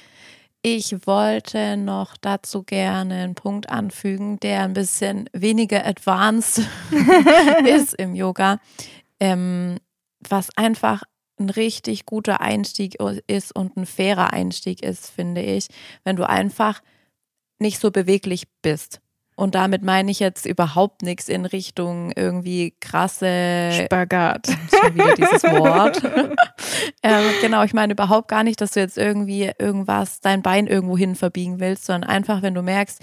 Ich 0.62 1.08
wollte 1.08 1.78
noch 1.78 2.18
dazu 2.18 2.64
gerne 2.64 3.24
einen 3.24 3.36
Punkt 3.36 3.70
anfügen, 3.70 4.40
der 4.40 4.64
ein 4.64 4.74
bisschen 4.74 5.30
weniger 5.32 5.86
advanced 5.86 6.68
ist 7.66 7.94
im 7.94 8.16
Yoga, 8.16 8.60
ähm, 9.20 9.78
was 10.28 10.50
einfach 10.58 11.04
ein 11.40 11.50
richtig 11.50 12.06
guter 12.06 12.42
Einstieg 12.42 12.98
ist 13.28 13.56
und 13.56 13.78
ein 13.78 13.86
fairer 13.86 14.34
Einstieg 14.34 14.84
ist, 14.84 15.10
finde 15.12 15.42
ich, 15.42 15.68
wenn 16.04 16.16
du 16.16 16.28
einfach 16.28 16.82
nicht 17.60 17.80
so 17.80 17.92
beweglich 17.92 18.48
bist. 18.62 19.00
Und 19.38 19.54
damit 19.54 19.84
meine 19.84 20.10
ich 20.10 20.20
jetzt 20.20 20.48
überhaupt 20.48 21.04
nichts 21.04 21.30
in 21.30 21.46
Richtung 21.46 22.12
irgendwie 22.16 22.74
krasse 22.82 23.70
Spagat. 23.86 24.48
Schon 24.48 24.96
wieder 24.96 25.14
dieses 25.14 25.44
Wort. 25.60 26.02
ähm, 27.04 27.24
genau, 27.40 27.62
ich 27.62 27.76
meine 27.76 27.94
überhaupt 27.94 28.30
gar 28.30 28.44
nicht, 28.44 28.60
dass 28.62 28.72
du 28.72 28.80
jetzt 28.80 28.98
irgendwie 28.98 29.52
irgendwas, 29.60 30.22
dein 30.22 30.42
Bein 30.42 30.66
irgendwo 30.66 30.98
hin 30.98 31.16
verbiegen 31.16 31.60
willst, 31.60 31.86
sondern 31.86 32.10
einfach, 32.10 32.42
wenn 32.42 32.56
du 32.56 32.64
merkst, 32.64 33.00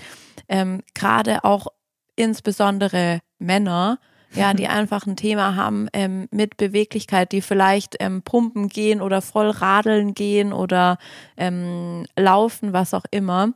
ähm, 0.48 0.82
gerade 0.92 1.44
auch 1.44 1.68
insbesondere 2.16 3.20
Männer 3.38 4.00
Ja, 4.32 4.54
die 4.54 4.66
einfach 4.66 5.06
ein 5.06 5.14
Thema 5.14 5.54
haben 5.54 5.88
ähm, 5.92 6.26
mit 6.32 6.56
Beweglichkeit, 6.56 7.30
die 7.30 7.42
vielleicht 7.42 7.94
ähm, 8.00 8.22
pumpen 8.22 8.68
gehen 8.68 9.00
oder 9.00 9.22
voll 9.22 9.50
radeln 9.50 10.14
gehen 10.14 10.52
oder 10.52 10.98
ähm, 11.36 12.06
laufen, 12.16 12.72
was 12.72 12.92
auch 12.92 13.04
immer. 13.12 13.52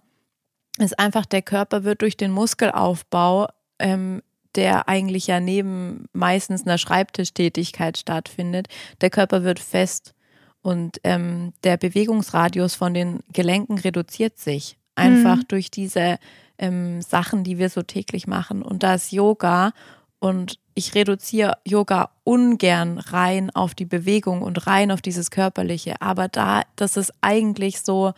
Ist 0.78 0.98
einfach, 0.98 1.26
der 1.26 1.42
Körper 1.42 1.84
wird 1.84 2.02
durch 2.02 2.16
den 2.16 2.30
Muskelaufbau 2.30 3.48
ähm, 3.78 4.22
der 4.54 4.88
eigentlich 4.88 5.26
ja 5.26 5.40
neben 5.40 6.06
meistens 6.12 6.66
einer 6.66 6.78
Schreibtischtätigkeit 6.78 7.98
stattfindet. 7.98 8.68
Der 9.00 9.10
Körper 9.10 9.44
wird 9.44 9.60
fest 9.60 10.14
und 10.62 10.98
ähm, 11.04 11.52
der 11.64 11.76
Bewegungsradius 11.76 12.74
von 12.74 12.94
den 12.94 13.20
Gelenken 13.32 13.78
reduziert 13.78 14.38
sich 14.38 14.76
einfach 14.96 15.36
mhm. 15.36 15.48
durch 15.48 15.70
diese 15.70 16.18
ähm, 16.58 17.02
Sachen, 17.02 17.44
die 17.44 17.58
wir 17.58 17.70
so 17.70 17.82
täglich 17.82 18.26
machen. 18.26 18.62
Und 18.62 18.82
da 18.82 18.94
ist 18.94 19.12
Yoga 19.12 19.72
und 20.18 20.58
ich 20.74 20.94
reduziere 20.94 21.58
Yoga 21.64 22.10
ungern 22.24 22.98
rein 22.98 23.50
auf 23.50 23.74
die 23.74 23.84
Bewegung 23.84 24.42
und 24.42 24.66
rein 24.66 24.90
auf 24.90 25.00
dieses 25.00 25.30
Körperliche. 25.30 26.02
Aber 26.02 26.26
da, 26.26 26.62
das 26.74 26.96
ist 26.96 27.12
eigentlich 27.20 27.80
so 27.82 28.12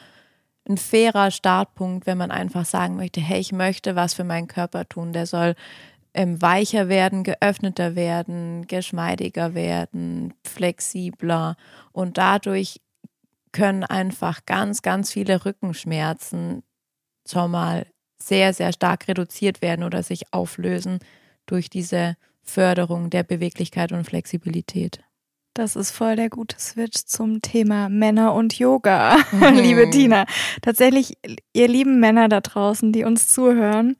ein 0.70 0.78
fairer 0.78 1.30
Startpunkt, 1.30 2.06
wenn 2.06 2.16
man 2.16 2.30
einfach 2.30 2.64
sagen 2.64 2.96
möchte, 2.96 3.20
hey, 3.20 3.40
ich 3.40 3.52
möchte 3.52 3.96
was 3.96 4.14
für 4.14 4.24
meinen 4.24 4.46
Körper 4.46 4.88
tun. 4.88 5.12
Der 5.12 5.26
soll 5.26 5.54
ähm, 6.14 6.40
weicher 6.40 6.88
werden, 6.88 7.24
geöffneter 7.24 7.96
werden, 7.96 8.66
geschmeidiger 8.66 9.54
werden, 9.54 10.32
flexibler. 10.46 11.56
Und 11.92 12.18
dadurch 12.18 12.80
können 13.52 13.84
einfach 13.84 14.46
ganz, 14.46 14.82
ganz 14.82 15.12
viele 15.12 15.44
Rückenschmerzen 15.44 16.62
schon 17.28 17.50
mal 17.50 17.86
sehr, 18.16 18.54
sehr 18.54 18.72
stark 18.72 19.08
reduziert 19.08 19.62
werden 19.62 19.84
oder 19.84 20.02
sich 20.02 20.32
auflösen 20.32 21.00
durch 21.46 21.68
diese 21.68 22.16
Förderung 22.42 23.10
der 23.10 23.24
Beweglichkeit 23.24 23.92
und 23.92 24.04
Flexibilität. 24.04 25.00
Das 25.54 25.74
ist 25.74 25.90
voll 25.90 26.14
der 26.14 26.30
gute 26.30 26.60
Switch 26.60 27.06
zum 27.06 27.42
Thema 27.42 27.88
Männer 27.88 28.34
und 28.34 28.56
Yoga, 28.56 29.16
mhm. 29.32 29.44
liebe 29.54 29.90
Tina. 29.90 30.26
Tatsächlich, 30.62 31.18
ihr 31.52 31.66
lieben 31.66 31.98
Männer 31.98 32.28
da 32.28 32.40
draußen, 32.40 32.92
die 32.92 33.04
uns 33.04 33.28
zuhören, 33.28 33.96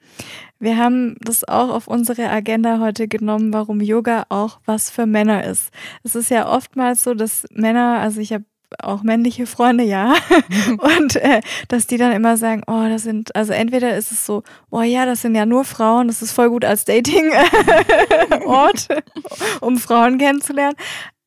wir 0.61 0.76
haben 0.76 1.16
das 1.20 1.48
auch 1.48 1.70
auf 1.70 1.88
unsere 1.88 2.28
Agenda 2.28 2.80
heute 2.80 3.09
genommen, 3.09 3.55
warum 3.55 3.80
Yoga 3.80 4.26
auch 4.28 4.61
was 4.66 4.90
für 4.90 5.07
Männer 5.07 5.44
ist. 5.44 5.70
Es 6.05 6.14
ist 6.14 6.30
ja 6.30 6.48
oftmals 6.48 7.03
so, 7.03 7.14
dass 7.14 7.46
Männer, 7.51 7.98
also 7.98 8.20
ich 8.20 8.34
habe 8.34 8.44
auch 8.78 9.03
männliche 9.03 9.46
Freunde, 9.46 9.82
ja. 9.82 10.14
und 10.98 11.16
äh, 11.16 11.40
dass 11.68 11.86
die 11.86 11.96
dann 11.96 12.12
immer 12.12 12.36
sagen, 12.36 12.62
oh, 12.66 12.84
das 12.88 13.05
sind, 13.05 13.34
also 13.34 13.55
entweder 13.55 13.96
ist 13.96 14.12
es 14.12 14.26
so, 14.26 14.42
oh 14.70 14.82
ja, 14.82 15.07
das 15.07 15.22
sind 15.22 15.34
ja 15.34 15.46
nur 15.46 15.64
Frauen, 15.64 16.09
das 16.09 16.20
ist 16.22 16.32
voll 16.32 16.51
gut 16.51 16.64
als 16.64 16.84
Dating-Ort, 16.84 18.88
um 19.61 19.78
Frauen 19.78 20.18
kennenzulernen. 20.18 20.76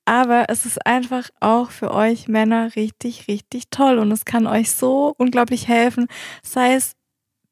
Aber 0.06 0.46
es 0.50 0.66
ist 0.66 0.86
einfach 0.86 1.30
auch 1.40 1.72
für 1.72 1.92
euch 1.92 2.28
Männer 2.28 2.76
richtig, 2.76 3.28
richtig 3.28 3.70
toll 3.70 4.00
und 4.00 4.12
es 4.12 4.26
kann 4.26 4.48
euch 4.48 4.72
so 4.72 5.14
unglaublich 5.18 5.68
helfen, 5.68 6.08
sei 6.44 6.74
es 6.74 6.94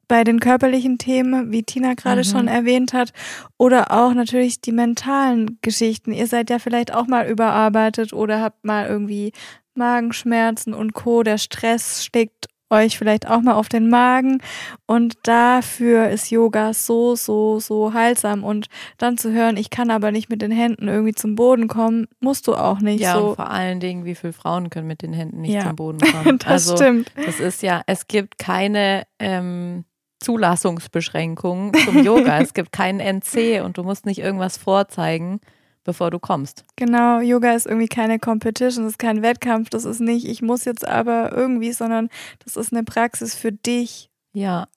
bei 0.10 0.26
den 0.26 0.41
körperlichen 0.41 0.97
Themen, 0.97 1.54
wie 1.54 1.64
Tina 1.64 1.93
gerade 1.93 2.22
mhm. 2.22 2.26
schon 2.26 2.47
erwähnt 2.49 2.91
hat, 2.91 3.14
oder 3.58 3.91
auch 3.91 4.14
natürlich 4.14 4.60
die 4.60 4.74
mentalen 4.74 5.58
Geschichten. 5.62 6.12
Ihr 6.12 6.28
seid 6.28 6.49
ja 6.49 6.60
vielleicht 6.60 6.93
auch 6.93 7.08
mal 7.08 7.30
überarbeitet 7.30 8.12
oder 8.12 8.41
habt 8.41 8.66
mal 8.66 8.88
irgendwie 8.88 9.32
Magenschmerzen 9.74 10.74
und 10.74 10.91
Co. 10.91 11.24
Der 11.24 11.38
Stress 11.38 12.04
schlägt 12.04 12.47
euch 12.72 12.97
vielleicht 12.97 13.28
auch 13.28 13.41
mal 13.41 13.53
auf 13.53 13.69
den 13.69 13.89
Magen 13.89 14.41
und 14.88 15.15
dafür 15.24 16.09
ist 16.09 16.32
Yoga 16.32 16.74
so, 16.74 17.15
so, 17.15 17.59
so 17.59 17.93
heilsam 17.93 18.43
und 18.43 18.67
dann 18.97 19.17
zu 19.17 19.32
hören, 19.32 19.57
ich 19.57 19.69
kann 19.69 19.91
aber 19.91 20.11
nicht 20.11 20.30
mit 20.30 20.41
den 20.41 20.51
Händen 20.51 20.88
irgendwie 20.88 21.13
zum 21.13 21.36
Boden 21.36 21.67
kommen, 21.67 22.07
musst 22.19 22.47
du 22.47 22.55
auch 22.55 22.80
nicht. 22.80 23.01
Ja, 23.01 23.15
so. 23.15 23.30
und 23.30 23.36
vor 23.36 23.51
allen 23.51 23.80
Dingen, 23.80 24.05
wie 24.05 24.15
viele 24.15 24.34
Frauen 24.34 24.69
können 24.69 24.88
mit 24.88 25.01
den 25.01 25.13
Händen 25.13 25.41
nicht 25.41 25.53
ja. 25.53 25.63
zum 25.63 25.76
Boden 25.76 25.99
kommen. 26.24 26.39
das 26.39 26.47
also, 26.47 26.78
stimmt. 26.78 27.11
Das 27.26 27.39
ist 27.39 27.61
ja, 27.61 27.82
es 27.86 28.07
gibt 28.07 28.39
keine 28.39 29.03
ähm, 29.19 29.86
Zulassungsbeschränkungen 30.22 31.74
zum 31.86 32.03
Yoga. 32.03 32.39
es 32.39 32.53
gibt 32.53 32.72
keinen 32.72 32.99
NC 32.99 33.63
und 33.63 33.78
du 33.78 33.84
musst 33.84 34.05
nicht 34.05 34.19
irgendwas 34.19 34.57
vorzeigen 34.57 35.41
bevor 35.84 36.11
du 36.11 36.19
kommst. 36.19 36.65
Genau, 36.75 37.19
Yoga 37.19 37.53
ist 37.53 37.65
irgendwie 37.65 37.88
keine 37.88 38.19
Competition, 38.19 38.86
das 38.86 38.93
ist 38.93 38.99
kein 38.99 39.21
Wettkampf, 39.21 39.69
das 39.69 39.86
ist 39.86 39.99
nicht, 39.99 40.27
ich 40.27 40.41
muss 40.41 40.65
jetzt 40.65 40.88
aber 40.88 41.32
irgendwie, 41.32 41.71
sondern 41.71 42.09
das 42.43 42.55
ist 42.55 42.71
eine 42.73 42.84
Praxis 42.84 43.36
für 43.36 43.51
dich. 43.51 44.09
Ja. 44.34 44.67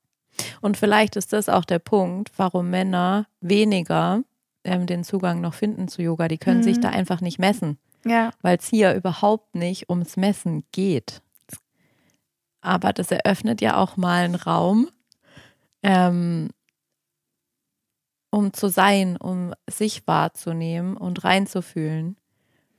Und 0.60 0.76
vielleicht 0.76 1.16
ist 1.16 1.32
das 1.32 1.48
auch 1.48 1.64
der 1.64 1.78
Punkt, 1.78 2.32
warum 2.36 2.70
Männer 2.70 3.26
weniger 3.40 4.22
ähm, 4.64 4.86
den 4.86 5.04
Zugang 5.04 5.40
noch 5.40 5.54
finden 5.54 5.88
zu 5.88 6.02
Yoga. 6.02 6.28
Die 6.28 6.38
können 6.38 6.58
mhm. 6.58 6.64
sich 6.64 6.80
da 6.80 6.88
einfach 6.88 7.20
nicht 7.20 7.38
messen. 7.38 7.78
Ja. 8.04 8.30
Weil 8.42 8.58
es 8.58 8.68
hier 8.68 8.94
überhaupt 8.94 9.54
nicht 9.54 9.88
ums 9.88 10.16
Messen 10.16 10.64
geht. 10.72 11.22
Aber 12.60 12.92
das 12.92 13.10
eröffnet 13.10 13.60
ja 13.60 13.76
auch 13.76 13.96
mal 13.96 14.24
einen 14.24 14.34
Raum, 14.34 14.88
ähm, 15.82 16.48
um 18.34 18.52
zu 18.52 18.68
sein, 18.68 19.16
um 19.16 19.54
sich 19.70 20.08
wahrzunehmen 20.08 20.96
und 20.96 21.22
reinzufühlen 21.22 22.16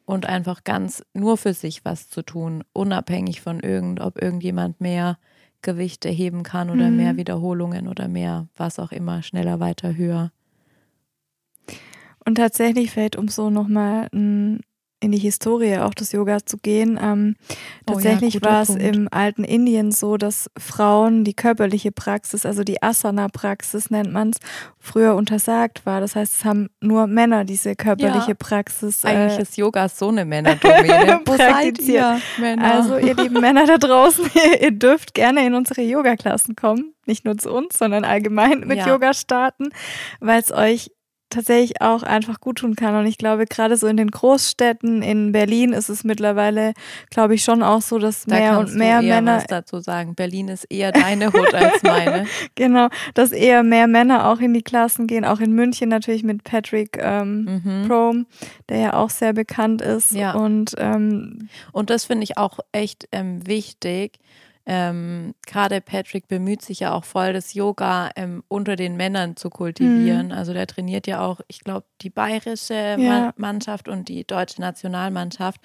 und 0.03 0.26
einfach 0.26 0.66
ganz 0.66 1.01
nur 1.14 1.38
für 1.38 1.53
sich 1.53 1.86
was 1.86 2.10
zu 2.10 2.24
tun, 2.24 2.66
unabhängig 2.74 3.39
von 3.39 3.62
irgend, 3.62 4.01
ob 4.01 4.22
irgendjemand 4.22 4.82
mehr 4.82 5.18
Gewichte 5.62 6.10
heben 6.10 6.43
kann 6.43 6.70
oder 6.70 6.89
mhm. 6.89 6.97
mehr 6.97 7.16
Wiederholungen 7.16 7.88
oder 7.88 8.10
mehr, 8.10 8.49
was 8.58 8.80
auch 8.80 8.91
immer, 8.91 9.24
schneller, 9.24 9.62
weiter, 9.62 9.95
höher. 9.95 10.34
Und 12.26 12.36
tatsächlich 12.36 12.91
fällt, 12.91 13.16
um 13.16 13.30
so 13.30 13.49
nochmal 13.49 14.10
ein 14.14 14.60
in 15.06 15.12
die 15.12 15.20
Historie 15.20 15.78
auch 15.78 15.93
des 15.93 16.12
Yoga 16.12 16.45
zu 16.45 16.58
gehen. 16.58 16.99
Ähm, 17.01 17.36
tatsächlich 17.86 18.38
oh 18.38 18.39
ja, 18.43 18.51
war 18.51 18.62
es 18.64 18.70
im 18.70 19.08
alten 19.12 19.43
Indien 19.43 19.91
so, 19.91 20.18
dass 20.18 20.49
Frauen 20.58 21.24
die 21.24 21.36
körperliche 21.36 21.91
Praxis, 21.91 22.45
also 22.45 22.64
die 22.64 22.82
Asana-Praxis 22.82 23.91
nennt 23.91 24.12
man 24.12 24.32
es, 24.32 24.38
früher 24.80 25.16
untersagt 25.16 25.86
war. 25.86 26.01
Das 26.01 26.16
heißt, 26.16 26.38
es 26.38 26.45
haben 26.45 26.70
nur 26.82 27.08
Männer 27.08 27.45
diese 27.45 27.76
körperliche 27.76 28.30
ja, 28.30 28.34
Praxis. 28.34 29.03
Äh, 29.03 29.10
eigentlich 29.10 29.39
ist 29.39 29.58
Yoga 29.58 29.88
so 29.88 30.10
eine 30.10 30.26
Männerdomäne. 30.26 31.20
praktiziert. 31.26 32.22
Männer? 32.39 32.74
Also 32.74 32.97
ihr 32.97 33.16
lieben 33.16 33.39
Männer 33.39 33.66
da 33.66 33.78
draußen, 33.78 34.26
ihr, 34.34 34.62
ihr 34.62 34.72
dürft 34.72 35.14
gerne 35.14 35.45
in 35.45 35.53
unsere 35.53 35.82
Yoga-Klassen 35.82 36.56
kommen. 36.56 36.93
Nicht 37.06 37.24
nur 37.24 37.38
zu 37.38 37.51
uns, 37.51 37.78
sondern 37.78 38.03
allgemein 38.03 38.62
mit 38.62 38.80
ja. 38.80 38.88
Yoga 38.88 39.14
starten, 39.14 39.70
weil 40.20 40.39
es 40.39 40.51
euch 40.51 40.89
tatsächlich 41.30 41.82
auch 41.82 42.03
einfach 42.03 42.39
gut 42.39 42.59
tun 42.59 42.76
kann. 42.76 42.95
Und 42.95 43.07
ich 43.07 43.17
glaube, 43.17 43.45
gerade 43.45 43.78
so 43.78 43.88
in 43.88 43.97
den 43.97 44.11
Großstädten, 44.11 45.01
in 45.01 45.32
Berlin 45.32 45.73
ist 45.73 45.89
es 45.89 46.03
mittlerweile, 46.03 46.73
glaube 47.09 47.36
ich, 47.36 47.43
schon 47.43 47.63
auch 47.63 47.82
so, 47.82 47.99
dass 47.99 48.26
da 48.26 48.36
mehr 48.36 48.59
und 48.59 48.76
mehr 48.76 49.01
Männer. 49.01 49.38
Was 49.38 49.47
dazu 49.47 49.80
sagen. 49.80 50.15
Berlin 50.15 50.47
ist 50.49 50.65
eher 50.65 50.91
deine 50.91 51.34
Hut 51.34 51.53
als 51.53 51.84
meine. 51.84 52.26
genau, 52.55 52.89
dass 53.13 53.32
eher 53.32 53.63
mehr 53.63 53.88
Männer 53.88 54.30
auch 54.30 54.39
in 54.39 54.53
die 54.53 54.63
Klassen 54.63 55.07
gehen, 55.07 55.26
auch 55.26 55.39
in 55.39 55.53
München 55.53 55.89
natürlich 55.89 56.23
mit 56.23 56.43
Patrick 56.43 56.97
ähm, 57.01 57.61
mhm. 57.63 57.88
Prom, 57.88 58.26
der 58.69 58.78
ja 58.78 58.93
auch 58.93 59.09
sehr 59.09 59.34
bekannt 59.34 59.82
ist. 59.82 60.11
Ja. 60.11 60.34
Und, 60.34 60.76
ähm, 60.78 61.49
und 61.71 61.89
das 61.89 62.05
finde 62.05 62.23
ich 62.23 62.38
auch 62.38 62.59
echt 62.71 63.07
ähm, 63.11 63.45
wichtig 63.47 64.19
ähm, 64.66 65.36
gerade 65.45 65.80
Patrick 65.80 66.28
bemüht 66.28 66.63
sich 66.63 66.80
ja 66.80 66.93
auch 66.93 67.03
voll, 67.03 67.34
das 67.34 67.53
Yoga 67.53 68.09
ähm, 68.16 68.43
unter 68.47 68.76
den 68.76 68.97
Männern 68.97 69.36
zu 69.36 69.49
kultivieren. 69.51 70.28
Mhm. 70.28 70.32
Also 70.32 70.53
der 70.53 70.66
trainiert 70.66 71.05
ja 71.05 71.22
auch, 71.22 71.39
ich 71.47 71.59
glaube, 71.59 71.86
die 72.01 72.09
bayerische 72.09 72.95
ja. 72.97 73.34
Mannschaft 73.38 73.88
und 73.88 74.09
die 74.09 74.26
deutsche 74.26 74.61
Nationalmannschaft. 74.61 75.61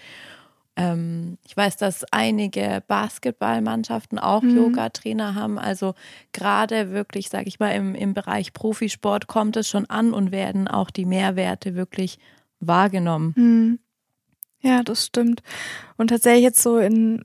Ähm, 0.76 1.38
ich 1.46 1.56
weiß, 1.56 1.78
dass 1.78 2.04
einige 2.12 2.82
Basketballmannschaften 2.86 4.18
auch 4.18 4.42
mhm. 4.42 4.56
Yoga-Trainer 4.56 5.34
haben. 5.34 5.58
Also 5.58 5.94
gerade 6.32 6.90
wirklich, 6.90 7.30
sage 7.30 7.48
ich 7.48 7.58
mal, 7.58 7.70
im, 7.70 7.94
im 7.94 8.12
Bereich 8.12 8.52
Profisport 8.52 9.26
kommt 9.28 9.56
es 9.56 9.66
schon 9.66 9.86
an 9.86 10.12
und 10.12 10.30
werden 10.30 10.68
auch 10.68 10.90
die 10.90 11.06
Mehrwerte 11.06 11.74
wirklich 11.74 12.18
wahrgenommen. 12.60 13.32
Mhm. 13.34 13.78
Ja, 14.62 14.82
das 14.82 15.06
stimmt. 15.06 15.42
Und 15.96 16.08
tatsächlich 16.08 16.44
jetzt 16.44 16.62
so 16.62 16.76
in 16.76 17.24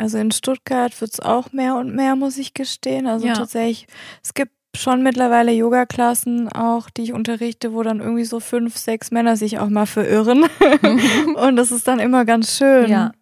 also 0.00 0.16
in 0.16 0.30
Stuttgart 0.30 0.98
wird 1.02 1.12
es 1.12 1.20
auch 1.20 1.52
mehr 1.52 1.76
und 1.76 1.94
mehr, 1.94 2.16
muss 2.16 2.38
ich 2.38 2.54
gestehen. 2.54 3.06
Also 3.06 3.26
ja. 3.26 3.34
tatsächlich, 3.34 3.86
es 4.22 4.32
gibt 4.32 4.52
schon 4.74 5.02
mittlerweile 5.02 5.52
Yoga-Klassen 5.52 6.50
auch, 6.50 6.88
die 6.88 7.02
ich 7.02 7.12
unterrichte, 7.12 7.74
wo 7.74 7.82
dann 7.82 8.00
irgendwie 8.00 8.24
so 8.24 8.40
fünf, 8.40 8.78
sechs 8.78 9.10
Männer 9.10 9.36
sich 9.36 9.58
auch 9.58 9.68
mal 9.68 9.84
verirren. 9.84 10.44
und 11.36 11.56
das 11.56 11.70
ist 11.70 11.86
dann 11.86 11.98
immer 11.98 12.24
ganz 12.24 12.56
schön. 12.56 12.88
Ja. 12.88 13.12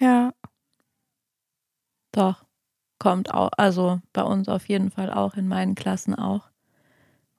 Ja. 0.00 0.32
Doch. 2.10 2.44
Kommt 2.98 3.32
auch, 3.32 3.50
also 3.56 4.00
bei 4.12 4.22
uns 4.22 4.48
auf 4.48 4.68
jeden 4.68 4.90
Fall 4.90 5.12
auch, 5.12 5.34
in 5.34 5.46
meinen 5.46 5.76
Klassen 5.76 6.16
auch. 6.16 6.50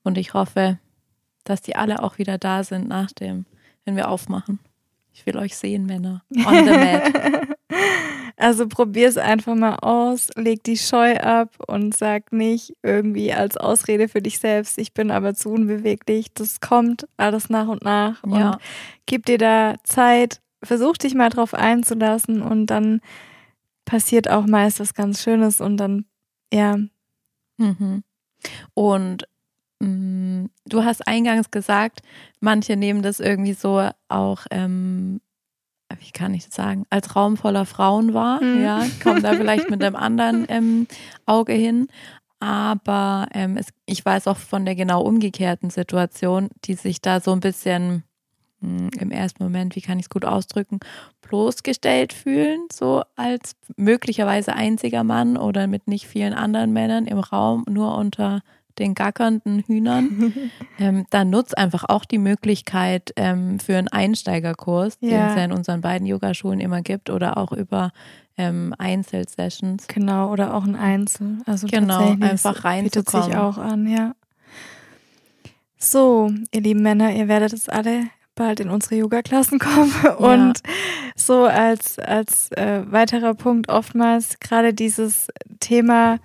Und 0.04 0.18
ich 0.18 0.34
hoffe, 0.34 0.80
dass 1.44 1.62
die 1.62 1.76
alle 1.76 2.02
auch 2.02 2.18
wieder 2.18 2.38
da 2.38 2.64
sind 2.64 2.88
nach 2.88 3.12
dem, 3.12 3.46
wenn 3.84 3.98
wir 3.98 4.10
aufmachen. 4.10 4.60
Ich 5.12 5.26
will 5.26 5.38
euch 5.38 5.58
sehen, 5.58 5.86
Männer. 5.86 6.24
On 6.46 6.66
the 6.66 6.72
mat. 6.72 7.58
Also 8.38 8.68
probier 8.68 9.08
es 9.08 9.18
einfach 9.18 9.56
mal 9.56 9.76
aus, 9.76 10.30
leg 10.36 10.64
die 10.64 10.78
Scheu 10.78 11.16
ab 11.18 11.56
und 11.68 11.96
sag 11.96 12.34
nicht 12.34 12.74
irgendwie 12.84 13.32
als 13.32 13.56
Ausrede 13.56 14.10
für 14.10 14.22
dich 14.22 14.40
selbst, 14.40 14.78
ich 14.78 14.94
bin 14.94 15.10
aber 15.10 15.36
zu 15.36 15.50
unbeweglich. 15.50 16.34
Das 16.34 16.60
kommt 16.60 17.08
alles 17.16 17.50
nach 17.50 17.68
und 17.68 17.84
nach. 17.84 18.22
Ja. 18.28 18.52
Und 18.52 18.58
gib 19.06 19.26
dir 19.26 19.38
da 19.38 19.76
Zeit, 19.84 20.42
versuch 20.62 20.98
dich 20.98 21.16
mal 21.16 21.30
drauf 21.30 21.54
einzulassen 21.54 22.42
und 22.42 22.68
dann 22.68 23.00
passiert 23.86 24.30
auch 24.30 24.46
meist 24.48 24.80
was 24.80 24.94
ganz 24.94 25.24
Schönes 25.24 25.62
und 25.62 25.78
dann, 25.78 26.06
ja. 26.52 26.78
Mhm. 27.58 28.04
Und 28.74 29.28
mh, 29.80 30.50
du 30.66 30.84
hast 30.84 31.08
eingangs 31.08 31.52
gesagt, 31.52 32.02
manche 32.42 32.76
nehmen 32.76 33.02
das 33.02 33.20
irgendwie 33.20 33.54
so 33.54 33.90
auch, 34.10 34.46
ähm, 34.52 35.22
wie 36.00 36.12
kann 36.12 36.34
ich 36.34 36.46
das 36.46 36.56
sagen, 36.56 36.86
als 36.90 37.16
Raum 37.16 37.38
voller 37.38 37.66
Frauen 37.66 38.14
wahr. 38.14 38.44
Mhm. 38.44 38.64
Ja, 38.64 38.86
kommen 39.02 39.24
da 39.24 39.34
vielleicht 39.34 39.70
mit 39.70 39.84
einem 39.84 39.96
anderen 39.96 40.46
ähm, 40.50 40.88
Auge 41.26 41.54
hin. 41.54 41.88
Aber 42.40 43.28
ähm, 43.34 43.58
es, 43.58 43.68
ich 43.86 44.04
weiß 44.06 44.28
auch 44.28 44.38
von 44.38 44.66
der 44.66 44.76
genau 44.76 45.02
umgekehrten 45.02 45.70
Situation, 45.70 46.50
die 46.66 46.76
sich 46.76 47.02
da 47.02 47.20
so 47.20 47.32
ein 47.32 47.40
bisschen 47.40 48.04
mh, 48.60 48.90
im 49.00 49.12
ersten 49.12 49.44
Moment, 49.44 49.76
wie 49.76 49.82
kann 49.82 50.00
ich 50.00 50.06
es 50.06 50.10
gut 50.10 50.26
ausdrücken, 50.26 50.80
bloßgestellt 51.22 52.14
fühlen, 52.14 52.68
so 52.72 53.04
als 53.16 53.56
möglicherweise 53.78 54.54
einziger 54.54 55.04
Mann 55.04 55.38
oder 55.38 55.68
mit 55.68 55.88
nicht 55.88 56.08
vielen 56.08 56.34
anderen 56.34 56.74
Männern 56.74 57.06
im 57.06 57.20
Raum, 57.20 57.66
nur 57.70 57.96
unter 57.98 58.42
den 58.80 58.94
gackernden 58.96 59.60
Hühnern, 59.68 60.34
ähm, 60.80 61.06
dann 61.10 61.30
nutzt 61.30 61.58
einfach 61.58 61.86
auch 61.88 62.06
die 62.06 62.18
Möglichkeit 62.18 63.12
ähm, 63.16 63.60
für 63.60 63.78
einen 63.78 63.88
Einsteigerkurs, 63.88 65.00
den 65.00 65.10
Ja. 65.10 65.30
es 65.30 65.36
ja 65.36 65.44
in 65.46 65.52
unseren 65.52 65.82
beiden 65.82 66.06
Yogaschulen 66.08 66.60
immer 66.60 66.82
gibt 66.82 67.10
oder 67.10 67.38
auch 67.38 67.52
über 67.52 67.92
ähm, 68.38 68.74
Einzelsessions. 68.78 69.88
Genau, 69.88 70.32
oder 70.32 70.54
auch 70.54 70.66
ein 70.66 70.76
Einzel. 70.76 71.38
Also 71.46 71.68
Genau, 71.68 72.12
einfach 72.20 72.34
es 72.34 72.44
bietet 72.44 72.66
reinzukommen. 72.66 73.26
sich 73.28 73.36
auch 73.38 73.58
an, 73.58 73.88
ja. 73.88 74.14
So, 75.78 76.32
ihr 76.52 76.62
lieben 76.62 76.82
Männer, 76.82 77.14
ihr 77.14 77.28
werdet 77.28 77.54
es 77.54 77.70
alle 77.70 78.08
bald 78.34 78.60
in 78.60 78.70
unsere 78.70 78.96
Yoga-Klassen 78.96 79.60
kommen. 79.60 79.94
Und 80.18 80.62
so 81.16 81.46
als, 81.46 82.00
als 82.00 82.52
äh, 82.52 82.84
weiterer 82.92 83.34
Punkt 83.34 83.70
oftmals 83.70 84.40
gerade 84.40 84.74
dieses 84.74 85.28
Thema, 85.60 86.18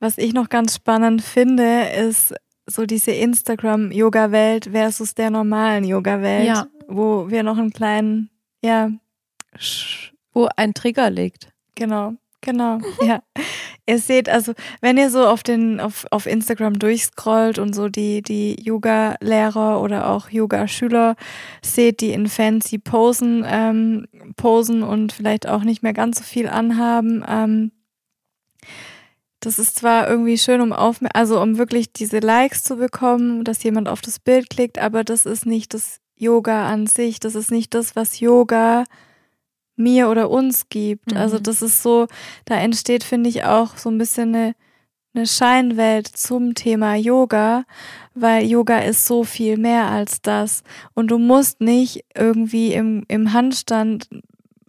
was 0.00 0.18
ich 0.18 0.32
noch 0.32 0.48
ganz 0.48 0.74
spannend 0.74 1.22
finde, 1.22 1.82
ist 1.90 2.34
so 2.66 2.86
diese 2.86 3.10
Instagram-Yoga-Welt 3.12 4.70
versus 4.72 5.14
der 5.14 5.30
normalen 5.30 5.84
Yoga-Welt, 5.84 6.46
Ja. 6.46 6.66
wo 6.88 7.28
wir 7.30 7.42
noch 7.42 7.58
einen 7.58 7.72
kleinen, 7.72 8.30
ja, 8.62 8.90
Wo 10.32 10.48
ein 10.56 10.74
Trigger 10.74 11.10
liegt. 11.10 11.48
Genau, 11.74 12.14
genau, 12.40 12.78
ja. 13.06 13.20
Ihr 13.86 13.98
seht, 13.98 14.28
also 14.28 14.52
wenn 14.80 14.96
ihr 14.96 15.10
so 15.10 15.26
auf 15.26 15.42
den 15.42 15.80
auf, 15.80 16.06
auf 16.12 16.26
Instagram 16.26 16.78
durchscrollt 16.78 17.58
und 17.58 17.74
so 17.74 17.88
die 17.88 18.22
die 18.22 18.54
Yoga-Lehrer 18.62 19.80
oder 19.82 20.08
auch 20.10 20.30
Yoga-Schüler 20.30 21.16
seht, 21.62 22.00
die 22.00 22.10
in 22.12 22.28
fancy 22.28 22.78
Posen 22.78 23.44
ähm, 23.48 24.06
posen 24.36 24.84
und 24.84 25.12
vielleicht 25.12 25.48
auch 25.48 25.64
nicht 25.64 25.82
mehr 25.82 25.92
ganz 25.94 26.18
so 26.18 26.24
viel 26.24 26.48
anhaben. 26.48 27.24
Ähm, 27.28 27.72
das 29.40 29.58
ist 29.58 29.76
zwar 29.76 30.08
irgendwie 30.08 30.38
schön, 30.38 30.60
um 30.60 30.72
auf, 30.72 31.00
also 31.14 31.40
um 31.40 31.58
wirklich 31.58 31.92
diese 31.92 32.18
Likes 32.18 32.62
zu 32.62 32.76
bekommen, 32.76 33.44
dass 33.44 33.62
jemand 33.62 33.88
auf 33.88 34.02
das 34.02 34.18
Bild 34.18 34.50
klickt, 34.50 34.78
aber 34.78 35.02
das 35.02 35.26
ist 35.26 35.46
nicht 35.46 35.74
das 35.74 36.00
Yoga 36.20 36.68
an 36.68 36.86
sich. 36.86 37.18
Das 37.18 37.34
ist 37.34 37.50
nicht 37.50 37.74
das, 37.74 37.96
was 37.96 38.20
Yoga 38.20 38.84
mir 39.76 40.10
oder 40.10 40.30
uns 40.30 40.68
gibt. 40.68 41.12
Mhm. 41.12 41.16
Also 41.16 41.38
das 41.38 41.62
ist 41.62 41.82
so, 41.82 42.06
da 42.44 42.56
entsteht, 42.56 43.02
finde 43.02 43.30
ich, 43.30 43.44
auch 43.44 43.78
so 43.78 43.90
ein 43.90 43.98
bisschen 43.98 44.34
eine, 44.34 44.54
eine 45.14 45.26
Scheinwelt 45.26 46.06
zum 46.06 46.54
Thema 46.54 46.94
Yoga, 46.94 47.64
weil 48.14 48.44
Yoga 48.46 48.80
ist 48.80 49.06
so 49.06 49.24
viel 49.24 49.56
mehr 49.56 49.86
als 49.86 50.20
das. 50.20 50.62
Und 50.94 51.10
du 51.10 51.18
musst 51.18 51.62
nicht 51.62 52.04
irgendwie 52.14 52.74
im, 52.74 53.04
im 53.08 53.32
Handstand 53.32 54.08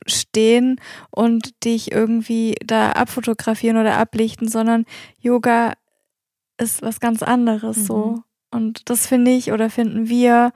stehen 0.08 0.80
und 1.12 1.64
dich 1.66 1.92
irgendwie 1.92 2.56
da 2.66 2.92
abfotografieren 2.94 3.78
oder 3.78 3.98
ablichten, 3.98 4.48
sondern 4.48 4.86
Yoga 5.20 5.74
ist 6.58 6.82
was 6.82 7.00
ganz 7.00 7.24
anderes 7.24 7.78
Mhm. 7.78 7.84
so. 7.86 8.24
Und 8.52 8.90
das 8.90 9.08
finde 9.08 9.32
ich 9.32 9.52
oder 9.52 9.70
finden 9.70 10.10
wir 10.10 10.52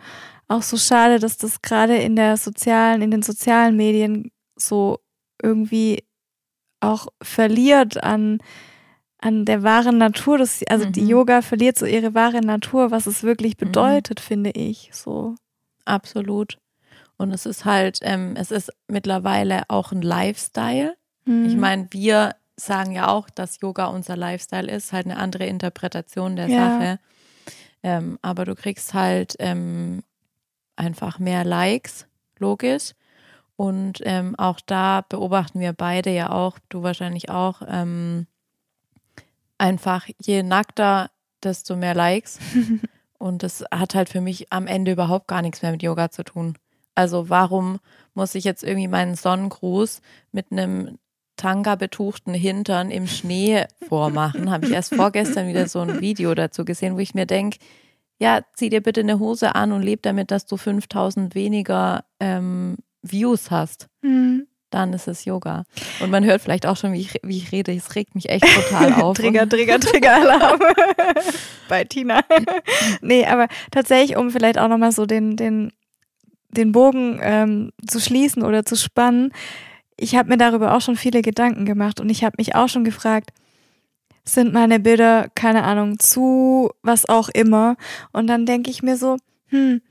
auch 0.47 0.61
so 0.61 0.77
schade, 0.77 1.19
dass 1.19 1.37
das 1.37 1.61
gerade 1.61 1.97
in 1.97 2.15
der 2.15 2.37
sozialen, 2.37 3.01
in 3.01 3.11
den 3.11 3.21
sozialen 3.21 3.75
Medien 3.75 4.31
so 4.55 4.99
irgendwie 5.41 6.03
auch 6.81 7.07
verliert 7.21 8.03
an, 8.03 8.39
an 9.19 9.45
der 9.45 9.63
wahren 9.63 9.97
Natur. 9.97 10.37
Das, 10.37 10.61
also 10.69 10.85
die 10.89 11.01
Mhm. 11.01 11.09
Yoga 11.09 11.41
verliert 11.41 11.77
so 11.77 11.85
ihre 11.85 12.13
wahre 12.13 12.41
Natur, 12.41 12.91
was 12.91 13.07
es 13.07 13.23
wirklich 13.23 13.57
bedeutet, 13.57 14.19
finde 14.19 14.51
ich. 14.51 14.89
So. 14.93 15.35
Absolut. 15.85 16.57
Und 17.17 17.31
es 17.31 17.45
ist 17.45 17.65
halt, 17.65 17.99
ähm, 18.01 18.35
es 18.37 18.51
ist 18.51 18.71
mittlerweile 18.87 19.63
auch 19.69 19.91
ein 19.91 20.01
Lifestyle. 20.01 20.95
Mhm. 21.25 21.45
Ich 21.45 21.55
meine, 21.55 21.87
wir 21.91 22.35
sagen 22.57 22.91
ja 22.91 23.07
auch, 23.07 23.29
dass 23.29 23.59
Yoga 23.61 23.85
unser 23.87 24.15
Lifestyle 24.15 24.71
ist, 24.71 24.93
halt 24.93 25.05
eine 25.05 25.17
andere 25.17 25.45
Interpretation 25.45 26.35
der 26.35 26.47
Ja. 26.47 26.69
Sache. 26.69 26.99
Ähm, 27.83 28.17
aber 28.21 28.45
du 28.45 28.55
kriegst 28.55 28.93
halt 28.93 29.35
ähm, 29.39 30.03
einfach 30.75 31.19
mehr 31.19 31.43
Likes, 31.43 32.07
logisch. 32.39 32.93
Und 33.57 33.99
ähm, 34.03 34.35
auch 34.37 34.59
da 34.65 35.01
beobachten 35.07 35.59
wir 35.59 35.71
beide 35.73 36.09
ja 36.09 36.31
auch, 36.31 36.57
du 36.69 36.83
wahrscheinlich 36.83 37.29
auch, 37.29 37.61
ähm, 37.67 38.27
einfach 39.57 40.07
je 40.19 40.43
nackter, 40.43 41.09
desto 41.43 41.75
mehr 41.75 41.93
Likes. 41.93 42.39
Und 43.17 43.43
das 43.43 43.63
hat 43.73 43.95
halt 43.95 44.09
für 44.09 44.19
mich 44.21 44.51
am 44.51 44.67
Ende 44.67 44.91
überhaupt 44.91 45.27
gar 45.27 45.41
nichts 45.41 45.61
mehr 45.61 45.71
mit 45.71 45.81
Yoga 45.83 46.11
zu 46.11 46.23
tun. 46.23 46.57
Also 46.95 47.29
warum 47.29 47.79
muss 48.13 48.35
ich 48.35 48.45
jetzt 48.45 48.63
irgendwie 48.63 48.87
meinen 48.87 49.15
Sonnengruß 49.15 50.01
mit 50.31 50.51
einem 50.51 50.97
Tanga-betuchten 51.35 52.33
Hintern 52.33 52.89
im 52.89 53.07
Schnee 53.07 53.65
vormachen? 53.87 54.49
Habe 54.49 54.67
ich 54.67 54.71
erst 54.71 54.95
vorgestern 54.95 55.47
wieder 55.47 55.67
so 55.67 55.81
ein 55.81 55.99
Video 55.99 56.33
dazu 56.33 56.63
gesehen, 56.65 56.95
wo 56.95 56.99
ich 56.99 57.13
mir 57.13 57.25
denke, 57.25 57.57
ja, 58.17 58.41
zieh 58.53 58.69
dir 58.69 58.81
bitte 58.81 59.01
eine 59.01 59.19
Hose 59.19 59.55
an 59.55 59.73
und 59.73 59.81
leb 59.81 60.01
damit, 60.03 60.31
dass 60.31 60.45
du 60.45 60.55
5000 60.55 61.35
weniger 61.35 62.05
ähm, 62.19 62.77
Views 63.01 63.51
hast. 63.51 63.87
Mhm. 64.01 64.47
Dann 64.69 64.93
ist 64.93 65.07
es 65.07 65.25
Yoga. 65.25 65.63
Und 66.01 66.11
man 66.11 66.25
hört 66.25 66.41
vielleicht 66.41 66.65
auch 66.65 66.75
schon, 66.75 66.91
wie 66.93 67.01
ich, 67.01 67.19
wie 67.23 67.37
ich 67.37 67.51
rede. 67.51 67.73
Es 67.73 67.95
regt 67.95 68.15
mich 68.15 68.29
echt 68.29 68.45
total 68.45 68.93
auf. 69.01 69.17
Trigger, 69.17 69.47
Trigger, 69.47 69.79
Trigger-Alarm 69.79 70.59
bei 71.69 71.83
Tina. 71.83 72.21
nee, 73.01 73.25
aber 73.25 73.47
tatsächlich, 73.71 74.17
um 74.17 74.31
vielleicht 74.31 74.57
auch 74.57 74.67
nochmal 74.67 74.91
so 74.91 75.05
den, 75.05 75.37
den, 75.37 75.71
den 76.57 76.71
Bogen 76.71 77.19
ähm, 77.21 77.71
zu 77.87 77.99
schließen 77.99 78.43
oder 78.43 78.65
zu 78.65 78.75
spannen, 78.75 79.31
ich 79.97 80.15
habe 80.15 80.29
mir 80.29 80.37
darüber 80.37 80.75
auch 80.75 80.81
schon 80.81 80.97
viele 80.97 81.21
Gedanken 81.21 81.65
gemacht 81.65 81.99
und 81.99 82.09
ich 82.09 82.23
habe 82.23 82.35
mich 82.37 82.55
auch 82.55 82.67
schon 82.67 82.83
gefragt, 82.83 83.31
sind 84.25 84.53
meine 84.53 84.79
Bilder, 84.79 85.27
keine 85.35 85.63
Ahnung, 85.63 85.99
zu 85.99 86.71
was 86.81 87.07
auch 87.07 87.29
immer. 87.29 87.77
Und 88.11 88.27
dann 88.27 88.45
denke 88.45 88.71
ich 88.71 88.81
mir 88.81 88.97
so, 88.97 89.17
hm, 89.47 89.81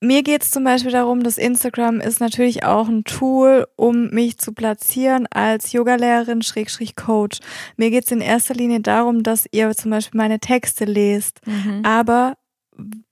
mir 0.00 0.22
geht 0.22 0.42
es 0.42 0.52
zum 0.52 0.62
Beispiel 0.62 0.92
darum, 0.92 1.24
dass 1.24 1.38
Instagram 1.38 2.00
ist 2.00 2.20
natürlich 2.20 2.64
auch 2.64 2.88
ein 2.88 3.02
Tool, 3.02 3.66
um 3.74 4.10
mich 4.10 4.38
zu 4.38 4.52
platzieren 4.52 5.26
als 5.26 5.72
Yogalehrerin, 5.72 6.42
Schrägstrich 6.42 6.94
Coach. 6.94 7.40
Mir 7.76 7.90
geht 7.90 8.04
es 8.04 8.12
in 8.12 8.20
erster 8.20 8.54
Linie 8.54 8.80
darum, 8.80 9.24
dass 9.24 9.46
ihr 9.50 9.74
zum 9.74 9.90
Beispiel 9.90 10.18
meine 10.18 10.38
Texte 10.38 10.84
lest. 10.84 11.40
Mhm. 11.46 11.84
Aber 11.84 12.34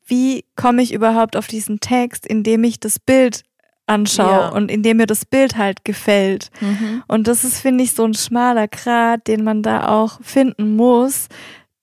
wie 0.06 0.44
komme 0.54 0.82
ich 0.82 0.92
überhaupt 0.92 1.36
auf 1.36 1.46
diesen 1.46 1.80
Text, 1.80 2.26
indem 2.26 2.64
ich 2.64 2.80
das 2.80 2.98
Bild 2.98 3.42
anschaue 3.86 4.30
Ja. 4.30 4.48
und 4.50 4.70
indem 4.70 4.98
mir 4.98 5.06
das 5.06 5.24
Bild 5.24 5.56
halt 5.56 5.84
gefällt? 5.84 6.50
Mhm. 6.60 7.02
Und 7.08 7.28
das 7.28 7.44
ist, 7.44 7.60
finde 7.60 7.84
ich, 7.84 7.92
so 7.92 8.04
ein 8.04 8.14
schmaler 8.14 8.68
Grat, 8.68 9.26
den 9.26 9.44
man 9.44 9.62
da 9.62 9.88
auch 9.88 10.20
finden 10.22 10.76
muss, 10.76 11.28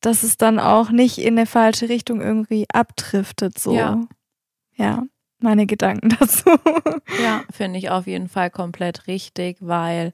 dass 0.01 0.23
es 0.23 0.37
dann 0.37 0.59
auch 0.59 0.89
nicht 0.89 1.17
in 1.17 1.37
eine 1.37 1.45
falsche 1.45 1.89
Richtung 1.89 2.21
irgendwie 2.21 2.65
abdriftet. 2.73 3.57
So. 3.57 3.73
Ja. 3.73 4.01
ja 4.75 5.03
meine 5.39 5.65
Gedanken 5.65 6.09
dazu. 6.19 6.49
Ja, 7.21 7.43
finde 7.51 7.77
ich 7.79 7.89
auf 7.89 8.07
jeden 8.07 8.29
Fall 8.29 8.49
komplett 8.49 9.07
richtig, 9.07 9.57
weil 9.59 10.13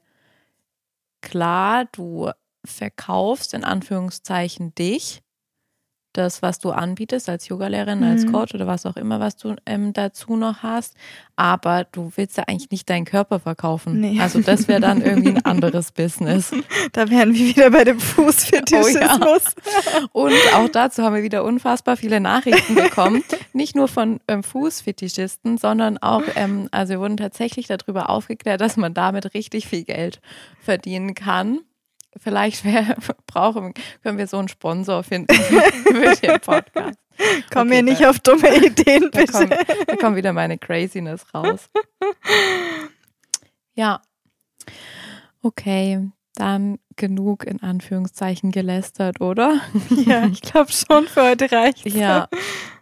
klar, 1.22 1.86
du 1.92 2.30
verkaufst 2.64 3.54
in 3.54 3.64
Anführungszeichen 3.64 4.74
dich, 4.74 5.22
das, 6.12 6.42
was 6.42 6.58
du 6.58 6.70
anbietest 6.70 7.28
als 7.28 7.48
Yogalehrerin, 7.48 8.02
als 8.04 8.24
Mhm. 8.24 8.32
Coach 8.32 8.54
oder 8.54 8.66
was 8.66 8.86
auch 8.86 8.96
immer, 8.96 9.20
was 9.20 9.36
du 9.36 9.54
ähm, 9.66 9.92
dazu 9.92 10.36
noch 10.36 10.62
hast. 10.62 10.94
Aber 11.36 11.84
du 11.84 12.12
willst 12.16 12.36
ja 12.36 12.44
eigentlich 12.46 12.70
nicht 12.70 12.90
deinen 12.90 13.04
Körper 13.04 13.38
verkaufen. 13.40 14.00
Nee. 14.00 14.20
Also 14.20 14.40
das 14.40 14.68
wäre 14.68 14.80
dann 14.80 15.00
irgendwie 15.02 15.30
ein 15.30 15.44
anderes 15.44 15.92
Business. 15.92 16.52
Da 16.92 17.08
wären 17.08 17.34
wir 17.34 17.46
wieder 17.46 17.70
bei 17.70 17.84
dem 17.84 18.00
Fußfetischismus. 18.00 19.54
Und 20.12 20.32
auch 20.54 20.68
dazu 20.68 21.02
haben 21.02 21.14
wir 21.14 21.22
wieder 21.22 21.44
unfassbar 21.44 21.96
viele 21.96 22.20
Nachrichten 22.20 22.74
bekommen. 22.74 23.22
Nicht 23.52 23.76
nur 23.76 23.86
von 23.88 24.20
ähm, 24.28 24.42
Fußfetischisten, 24.42 25.56
sondern 25.58 25.98
auch, 25.98 26.22
ähm, 26.34 26.68
also 26.72 26.94
wir 26.94 27.00
wurden 27.00 27.16
tatsächlich 27.16 27.66
darüber 27.68 28.10
aufgeklärt, 28.10 28.60
dass 28.60 28.76
man 28.76 28.92
damit 28.94 29.34
richtig 29.34 29.68
viel 29.68 29.84
Geld 29.84 30.20
verdienen 30.60 31.14
kann. 31.14 31.60
Vielleicht 32.16 32.64
wär, 32.64 32.96
brauchen, 33.26 33.72
können 34.02 34.18
wir 34.18 34.26
so 34.26 34.38
einen 34.38 34.48
Sponsor 34.48 35.02
finden 35.02 35.34
für 35.34 36.16
den 36.16 36.40
Podcast. 36.40 36.98
Komm 37.52 37.68
Okay, 37.68 37.76
mir 37.76 37.82
nicht 37.82 38.00
da- 38.00 38.10
auf 38.10 38.18
dumme 38.20 38.56
Ideen, 38.66 39.08
Da 39.12 39.20
bitte. 39.20 39.32
kommt, 39.32 39.52
da 39.86 39.96
kommt 39.96 40.16
wieder 40.16 40.32
meine 40.32 40.58
Craziness 40.58 41.24
raus. 41.34 41.68
Ja. 43.74 44.02
Okay, 45.42 46.10
dann 46.34 46.78
genug 46.96 47.44
in 47.44 47.62
Anführungszeichen 47.62 48.50
gelästert, 48.50 49.20
oder? 49.20 49.60
Ja, 50.06 50.26
ich 50.26 50.42
glaube 50.42 50.70
schon, 50.72 51.06
für 51.06 51.22
heute 51.22 51.50
reicht 51.50 51.86
Ja, 51.86 52.28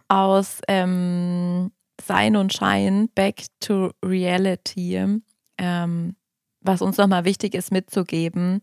aus 0.07 0.59
ähm, 0.67 1.71
Sein 2.05 2.35
und 2.35 2.53
Schein 2.53 3.09
back 3.15 3.43
to 3.59 3.91
reality. 4.03 5.19
Ähm, 5.57 6.15
was 6.61 6.81
uns 6.81 6.97
nochmal 6.97 7.23
wichtig 7.25 7.53
ist 7.55 7.71
mitzugeben, 7.71 8.61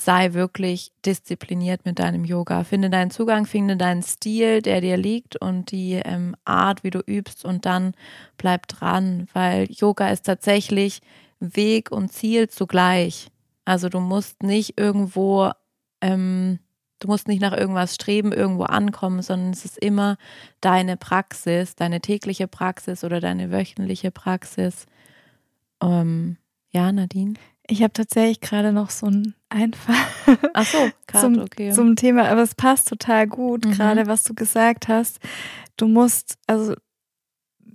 sei 0.00 0.32
wirklich 0.32 0.92
diszipliniert 1.04 1.84
mit 1.84 1.98
deinem 1.98 2.24
Yoga. 2.24 2.62
Finde 2.64 2.88
deinen 2.88 3.10
Zugang, 3.10 3.46
finde 3.46 3.76
deinen 3.76 4.02
Stil, 4.02 4.62
der 4.62 4.80
dir 4.80 4.96
liegt 4.96 5.36
und 5.36 5.72
die 5.72 5.94
ähm, 5.94 6.36
Art, 6.44 6.84
wie 6.84 6.90
du 6.90 7.00
übst 7.00 7.44
und 7.44 7.66
dann 7.66 7.94
bleib 8.36 8.68
dran, 8.68 9.26
weil 9.32 9.66
Yoga 9.70 10.08
ist 10.10 10.24
tatsächlich 10.24 11.00
Weg 11.40 11.90
und 11.90 12.12
Ziel 12.12 12.48
zugleich. 12.48 13.28
Also 13.64 13.88
du 13.88 14.00
musst 14.00 14.42
nicht 14.42 14.78
irgendwo, 14.78 15.50
ähm, 16.00 16.60
du 17.00 17.08
musst 17.08 17.26
nicht 17.26 17.42
nach 17.42 17.56
irgendwas 17.56 17.94
streben, 17.94 18.32
irgendwo 18.32 18.64
ankommen, 18.64 19.20
sondern 19.22 19.50
es 19.50 19.64
ist 19.64 19.78
immer 19.78 20.16
deine 20.60 20.96
Praxis, 20.96 21.74
deine 21.74 22.00
tägliche 22.00 22.46
Praxis 22.46 23.02
oder 23.02 23.20
deine 23.20 23.50
wöchentliche 23.50 24.12
Praxis. 24.12 24.86
Ähm, 25.82 26.36
ja, 26.70 26.92
Nadine? 26.92 27.34
Ich 27.70 27.82
habe 27.82 27.92
tatsächlich 27.92 28.40
gerade 28.40 28.72
noch 28.72 28.90
so 28.90 29.06
einen 29.06 29.34
Einfall 29.50 29.94
Ach 30.54 30.66
so, 30.66 30.78
gerade, 31.06 31.24
zum, 31.34 31.42
okay. 31.42 31.72
zum 31.72 31.96
Thema, 31.96 32.28
aber 32.28 32.42
es 32.42 32.54
passt 32.54 32.88
total 32.88 33.26
gut, 33.26 33.64
Mhm. 33.66 33.70
gerade 33.72 34.06
was 34.06 34.24
du 34.24 34.34
gesagt 34.34 34.88
hast. 34.88 35.18
Du 35.76 35.86
musst, 35.86 36.36
also 36.46 36.74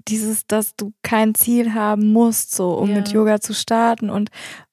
dieses, 0.07 0.45
dass 0.47 0.75
du 0.75 0.93
kein 1.03 1.33
Ziel 1.35 1.73
haben 1.73 2.11
musst, 2.11 2.53
so 2.55 2.73
um 2.77 2.89
Ja. 2.89 2.95
mit 2.97 3.09
Yoga 3.09 3.39
zu 3.39 3.53
starten. 3.53 4.09
Und 4.09 4.29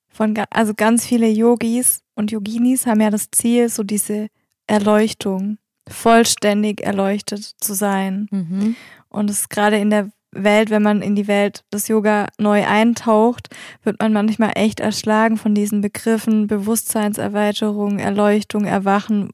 von 0.08 0.36
also 0.50 0.74
ganz 0.74 1.06
viele 1.06 1.28
Yogis 1.28 2.02
und 2.14 2.30
Yoginis 2.32 2.86
haben 2.86 3.00
ja 3.00 3.10
das 3.10 3.30
Ziel, 3.30 3.68
so 3.68 3.82
diese 3.84 4.28
Erleuchtung, 4.66 5.58
vollständig 5.88 6.80
erleuchtet 6.82 7.42
zu 7.60 7.74
sein. 7.74 8.26
mhm. 8.30 8.76
Und 9.08 9.28
es 9.30 9.40
ist 9.40 9.50
gerade 9.50 9.76
in 9.78 9.90
der 9.90 10.10
Welt, 10.32 10.70
wenn 10.70 10.82
man 10.82 11.02
in 11.02 11.16
die 11.16 11.26
Welt 11.28 11.64
des 11.72 11.88
Yoga 11.88 12.26
neu 12.38 12.64
eintaucht, 12.66 13.48
wird 13.82 14.00
man 14.00 14.12
manchmal 14.12 14.52
echt 14.54 14.80
erschlagen 14.80 15.36
von 15.36 15.54
diesen 15.54 15.80
Begriffen 15.80 16.46
Bewusstseinserweiterung, 16.46 17.98
Erleuchtung, 17.98 18.64
Erwachen 18.64 19.30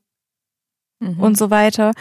Mhm. 1.00 1.20
und 1.20 1.36
so 1.36 1.50
weiter. 1.50 1.92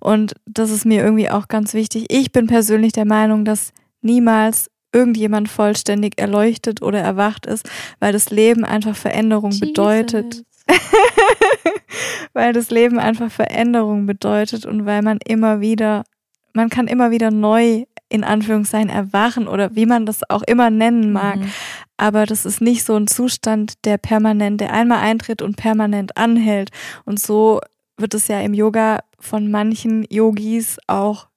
Und 0.00 0.34
das 0.44 0.70
ist 0.70 0.84
mir 0.84 1.02
irgendwie 1.02 1.30
auch 1.30 1.48
ganz 1.48 1.72
wichtig. 1.74 2.06
Ich 2.10 2.32
bin 2.32 2.46
persönlich 2.46 2.92
der 2.92 3.06
Meinung, 3.06 3.44
dass 3.44 3.72
niemals 4.02 4.70
irgendjemand 4.92 5.48
vollständig 5.48 6.20
erleuchtet 6.20 6.82
oder 6.82 7.00
erwacht 7.00 7.46
ist, 7.46 7.68
weil 7.98 8.12
das 8.12 8.28
Leben 8.30 8.64
einfach 8.64 8.94
Veränderung 8.94 9.58
bedeutet 9.58 10.34
Jesus. 10.34 10.46
weil 12.34 12.52
das 12.52 12.70
Leben 12.70 12.98
einfach 12.98 13.30
Veränderung 13.30 14.06
bedeutet 14.06 14.66
und 14.66 14.84
weil 14.84 15.02
man 15.02 15.18
immer 15.26 15.60
wieder, 15.60 16.04
man 16.52 16.68
kann 16.68 16.88
immer 16.88 17.10
wieder 17.10 17.30
neu 17.30 17.84
in 18.12 18.24
Anführungszeichen 18.24 18.90
erwachen 18.90 19.48
oder 19.48 19.74
wie 19.74 19.86
man 19.86 20.04
das 20.04 20.20
auch 20.28 20.42
immer 20.42 20.68
nennen 20.70 21.12
mag. 21.12 21.38
Mhm. 21.38 21.50
Aber 21.96 22.26
das 22.26 22.44
ist 22.44 22.60
nicht 22.60 22.84
so 22.84 22.94
ein 22.94 23.06
Zustand, 23.06 23.84
der 23.86 23.96
permanent, 23.96 24.60
der 24.60 24.72
einmal 24.72 24.98
eintritt 24.98 25.40
und 25.40 25.56
permanent 25.56 26.16
anhält. 26.18 26.70
Und 27.04 27.18
so 27.20 27.60
wird 27.96 28.12
es 28.14 28.28
ja 28.28 28.40
im 28.40 28.52
Yoga 28.54 28.98
von 29.18 29.50
manchen 29.50 30.04
Yogis 30.10 30.78
auch 30.88 31.28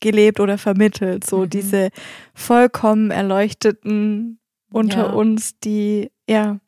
gelebt 0.00 0.40
oder 0.40 0.56
vermittelt. 0.56 1.24
So 1.26 1.40
Mhm. 1.40 1.50
diese 1.50 1.90
vollkommen 2.34 3.10
erleuchteten 3.10 4.38
unter 4.72 5.06
Ja. 5.08 5.12
uns, 5.12 5.58
die, 5.58 6.10
ja, 6.28 6.58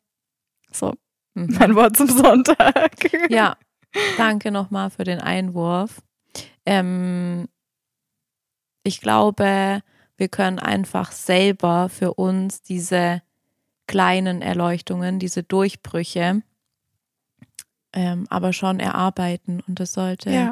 so, 0.71 0.93
Mhm. 1.33 1.55
mein 1.59 1.75
Wort 1.75 1.97
zum 1.97 2.07
Sonntag. 2.07 2.93
Ja, 3.29 3.55
danke 4.17 4.51
nochmal 4.51 4.89
für 4.91 5.03
den 5.05 5.19
Einwurf. 5.19 6.01
Ähm, 6.67 7.47
ich 8.85 9.01
glaube, 9.01 9.81
wir 10.15 10.27
können 10.29 10.59
einfach 10.59 11.11
selber 11.11 11.89
für 11.89 12.13
uns 12.13 12.61
diese 12.61 13.21
kleinen 13.87 14.41
Erleuchtungen, 14.41 15.19
diese 15.19 15.43
Durchbrüche, 15.43 16.43
ähm, 17.93 18.27
aber 18.29 18.53
schon 18.53 18.79
erarbeiten. 18.79 19.61
Und 19.67 19.79
das 19.79 19.93
sollte, 19.93 20.29
Ja. 20.31 20.51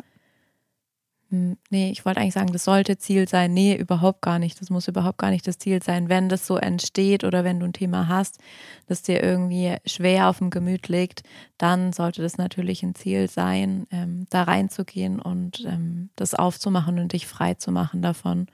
Nee, 1.35 1.89
ich 1.89 2.05
wollte 2.05 2.21
eigentlich 2.21 2.35
sagen, 2.35 2.53
das 2.53 2.63
sollte 2.63 2.99
Ziel 2.99 3.27
sein. 3.27 3.53
Nee, 3.55 3.75
überhaupt 3.75 4.21
gar 4.21 4.37
nicht. 4.37 4.61
Das 4.61 4.69
muss 4.69 4.87
überhaupt 4.87 5.17
gar 5.17 5.31
nicht 5.31 5.47
das 5.47 5.57
Ziel 5.57 5.81
sein. 5.81 6.07
Wenn 6.07 6.29
das 6.29 6.45
so 6.45 6.57
entsteht 6.57 7.23
oder 7.23 7.43
wenn 7.43 7.59
du 7.59 7.65
ein 7.65 7.73
Thema 7.73 8.07
hast, 8.07 8.37
das 8.85 9.01
dir 9.01 9.23
irgendwie 9.23 9.75
schwer 9.87 10.29
auf 10.29 10.37
dem 10.37 10.51
Gemüt 10.51 10.89
liegt, 10.89 11.23
dann 11.57 11.91
sollte 11.91 12.21
das 12.21 12.37
natürlich 12.37 12.83
ein 12.83 12.93
Ziel 12.93 13.27
sein, 13.27 13.87
ähm, 13.89 14.27
da 14.29 14.43
reinzugehen 14.43 15.19
und 15.19 15.65
ähm, 15.65 16.11
das 16.15 16.35
aufzumachen 16.35 16.99
und 16.99 17.13
dich 17.13 17.25
frei 17.25 17.55
zu 17.55 17.71
machen 17.71 18.03
davon. 18.03 18.45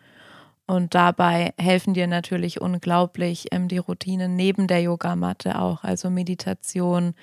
Und 0.65 0.95
dabei 0.95 1.53
helfen 1.57 1.93
dir 1.93 2.07
natürlich 2.07 2.61
unglaublich 2.61 3.47
ähm, 3.51 3.67
die 3.67 3.79
Routinen 3.79 4.37
neben 4.37 4.67
der 4.67 4.81
Yogamatte 4.81 5.59
auch, 5.59 5.83
also 5.83 6.09
Meditation, 6.09 7.13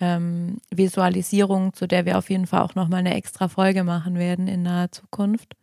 ähm, 0.00 0.58
Visualisierung, 0.70 1.74
zu 1.74 1.86
der 1.86 2.06
wir 2.06 2.18
auf 2.18 2.30
jeden 2.30 2.46
Fall 2.46 2.62
auch 2.62 2.74
nochmal 2.74 3.00
eine 3.00 3.14
extra 3.14 3.48
Folge 3.48 3.84
machen 3.84 4.16
werden 4.16 4.48
in 4.48 4.62
naher 4.62 4.90
Zukunft. 4.90 5.54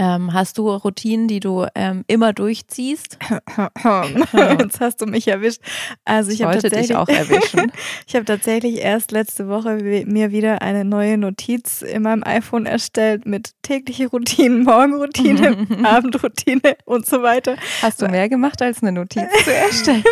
Ähm, 0.00 0.32
hast 0.32 0.56
du 0.56 0.70
Routinen, 0.70 1.28
die 1.28 1.40
du 1.40 1.66
ähm, 1.74 2.04
immer 2.06 2.32
durchziehst? 2.32 3.18
Jetzt 4.58 4.80
hast 4.80 5.02
du 5.02 5.04
mich 5.04 5.28
erwischt. 5.28 5.60
Also 6.06 6.30
ich, 6.30 6.40
wollte 6.40 6.70
dich 6.70 6.70
tatsächlich, 6.70 6.96
auch 6.96 7.06
erwischen. 7.06 7.70
ich 8.06 8.14
habe 8.14 8.24
tatsächlich 8.24 8.78
erst 8.78 9.12
letzte 9.12 9.46
Woche 9.48 9.74
mir 10.06 10.32
wieder 10.32 10.62
eine 10.62 10.86
neue 10.86 11.18
Notiz 11.18 11.82
in 11.82 12.00
meinem 12.00 12.22
iPhone 12.24 12.64
erstellt 12.64 13.26
mit 13.26 13.50
tägliche 13.60 14.06
Routinen, 14.06 14.62
Morgenroutine, 14.64 15.66
Abendroutine 15.82 16.78
und 16.86 17.04
so 17.04 17.22
weiter. 17.22 17.56
Hast 17.82 18.00
du 18.00 18.08
mehr 18.08 18.30
gemacht, 18.30 18.62
als 18.62 18.82
eine 18.82 18.92
Notiz 18.92 19.28
zu 19.44 19.54
erstellen? 19.54 20.04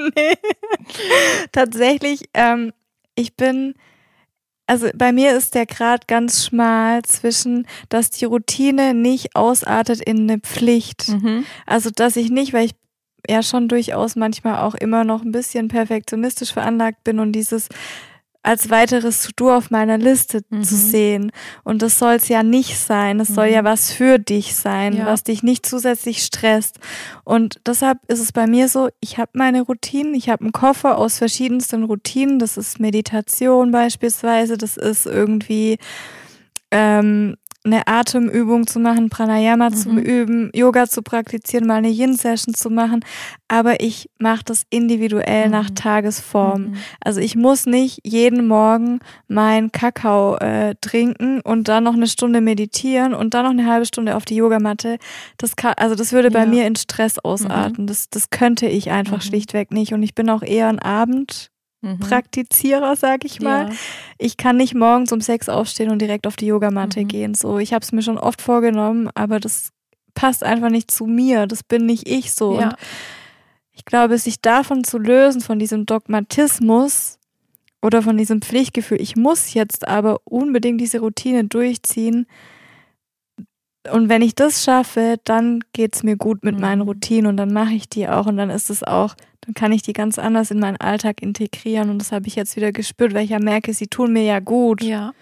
nee. 0.16 0.34
Tatsächlich, 1.52 2.28
ähm, 2.34 2.72
ich 3.14 3.36
bin, 3.36 3.74
also 4.66 4.88
bei 4.94 5.12
mir 5.12 5.36
ist 5.36 5.54
der 5.54 5.66
Grad 5.66 6.08
ganz 6.08 6.44
schmal 6.44 7.02
zwischen, 7.02 7.66
dass 7.88 8.10
die 8.10 8.24
Routine 8.24 8.94
nicht 8.94 9.36
ausartet 9.36 10.00
in 10.00 10.30
eine 10.30 10.38
Pflicht. 10.38 11.08
Mhm. 11.08 11.44
Also, 11.66 11.90
dass 11.90 12.16
ich 12.16 12.30
nicht, 12.30 12.52
weil 12.52 12.66
ich 12.66 12.74
ja 13.28 13.42
schon 13.42 13.68
durchaus 13.68 14.16
manchmal 14.16 14.60
auch 14.60 14.74
immer 14.74 15.04
noch 15.04 15.22
ein 15.22 15.32
bisschen 15.32 15.68
perfektionistisch 15.68 16.52
veranlagt 16.52 17.04
bin 17.04 17.18
und 17.18 17.32
dieses 17.32 17.68
als 18.42 18.70
weiteres 18.70 19.22
To-Do 19.22 19.54
auf 19.54 19.70
meiner 19.70 19.98
Liste 19.98 20.40
Mhm. 20.48 20.62
zu 20.64 20.74
sehen. 20.74 21.32
Und 21.62 21.82
das 21.82 21.98
soll 21.98 22.14
es 22.14 22.28
ja 22.28 22.42
nicht 22.42 22.78
sein. 22.78 23.20
Es 23.20 23.28
soll 23.28 23.48
Mhm. 23.48 23.52
ja 23.54 23.64
was 23.64 23.92
für 23.92 24.18
dich 24.18 24.56
sein, 24.56 24.96
Ja. 24.96 25.06
was 25.06 25.24
dich 25.24 25.42
nicht 25.42 25.66
zusätzlich 25.66 26.22
stresst. 26.22 26.78
Und 27.24 27.60
deshalb 27.66 27.98
ist 28.08 28.20
es 28.20 28.32
bei 28.32 28.46
mir 28.46 28.68
so, 28.68 28.88
ich 29.00 29.18
habe 29.18 29.30
meine 29.34 29.60
Routinen, 29.60 30.14
ich 30.14 30.28
habe 30.30 30.42
einen 30.44 30.52
Koffer 30.52 30.96
aus 30.96 31.18
verschiedensten 31.18 31.84
Routinen. 31.84 32.38
Das 32.38 32.56
ist 32.56 32.80
Meditation 32.80 33.72
beispielsweise, 33.72 34.56
das 34.56 34.76
ist 34.78 35.04
irgendwie 35.06 35.78
ähm, 36.72 37.36
eine 37.62 37.86
Atemübung 37.86 38.66
zu 38.66 38.78
machen, 38.80 39.10
Pranayama 39.10 39.70
zu 39.70 39.90
Mhm. 39.90 39.98
üben, 39.98 40.50
Yoga 40.54 40.86
zu 40.88 41.02
praktizieren, 41.02 41.66
mal 41.66 41.74
eine 41.76 41.90
Yin-Session 41.90 42.54
zu 42.54 42.70
machen. 42.70 43.04
Aber 43.48 43.80
ich 43.82 44.08
mache 44.18 44.42
das 44.44 44.62
individuell 44.70 45.46
Mhm. 45.46 45.50
nach 45.52 45.68
Tagesform. 45.70 46.62
Mhm. 46.62 46.74
Also 47.04 47.20
ich 47.20 47.36
muss 47.36 47.66
nicht 47.66 48.00
jeden 48.04 48.46
Morgen 48.48 49.00
meinen 49.28 49.72
Kakao 49.72 50.36
äh, 50.36 50.74
trinken 50.80 51.40
und 51.42 51.68
dann 51.68 51.84
noch 51.84 51.94
eine 51.94 52.06
Stunde 52.06 52.40
meditieren 52.40 53.12
und 53.12 53.34
dann 53.34 53.44
noch 53.44 53.50
eine 53.52 53.66
halbe 53.66 53.84
Stunde 53.84 54.16
auf 54.16 54.24
die 54.24 54.36
Yogamatte. 54.36 54.96
Das 55.36 55.54
kann, 55.56 55.74
also 55.76 55.94
das 55.94 56.12
würde 56.12 56.30
bei 56.30 56.40
Ja. 56.40 56.46
mir 56.46 56.66
in 56.66 56.76
Stress 56.76 57.18
ausarten. 57.18 57.86
Das, 57.86 58.08
das 58.08 58.30
könnte 58.30 58.66
ich 58.66 58.90
einfach 58.90 59.18
Mhm. 59.18 59.22
schlichtweg 59.28 59.70
nicht. 59.70 59.92
Und 59.92 60.02
ich 60.02 60.14
bin 60.14 60.30
auch 60.30 60.42
eher 60.42 60.68
ein 60.68 60.78
Abend. 60.78 61.50
Mhm. 61.80 61.98
Praktizierer, 61.98 62.96
sag 62.96 63.24
ich 63.24 63.40
mal. 63.40 63.68
Ja. 63.68 63.76
Ich 64.18 64.36
kann 64.36 64.56
nicht 64.56 64.74
morgens 64.74 65.12
um 65.12 65.20
sechs 65.20 65.48
aufstehen 65.48 65.90
und 65.90 66.00
direkt 66.00 66.26
auf 66.26 66.36
die 66.36 66.46
Yogamatte 66.46 67.00
mhm. 67.00 67.08
gehen. 67.08 67.34
So, 67.34 67.58
ich 67.58 67.72
habe 67.72 67.82
es 67.82 67.92
mir 67.92 68.02
schon 68.02 68.18
oft 68.18 68.42
vorgenommen, 68.42 69.08
aber 69.14 69.40
das 69.40 69.72
passt 70.14 70.44
einfach 70.44 70.70
nicht 70.70 70.90
zu 70.90 71.06
mir. 71.06 71.46
Das 71.46 71.62
bin 71.62 71.86
nicht 71.86 72.08
ich 72.08 72.32
so. 72.32 72.58
Ja. 72.58 72.68
Und 72.68 72.76
ich 73.72 73.84
glaube, 73.84 74.18
sich 74.18 74.40
davon 74.40 74.84
zu 74.84 74.98
lösen, 74.98 75.40
von 75.40 75.58
diesem 75.58 75.86
Dogmatismus 75.86 77.18
oder 77.80 78.02
von 78.02 78.18
diesem 78.18 78.42
Pflichtgefühl, 78.42 79.00
ich 79.00 79.16
muss 79.16 79.54
jetzt 79.54 79.88
aber 79.88 80.20
unbedingt 80.24 80.80
diese 80.80 81.00
Routine 81.00 81.44
durchziehen. 81.44 82.26
Und 83.92 84.08
wenn 84.08 84.20
ich 84.20 84.34
das 84.34 84.62
schaffe, 84.62 85.16
dann 85.24 85.60
geht 85.72 85.94
es 85.94 86.02
mir 86.02 86.16
gut 86.16 86.44
mit 86.44 86.56
mhm. 86.56 86.60
meinen 86.60 86.80
Routinen 86.82 87.26
und 87.26 87.36
dann 87.36 87.52
mache 87.52 87.72
ich 87.72 87.88
die 87.88 88.08
auch 88.08 88.26
und 88.26 88.36
dann 88.36 88.50
ist 88.50 88.68
es 88.68 88.82
auch, 88.82 89.14
dann 89.40 89.54
kann 89.54 89.72
ich 89.72 89.82
die 89.82 89.94
ganz 89.94 90.18
anders 90.18 90.50
in 90.50 90.60
meinen 90.60 90.76
Alltag 90.76 91.22
integrieren 91.22 91.88
und 91.88 91.98
das 91.98 92.12
habe 92.12 92.28
ich 92.28 92.36
jetzt 92.36 92.56
wieder 92.56 92.72
gespürt, 92.72 93.14
weil 93.14 93.24
ich 93.24 93.30
ja 93.30 93.38
merke, 93.38 93.72
sie 93.72 93.86
tun 93.86 94.12
mir 94.12 94.24
ja 94.24 94.40
gut. 94.40 94.82
Ja. 94.82 95.12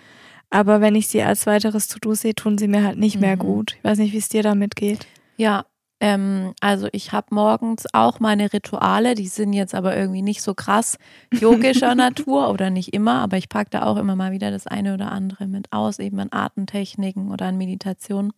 Aber 0.51 0.81
wenn 0.81 0.97
ich 0.97 1.09
sie 1.09 1.23
als 1.23 1.47
weiteres 1.47 1.89
To-Do 1.89 2.15
sehe, 2.15 2.35
tun 2.35 2.59
sie 2.59 2.69
mir 2.69 2.83
halt 2.83 2.99
nicht 2.99 3.17
mhm. 3.17 3.21
mehr 3.21 3.37
gut. 3.37 3.77
Ich 3.79 3.85
weiß 3.85 3.99
nicht, 3.99 4.13
wie 4.13 4.19
es 4.19 4.29
dir 4.29 4.43
damit 4.43 4.75
geht. 4.75 5.07
Ja, 5.37 5.65
ähm, 6.01 6.55
also 6.61 6.88
ich 6.92 7.12
habe 7.12 7.34
morgens 7.34 7.86
auch 7.92 8.20
meine 8.20 8.53
Rituale, 8.53 9.14
die 9.14 9.26
sind 9.26 9.53
jetzt 9.53 9.74
aber 9.74 9.96
irgendwie 9.96 10.22
nicht 10.22 10.42
so 10.42 10.55
krass 10.55 10.96
yogischer 11.32 11.94
Natur 11.96 12.51
oder 12.51 12.70
nicht 12.70 12.94
immer, 12.94 13.20
aber 13.20 13.36
ich 13.36 13.49
packe 13.49 13.70
da 13.70 13.82
auch 13.82 13.96
immer 13.96 14.14
mal 14.14 14.30
wieder 14.30 14.51
das 14.51 14.66
eine 14.66 14.94
oder 14.94 15.11
andere 15.11 15.46
mit 15.46 15.72
aus, 15.72 15.99
eben 15.99 16.20
an 16.20 16.28
Atemtechniken 16.30 17.30
oder 17.32 17.46
an 17.46 17.59
Meditationen. 17.59 18.32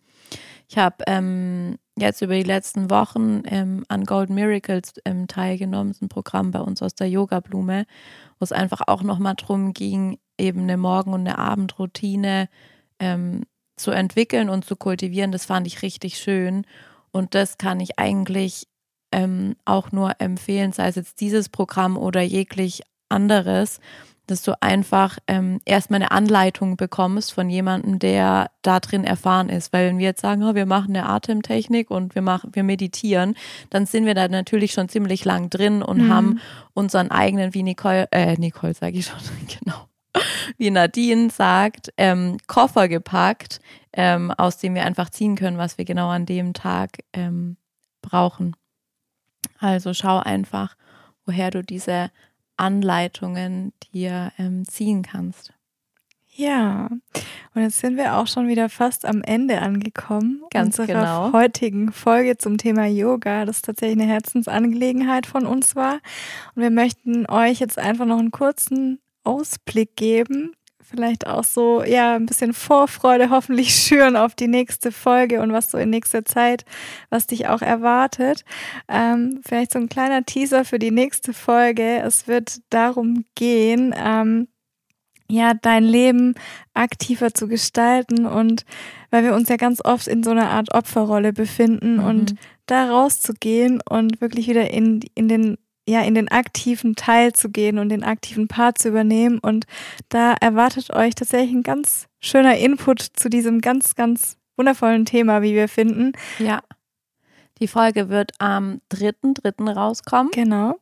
Ich 0.67 0.77
habe 0.77 1.03
ähm, 1.05 1.77
jetzt 1.97 2.21
über 2.21 2.33
die 2.33 2.43
letzten 2.43 2.89
Wochen 2.89 3.43
ähm, 3.45 3.83
an 3.89 4.05
Golden 4.05 4.33
Miracles 4.33 4.93
ähm, 5.05 5.27
teilgenommen, 5.27 5.89
das 5.89 5.97
ist 5.97 6.03
ein 6.03 6.09
Programm 6.09 6.51
bei 6.51 6.61
uns 6.61 6.81
aus 6.81 6.95
der 6.95 7.09
Yoga-Blume, 7.09 7.85
wo 8.39 8.43
es 8.43 8.51
einfach 8.51 8.81
auch 8.87 9.03
nochmal 9.03 9.35
darum 9.35 9.73
ging, 9.73 10.17
eben 10.37 10.61
eine 10.61 10.77
Morgen- 10.77 11.13
und 11.13 11.27
eine 11.27 11.37
Abendroutine 11.37 12.49
ähm, 12.99 13.43
zu 13.75 13.91
entwickeln 13.91 14.49
und 14.49 14.65
zu 14.65 14.75
kultivieren. 14.75 15.31
Das 15.31 15.45
fand 15.45 15.67
ich 15.67 15.81
richtig 15.81 16.17
schön. 16.17 16.65
Und 17.11 17.35
das 17.35 17.57
kann 17.57 17.79
ich 17.79 17.99
eigentlich 17.99 18.67
ähm, 19.11 19.55
auch 19.65 19.91
nur 19.91 20.13
empfehlen, 20.19 20.71
sei 20.71 20.87
es 20.87 20.95
jetzt 20.95 21.19
dieses 21.19 21.49
Programm 21.49 21.97
oder 21.97 22.21
jeglich 22.21 22.81
anderes, 23.09 23.79
dass 24.27 24.43
du 24.43 24.59
einfach 24.61 25.17
ähm, 25.27 25.59
erstmal 25.65 26.01
eine 26.01 26.11
Anleitung 26.11 26.77
bekommst 26.77 27.33
von 27.33 27.49
jemandem, 27.49 27.99
der 27.99 28.49
da 28.61 28.79
drin 28.79 29.03
erfahren 29.03 29.49
ist. 29.49 29.73
Weil 29.73 29.89
wenn 29.89 29.97
wir 29.97 30.05
jetzt 30.05 30.21
sagen, 30.21 30.43
oh, 30.43 30.55
wir 30.55 30.65
machen 30.65 30.95
eine 30.95 31.09
Atemtechnik 31.09 31.91
und 31.91 32.15
wir 32.15 32.21
machen, 32.21 32.51
wir 32.53 32.63
meditieren, 32.63 33.35
dann 33.69 33.85
sind 33.85 34.05
wir 34.05 34.15
da 34.15 34.29
natürlich 34.29 34.71
schon 34.71 34.87
ziemlich 34.87 35.25
lang 35.25 35.49
drin 35.49 35.83
und 35.83 36.03
mhm. 36.03 36.13
haben 36.13 36.39
unseren 36.73 37.11
eigenen, 37.11 37.53
wie 37.53 37.63
Nicole, 37.63 38.07
äh, 38.11 38.37
Nicole 38.37 38.73
sage 38.73 38.97
ich 38.97 39.07
schon, 39.07 39.19
genau, 39.59 39.87
wie 40.57 40.71
Nadine 40.71 41.29
sagt, 41.29 41.93
ähm, 41.97 42.37
Koffer 42.47 42.87
gepackt, 42.87 43.59
ähm, 43.93 44.31
aus 44.31 44.57
dem 44.57 44.75
wir 44.75 44.85
einfach 44.85 45.09
ziehen 45.09 45.35
können, 45.35 45.57
was 45.57 45.77
wir 45.77 45.85
genau 45.85 46.09
an 46.09 46.25
dem 46.25 46.53
Tag 46.53 46.99
ähm, 47.13 47.57
brauchen. 48.01 48.55
Also 49.59 49.93
schau 49.93 50.19
einfach, 50.19 50.75
woher 51.25 51.51
du 51.51 51.63
diese 51.63 52.11
Anleitungen 52.57 53.73
dir 53.93 54.31
ähm, 54.37 54.67
ziehen 54.67 55.01
kannst. 55.01 55.53
Ja, 56.33 56.89
und 57.53 57.61
jetzt 57.61 57.79
sind 57.79 57.97
wir 57.97 58.15
auch 58.15 58.27
schon 58.27 58.47
wieder 58.47 58.69
fast 58.69 59.05
am 59.05 59.21
Ende 59.21 59.61
angekommen 59.61 60.41
Ganz 60.49 60.79
unserer 60.79 61.01
genau. 61.01 61.33
heutigen 61.33 61.91
Folge 61.91 62.37
zum 62.37 62.57
Thema 62.57 62.85
Yoga, 62.85 63.43
das 63.43 63.61
tatsächlich 63.61 64.01
eine 64.01 64.11
Herzensangelegenheit 64.11 65.25
von 65.25 65.45
uns 65.45 65.75
war. 65.75 65.99
Und 66.55 66.61
wir 66.61 66.71
möchten 66.71 67.25
euch 67.29 67.59
jetzt 67.59 67.77
einfach 67.77 68.05
noch 68.05 68.19
einen 68.19 68.31
kurzen 68.31 68.99
Ausblick 69.23 69.95
geben, 69.95 70.53
vielleicht 70.91 71.25
auch 71.25 71.43
so, 71.43 71.83
ja, 71.83 72.15
ein 72.15 72.25
bisschen 72.25 72.53
Vorfreude 72.53 73.29
hoffentlich 73.29 73.73
schüren 73.75 74.15
auf 74.15 74.35
die 74.35 74.47
nächste 74.47 74.91
Folge 74.91 75.41
und 75.41 75.53
was 75.53 75.71
so 75.71 75.77
in 75.77 75.89
nächster 75.89 76.25
Zeit, 76.25 76.65
was 77.09 77.27
dich 77.27 77.47
auch 77.47 77.61
erwartet. 77.61 78.43
Ähm, 78.87 79.41
vielleicht 79.45 79.71
so 79.71 79.79
ein 79.79 79.89
kleiner 79.89 80.23
Teaser 80.23 80.65
für 80.65 80.79
die 80.79 80.91
nächste 80.91 81.33
Folge. 81.33 81.99
Es 81.99 82.27
wird 82.27 82.59
darum 82.69 83.25
gehen, 83.35 83.95
ähm, 83.97 84.47
ja, 85.29 85.53
dein 85.53 85.85
Leben 85.85 86.35
aktiver 86.73 87.33
zu 87.33 87.47
gestalten 87.47 88.25
und 88.25 88.65
weil 89.11 89.23
wir 89.23 89.33
uns 89.33 89.47
ja 89.47 89.55
ganz 89.55 89.83
oft 89.83 90.07
in 90.07 90.23
so 90.23 90.31
einer 90.31 90.49
Art 90.49 90.73
Opferrolle 90.73 91.31
befinden 91.31 91.97
mhm. 91.97 92.03
und 92.03 92.35
da 92.65 92.89
rauszugehen 92.89 93.81
und 93.89 94.19
wirklich 94.19 94.49
wieder 94.49 94.71
in, 94.71 94.99
in 95.15 95.29
den 95.29 95.57
ja 95.87 96.01
in 96.01 96.15
den 96.15 96.29
aktiven 96.29 96.95
Teil 96.95 97.33
zu 97.33 97.49
gehen 97.49 97.79
und 97.79 97.89
den 97.89 98.03
aktiven 98.03 98.47
Part 98.47 98.77
zu 98.77 98.89
übernehmen. 98.89 99.39
Und 99.39 99.65
da 100.09 100.33
erwartet 100.33 100.93
euch 100.93 101.15
tatsächlich 101.15 101.51
ein 101.51 101.63
ganz 101.63 102.07
schöner 102.19 102.57
Input 102.57 103.01
zu 103.01 103.29
diesem 103.29 103.61
ganz, 103.61 103.95
ganz 103.95 104.37
wundervollen 104.57 105.05
Thema, 105.05 105.41
wie 105.41 105.53
wir 105.53 105.67
finden. 105.67 106.13
Ja. 106.39 106.61
Die 107.59 107.67
Folge 107.67 108.09
wird 108.09 108.31
am 108.39 108.81
3.3. 108.91 109.71
rauskommen. 109.71 110.31
Genau. 110.31 110.79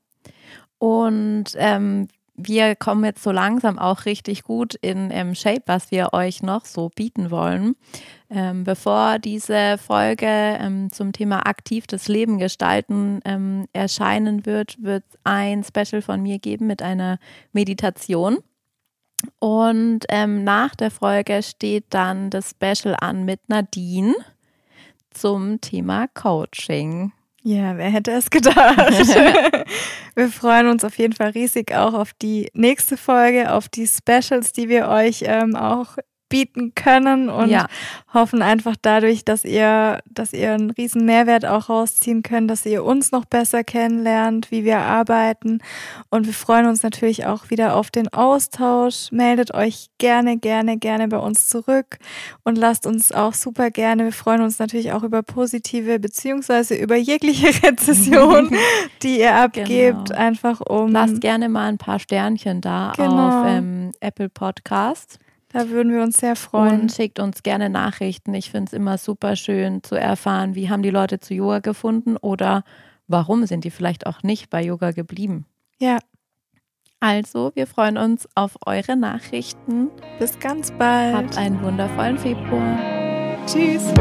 Und 0.78 1.46
ähm, 1.56 2.08
wir 2.42 2.76
kommen 2.76 3.04
jetzt 3.04 3.24
so 3.24 3.32
langsam 3.32 3.78
auch 3.78 4.06
richtig 4.06 4.44
gut 4.44 4.76
in 4.76 5.12
ähm, 5.12 5.36
Shape, 5.36 5.64
was 5.66 5.92
wir 5.92 6.14
euch 6.14 6.42
noch 6.42 6.66
so 6.66 6.90
bieten 6.90 7.32
wollen. 7.32 7.76
Ähm, 8.30 8.64
bevor 8.64 9.20
diese 9.20 9.78
Folge 9.78 10.28
ähm, 10.28 10.92
zum 10.92 11.12
Thema 11.12 11.48
aktiv 11.48 11.88
das 11.88 12.08
Leben 12.08 12.38
gestalten 12.38 13.20
ähm, 13.26 13.66
erscheinen 13.74 14.46
wird, 14.46 14.82
wird 14.82 15.04
ein 15.24 15.64
Special 15.64 16.02
von 16.02 16.22
mir 16.22 16.40
geben 16.40 16.68
mit 16.68 16.82
einer 16.82 17.20
Meditation. 17.52 18.38
Und 19.40 20.06
ähm, 20.10 20.44
nach 20.44 20.76
der 20.76 20.92
Folge 20.92 21.44
steht 21.44 21.86
dann 21.90 22.30
das 22.30 22.52
Special 22.52 22.96
an 23.00 23.26
mit 23.26 23.50
Nadine 23.50 24.16
zum 25.12 25.60
Thema 25.60 26.08
Coaching. 26.14 27.12
Ja, 27.44 27.78
wer 27.78 27.90
hätte 27.90 28.12
es 28.12 28.30
gedacht? 28.30 28.78
wir 30.16 30.30
freuen 30.30 30.68
uns 30.68 30.84
auf 30.84 30.98
jeden 30.98 31.14
Fall 31.14 31.30
riesig 31.30 31.74
auch 31.74 31.94
auf 31.94 32.14
die 32.14 32.50
nächste 32.54 32.98
Folge, 32.98 33.54
auf 33.54 33.70
die 33.70 33.88
Specials, 33.88 34.52
die 34.52 34.68
wir 34.68 34.90
euch 34.90 35.24
ähm, 35.26 35.56
auch 35.56 35.98
bieten 36.30 36.74
können 36.76 37.30
und 37.30 37.50
ja. 37.50 37.68
hoffen 38.14 38.42
einfach 38.42 38.76
dadurch, 38.82 39.26
dass 39.26 39.44
ihr, 39.44 40.00
dass 40.10 40.32
ihr 40.32 40.54
einen 40.54 40.70
riesen 40.70 41.06
Mehrwert 41.06 41.46
auch 41.46 41.70
rausziehen 41.70 42.24
könnt, 42.24 42.50
dass 42.50 42.66
ihr 42.66 42.84
uns 42.84 43.12
noch 43.12 43.26
besser 43.26 43.64
kennenlernt, 43.64 44.52
wie 44.52 44.64
wir 44.64 44.78
arbeiten. 44.80 45.60
Und 46.10 46.28
wir 46.28 46.34
freuen 46.34 46.68
uns 46.68 46.84
natürlich 46.84 47.26
auch 47.26 47.50
wieder 47.50 47.76
auf 47.76 47.90
den 47.90 48.08
Austausch. 48.14 49.12
Meldet 49.12 49.54
euch 49.54 49.88
gerne, 49.98 50.38
gerne, 50.38 50.78
gerne 50.78 51.08
bei 51.08 51.18
uns 51.18 51.48
zurück 51.48 51.98
und 52.44 52.58
lasst 52.58 52.86
uns 52.86 53.12
auch 53.12 53.34
super 53.34 53.72
gerne. 53.72 54.06
Wir 54.06 54.14
freuen 54.14 54.42
uns 54.42 54.60
natürlich 54.60 54.92
auch 54.94 55.04
über 55.04 55.24
positive 55.24 56.00
beziehungsweise 56.00 56.76
über 56.76 56.96
jegliche 56.96 57.48
Rezession, 57.64 58.56
die 59.02 59.20
ihr 59.20 59.36
abgebt, 59.36 60.10
genau. 60.10 60.20
einfach 60.20 60.62
um. 60.62 60.92
Lasst 60.92 61.22
gerne 61.22 61.50
mal 61.50 61.68
ein 61.68 61.78
paar 61.78 62.00
Sternchen 62.00 62.62
da 62.62 62.94
genau. 62.96 63.42
auf 63.42 63.48
ähm, 63.48 63.92
Apple 64.00 64.30
Podcast. 64.30 65.20
Da 65.52 65.70
würden 65.70 65.92
wir 65.92 66.02
uns 66.04 66.18
sehr 66.18 66.36
freuen. 66.36 66.82
Und 66.82 66.92
schickt 66.92 67.20
uns 67.20 67.44
gerne 67.44 67.70
Nachrichten. 67.70 68.34
Ich 68.34 68.52
finde 68.52 68.70
es 68.70 68.74
immer 68.74 68.98
super 68.98 69.36
schön 69.36 69.84
zu 69.84 69.96
erfahren, 69.96 70.56
wie 70.56 70.70
haben 70.70 70.84
die 70.84 70.92
Leute 70.92 71.20
zu 71.20 71.34
Yoga 71.34 71.60
gefunden 71.60 72.18
oder 72.18 72.64
warum 73.08 73.46
sind 73.46 73.64
die 73.64 73.72
vielleicht 73.72 74.06
auch 74.06 74.22
nicht 74.24 74.50
bei 74.50 74.64
Yoga 74.64 74.92
geblieben. 74.92 75.46
Ja. 75.80 75.98
Also, 77.00 77.52
wir 77.56 77.66
freuen 77.66 77.98
uns 77.98 78.28
auf 78.36 78.58
eure 78.66 78.98
Nachrichten. 78.98 79.90
Bis 80.20 80.38
ganz 80.40 80.72
bald. 80.72 81.16
Habt 81.16 81.38
einen 81.38 81.62
wundervollen 81.64 82.18
Februar. 82.18 82.78
Tschüss. 83.46 83.94